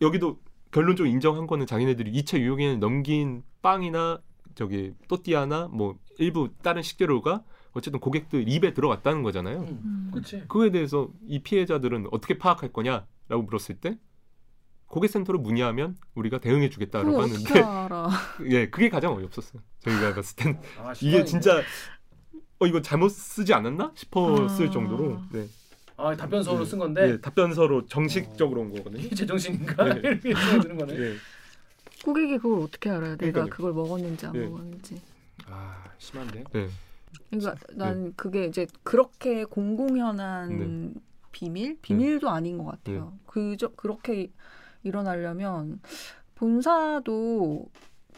여기도 0.00 0.38
결론적으로 0.70 1.10
인정한 1.10 1.46
거는 1.46 1.66
자기네들이 1.66 2.12
2차 2.12 2.38
유효기간을 2.38 2.80
넘긴 2.80 3.42
빵이나 3.62 4.20
저기 4.54 4.92
또띠아나 5.08 5.68
뭐 5.68 5.96
일부 6.18 6.50
다른 6.62 6.82
식재료가 6.82 7.44
어쨌든 7.72 8.00
고객들 8.00 8.48
입에 8.48 8.74
들어갔다는 8.74 9.22
거잖아요. 9.22 9.60
음. 9.60 9.80
음. 9.84 10.10
그렇지. 10.12 10.40
그거에 10.40 10.70
대해서 10.70 11.08
이 11.26 11.40
피해자들은 11.42 12.08
어떻게 12.10 12.38
파악할 12.38 12.72
거냐라고 12.72 13.42
물었을 13.44 13.76
때 13.76 13.98
고객센터로 14.88 15.38
문의하면 15.38 15.96
우리가 16.14 16.38
대응해 16.38 16.70
주겠다라고 16.70 17.20
하는데? 17.20 17.54
예, 18.50 18.70
그게 18.70 18.88
가장 18.88 19.14
어이없었어요. 19.14 19.62
저희가 19.80 20.14
봤을 20.14 20.36
땐 20.36 20.60
아, 20.78 20.92
이게 21.00 21.24
진짜 21.24 21.62
어 22.60 22.66
이거 22.66 22.82
잘못 22.82 23.10
쓰지 23.10 23.54
않았나 23.54 23.92
싶었을 23.94 24.68
아. 24.68 24.70
정도로 24.70 25.20
네. 25.32 25.46
아 25.96 26.14
답변서로 26.16 26.60
네. 26.60 26.64
쓴 26.64 26.78
건데 26.78 27.10
예, 27.10 27.20
답변서로 27.20 27.86
정식적으로 27.86 28.62
온 28.62 28.70
거거든요. 28.72 29.02
이게 29.02 29.14
제정신인가 29.14 29.94
네. 29.94 30.00
이렇게 30.24 30.34
드는 30.62 30.76
거네. 30.78 30.98
예. 30.98 31.14
고객이 32.04 32.38
그걸 32.38 32.62
어떻게 32.62 32.90
알아요? 32.90 33.16
내가 33.16 33.32
그러니까요. 33.32 33.46
그걸 33.48 33.72
먹었는지 33.72 34.26
안 34.26 34.34
예. 34.36 34.46
먹었는지. 34.46 35.00
아 35.46 35.84
심한데. 35.98 36.44
예. 36.54 36.68
그러니까 37.30 37.54
난 37.74 38.12
그게 38.16 38.44
이제 38.44 38.66
그렇게 38.82 39.44
공공연한 39.44 40.94
비밀 41.32 41.78
비밀도 41.80 42.28
아닌 42.28 42.58
것 42.58 42.64
같아요. 42.64 43.12
그저 43.26 43.68
그렇게 43.76 44.30
일어나려면 44.82 45.80
본사도 46.34 47.68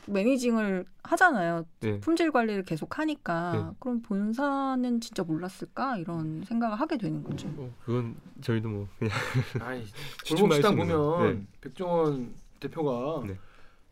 매니징을 0.07 0.84
하잖아요. 1.03 1.64
네. 1.80 2.01
품질 2.01 2.30
관리를 2.30 2.62
계속 2.64 2.98
하니까 2.98 3.53
네. 3.53 3.76
그럼 3.78 4.03
본사는 4.03 5.01
진짜 5.01 5.22
몰랐을까 5.22 5.96
이런 5.98 6.42
생각을 6.44 6.80
하게 6.80 6.96
되는 6.98 7.22
거죠. 7.22 7.48
뭐 7.48 7.70
그건 7.84 8.16
저희도 8.40 8.68
뭐 8.68 8.88
그냥 8.98 9.12
추측만 10.24 10.61
골목식당. 10.61 10.76
보면 10.76 11.34
네. 11.34 11.46
백종원 11.61 12.34
대표가 12.61 13.26
네. 13.26 13.36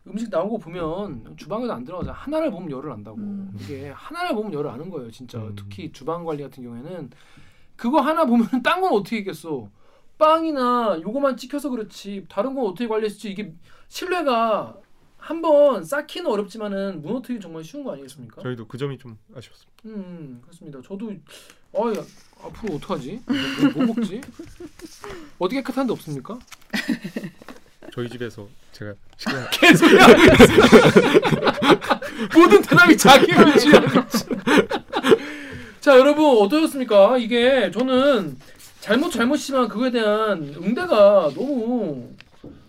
음식 0.06 0.30
나온 0.30 0.48
거 0.48 0.56
보면 0.56 1.36
주방에도 1.36 1.72
안 1.72 1.84
들어가자 1.84 2.12
하나를 2.12 2.50
보면 2.50 2.70
열을 2.70 2.90
안다고 2.92 3.18
음. 3.18 3.52
이게 3.60 3.90
하나를 3.90 4.34
보면 4.34 4.54
열을 4.54 4.70
아는 4.70 4.88
거예요 4.88 5.10
진짜 5.10 5.38
음. 5.38 5.54
특히 5.54 5.92
주방 5.92 6.24
관리 6.24 6.42
같은 6.42 6.62
경우에는 6.62 7.10
그거 7.76 8.00
하나 8.00 8.24
보면 8.24 8.62
딴 8.62 8.80
건 8.80 8.92
어떻게 8.94 9.18
있겠어 9.18 9.68
빵이나 10.16 10.98
요거만 11.02 11.36
찍혀서 11.36 11.68
그렇지 11.70 12.24
다른 12.28 12.54
건 12.54 12.66
어떻게 12.66 12.88
관리했을지 12.88 13.30
이게 13.30 13.52
신뢰가 13.88 14.76
한번 15.28 15.84
쌓기는 15.84 16.26
어렵지만은 16.30 17.02
무너뜨리기 17.02 17.42
정말 17.42 17.62
쉬운 17.62 17.84
거 17.84 17.92
아니겠습니까? 17.92 18.40
저희도 18.40 18.66
그 18.66 18.78
점이 18.78 18.96
좀 18.96 19.18
아쉬웠습니다. 19.36 19.82
음 19.84 20.40
그렇습니다. 20.40 20.80
저도 20.80 21.12
아 21.74 21.94
야, 21.94 22.02
앞으로 22.42 22.76
어떡하지? 22.76 23.20
뭐, 23.74 23.84
뭐 23.84 23.94
먹지? 23.94 24.22
어디 25.38 25.56
깨끗한 25.56 25.86
데 25.86 25.92
없습니까? 25.92 26.38
저희 27.92 28.08
집에서 28.08 28.48
제가 28.72 28.94
식당 29.18 29.46
개소리야. 29.52 30.06
모든 32.34 32.62
대답이 32.62 32.96
자기를 32.96 33.36
위한. 33.48 33.98
자 35.80 35.98
여러분 35.98 36.24
어떠셨습니까? 36.38 37.18
이게 37.18 37.70
저는 37.70 38.34
잘못 38.80 39.10
잘못이지만 39.10 39.68
그거에 39.68 39.90
대한 39.90 40.54
응대가 40.58 41.30
너무 41.34 42.16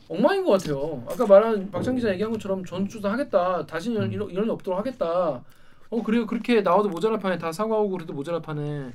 엉망인 0.10 0.44
것 0.44 0.52
같아요. 0.54 1.06
아까 1.10 1.26
말한 1.26 1.72
박찬 1.72 1.96
기자 1.96 2.10
얘기한 2.12 2.32
것처럼 2.34 2.66
전투조사 2.66 3.12
하겠다. 3.12 3.66
다시 3.66 3.92
이런 3.92 4.12
이런 4.12 4.30
일이 4.32 4.50
없도록 4.50 4.78
하겠다. 4.78 5.44
어 5.92 6.04
그래요 6.04 6.26
그렇게 6.28 6.62
나와도 6.62 6.90
모자랄 6.90 7.20
판에 7.20 7.38
다 7.38 7.52
사과하고 7.52 7.90
그래도 7.90 8.14
모자랄 8.14 8.42
판에 8.42 8.92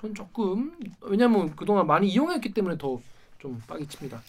전 0.00 0.14
조금 0.14 0.72
왜냐면 1.02 1.54
그동안 1.54 1.86
많이 1.86 2.08
이용했기 2.08 2.52
때문에 2.54 2.78
더 2.78 3.00
좀 3.42 3.60
빡이 3.66 3.84
칩니다. 3.88 4.22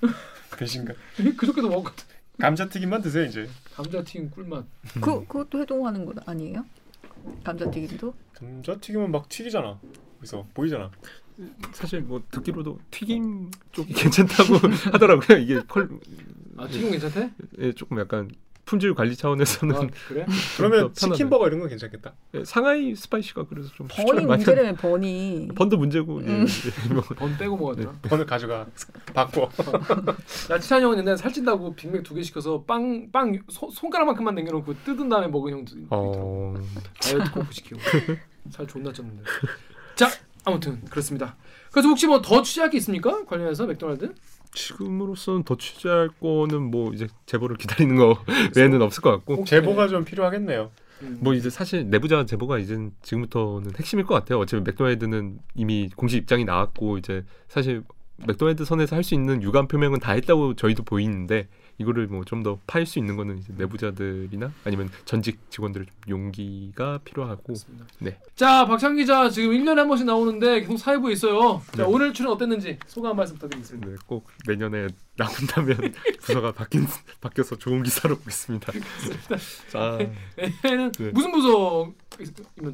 배신감. 0.58 0.96
그저께도 1.36 1.68
먹었거든. 1.68 2.06
감자튀김만 2.40 3.02
드세요 3.02 3.24
이제. 3.26 3.46
감자튀김 3.74 4.30
꿀맛. 4.30 4.64
그 5.02 5.26
그것도 5.26 5.60
해동하는 5.60 6.06
거 6.06 6.14
아니에요? 6.24 6.64
감자튀김도? 7.44 8.14
감자튀김은 8.32 9.10
막 9.10 9.28
튀기잖아. 9.28 9.78
그래서 10.18 10.46
보이잖아. 10.54 10.90
사실 11.72 12.00
뭐 12.02 12.22
듣기로도 12.30 12.78
튀김 12.90 13.50
쪽이 13.72 13.92
괜찮다고 13.94 14.54
하더라고요. 14.92 15.38
이게 15.38 15.60
펄아 15.66 16.68
튀김 16.70 16.90
괜찮대? 16.92 17.30
예, 17.58 17.72
조금 17.72 17.98
약간 18.00 18.30
품질 18.66 18.94
관리 18.94 19.16
차원에서는 19.16 19.74
아 19.74 19.86
그래? 20.06 20.24
그러면. 20.56 20.94
치킨 20.94 21.28
버거 21.28 21.48
이런 21.48 21.58
건 21.58 21.68
괜찮겠다. 21.70 22.12
예, 22.34 22.44
상하이 22.44 22.94
스파이시가 22.94 23.46
그래서 23.48 23.68
좀 23.74 23.88
많이 23.88 24.24
문제라면 24.24 24.76
번이. 24.76 25.46
한- 25.48 25.54
번도 25.56 25.76
문제고 25.76 26.22
예, 26.22 26.26
음. 26.26 26.46
예, 26.88 26.94
뭐 26.94 27.02
번 27.16 27.36
빼고 27.36 27.56
먹었더라. 27.56 27.92
번을 28.02 28.26
가져가 28.26 28.66
바꿔. 29.12 29.48
나 30.48 30.58
친한 30.60 30.82
형은 30.82 30.98
옛날에 30.98 31.16
살찐다고 31.16 31.74
빅맥 31.74 32.04
두 32.04 32.14
개 32.14 32.22
시켜서 32.22 32.62
빵 32.62 33.10
빵 33.10 33.40
손가락만큼만 33.48 34.34
남겨놓고 34.36 34.74
뜯은 34.84 35.08
다음에 35.08 35.26
먹은 35.26 35.52
형도 35.52 35.72
있더라고. 35.76 36.54
어, 36.54 36.54
다이어트 37.02 37.30
꼭 37.32 37.52
시키고 37.52 37.80
살 38.50 38.66
존나 38.68 38.92
쪘는데. 38.92 39.22
자 39.96 40.08
아무튼 40.44 40.80
그렇습니다. 40.86 41.36
그래서 41.70 41.88
혹시 41.88 42.06
뭐 42.06 42.20
더 42.22 42.42
취재할 42.42 42.70
게 42.70 42.78
있습니까? 42.78 43.24
관련해서 43.24 43.66
맥도날드? 43.66 44.14
지금으로서는 44.52 45.44
더 45.44 45.56
취재할 45.56 46.08
거는 46.20 46.70
뭐 46.70 46.92
이제 46.92 47.06
제보를 47.26 47.56
기다리는 47.56 47.96
거 47.96 48.22
외에는 48.56 48.82
없을 48.82 49.02
것 49.02 49.10
같고 49.12 49.44
제보가 49.44 49.88
좀 49.88 50.04
필요하겠네요. 50.04 50.70
음. 51.02 51.18
뭐 51.20 51.34
이제 51.34 51.48
사실 51.50 51.88
내부자 51.88 52.26
제보가 52.26 52.58
이제 52.58 52.76
지금부터는 53.02 53.72
핵심일 53.78 54.06
것 54.06 54.14
같아요. 54.14 54.38
어차피 54.40 54.62
맥도날드는 54.64 55.38
이미 55.54 55.88
공식 55.96 56.16
입장이 56.18 56.44
나왔고 56.44 56.98
이제 56.98 57.24
사실 57.48 57.82
맥도날드 58.26 58.64
선에서 58.64 58.96
할 58.96 59.02
수 59.04 59.14
있는 59.14 59.42
유감 59.42 59.68
표명은 59.68 60.00
다 60.00 60.12
했다고 60.12 60.54
저희도 60.56 60.82
보이는데 60.82 61.48
이거를 61.80 62.06
뭐 62.08 62.22
좀 62.24 62.42
더 62.42 62.58
파일 62.66 62.86
수 62.86 62.98
있는 62.98 63.16
거는 63.16 63.38
이제 63.38 63.52
내부자들이나 63.56 64.52
아니면 64.64 64.90
전직 65.04 65.50
직원들의 65.50 65.86
좀 65.86 65.96
용기가 66.08 66.98
필요하고 67.04 67.42
그렇습니다. 67.42 67.86
네. 67.98 68.18
자 68.36 68.66
박찬 68.66 68.96
기자 68.96 69.28
지금 69.30 69.50
1년에 69.52 69.76
한 69.76 69.88
번씩 69.88 70.06
나오는데 70.06 70.60
계속 70.60 70.76
사회부에 70.78 71.12
있어요. 71.12 71.62
자 71.72 71.78
네. 71.78 71.82
오늘 71.84 72.12
출연 72.12 72.32
어땠는지 72.32 72.78
소감 72.86 73.10
한 73.10 73.16
말씀 73.16 73.34
부탁드리겠습니다. 73.36 73.88
네, 73.88 73.94
꼭 74.06 74.26
내년에 74.46 74.88
나온다면 75.16 75.92
부서가 76.20 76.52
바뀐 76.52 76.86
바뀌어서 77.20 77.56
좋은 77.56 77.82
기사로 77.82 78.16
보겠습니다. 78.18 78.72
자, 79.70 79.98
얘는 80.64 80.92
네. 80.92 81.10
무슨 81.12 81.32
부서이면? 81.32 81.94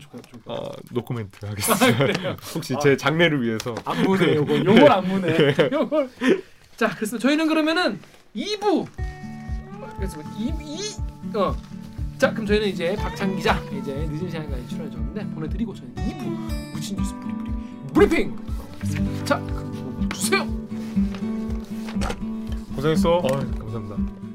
좋을까요? 0.00 0.40
아, 0.46 0.68
노코멘트 0.92 1.44
하겠습니다. 1.46 2.36
혹시 2.54 2.74
제 2.82 2.96
장래를 2.96 3.42
위해서 3.42 3.74
안 3.84 4.02
무네 4.02 4.34
요거 4.36 4.58
요걸 4.58 4.90
안 4.92 5.06
무네 5.08 5.54
요걸 5.72 6.10
자 6.76 6.90
그래서 6.94 7.18
저희는 7.18 7.48
그러면은 7.48 7.98
2부 8.36 8.86
그래서 9.96 10.20
2, 10.38 10.52
2 11.32 11.36
어. 11.36 11.56
자 12.18 12.30
그럼 12.32 12.46
저희는 12.46 12.68
이제 12.68 12.94
박찬 12.96 13.34
기자 13.36 13.58
이제 13.72 13.92
늦은 14.10 14.30
시간까지 14.30 14.68
출연해 14.68 14.90
줬는데 14.90 15.26
보내드리고 15.34 15.74
저희는 15.74 15.94
2부 15.94 16.74
무친 16.74 16.96
뉴스 16.96 17.14
브리브리 17.14 17.50
브리핑. 17.94 18.36
자 19.24 19.38
그럼 19.40 20.08
주세요 20.14 20.46
고생했어. 22.74 23.16
어, 23.16 23.22
감사합니다. 23.28 24.25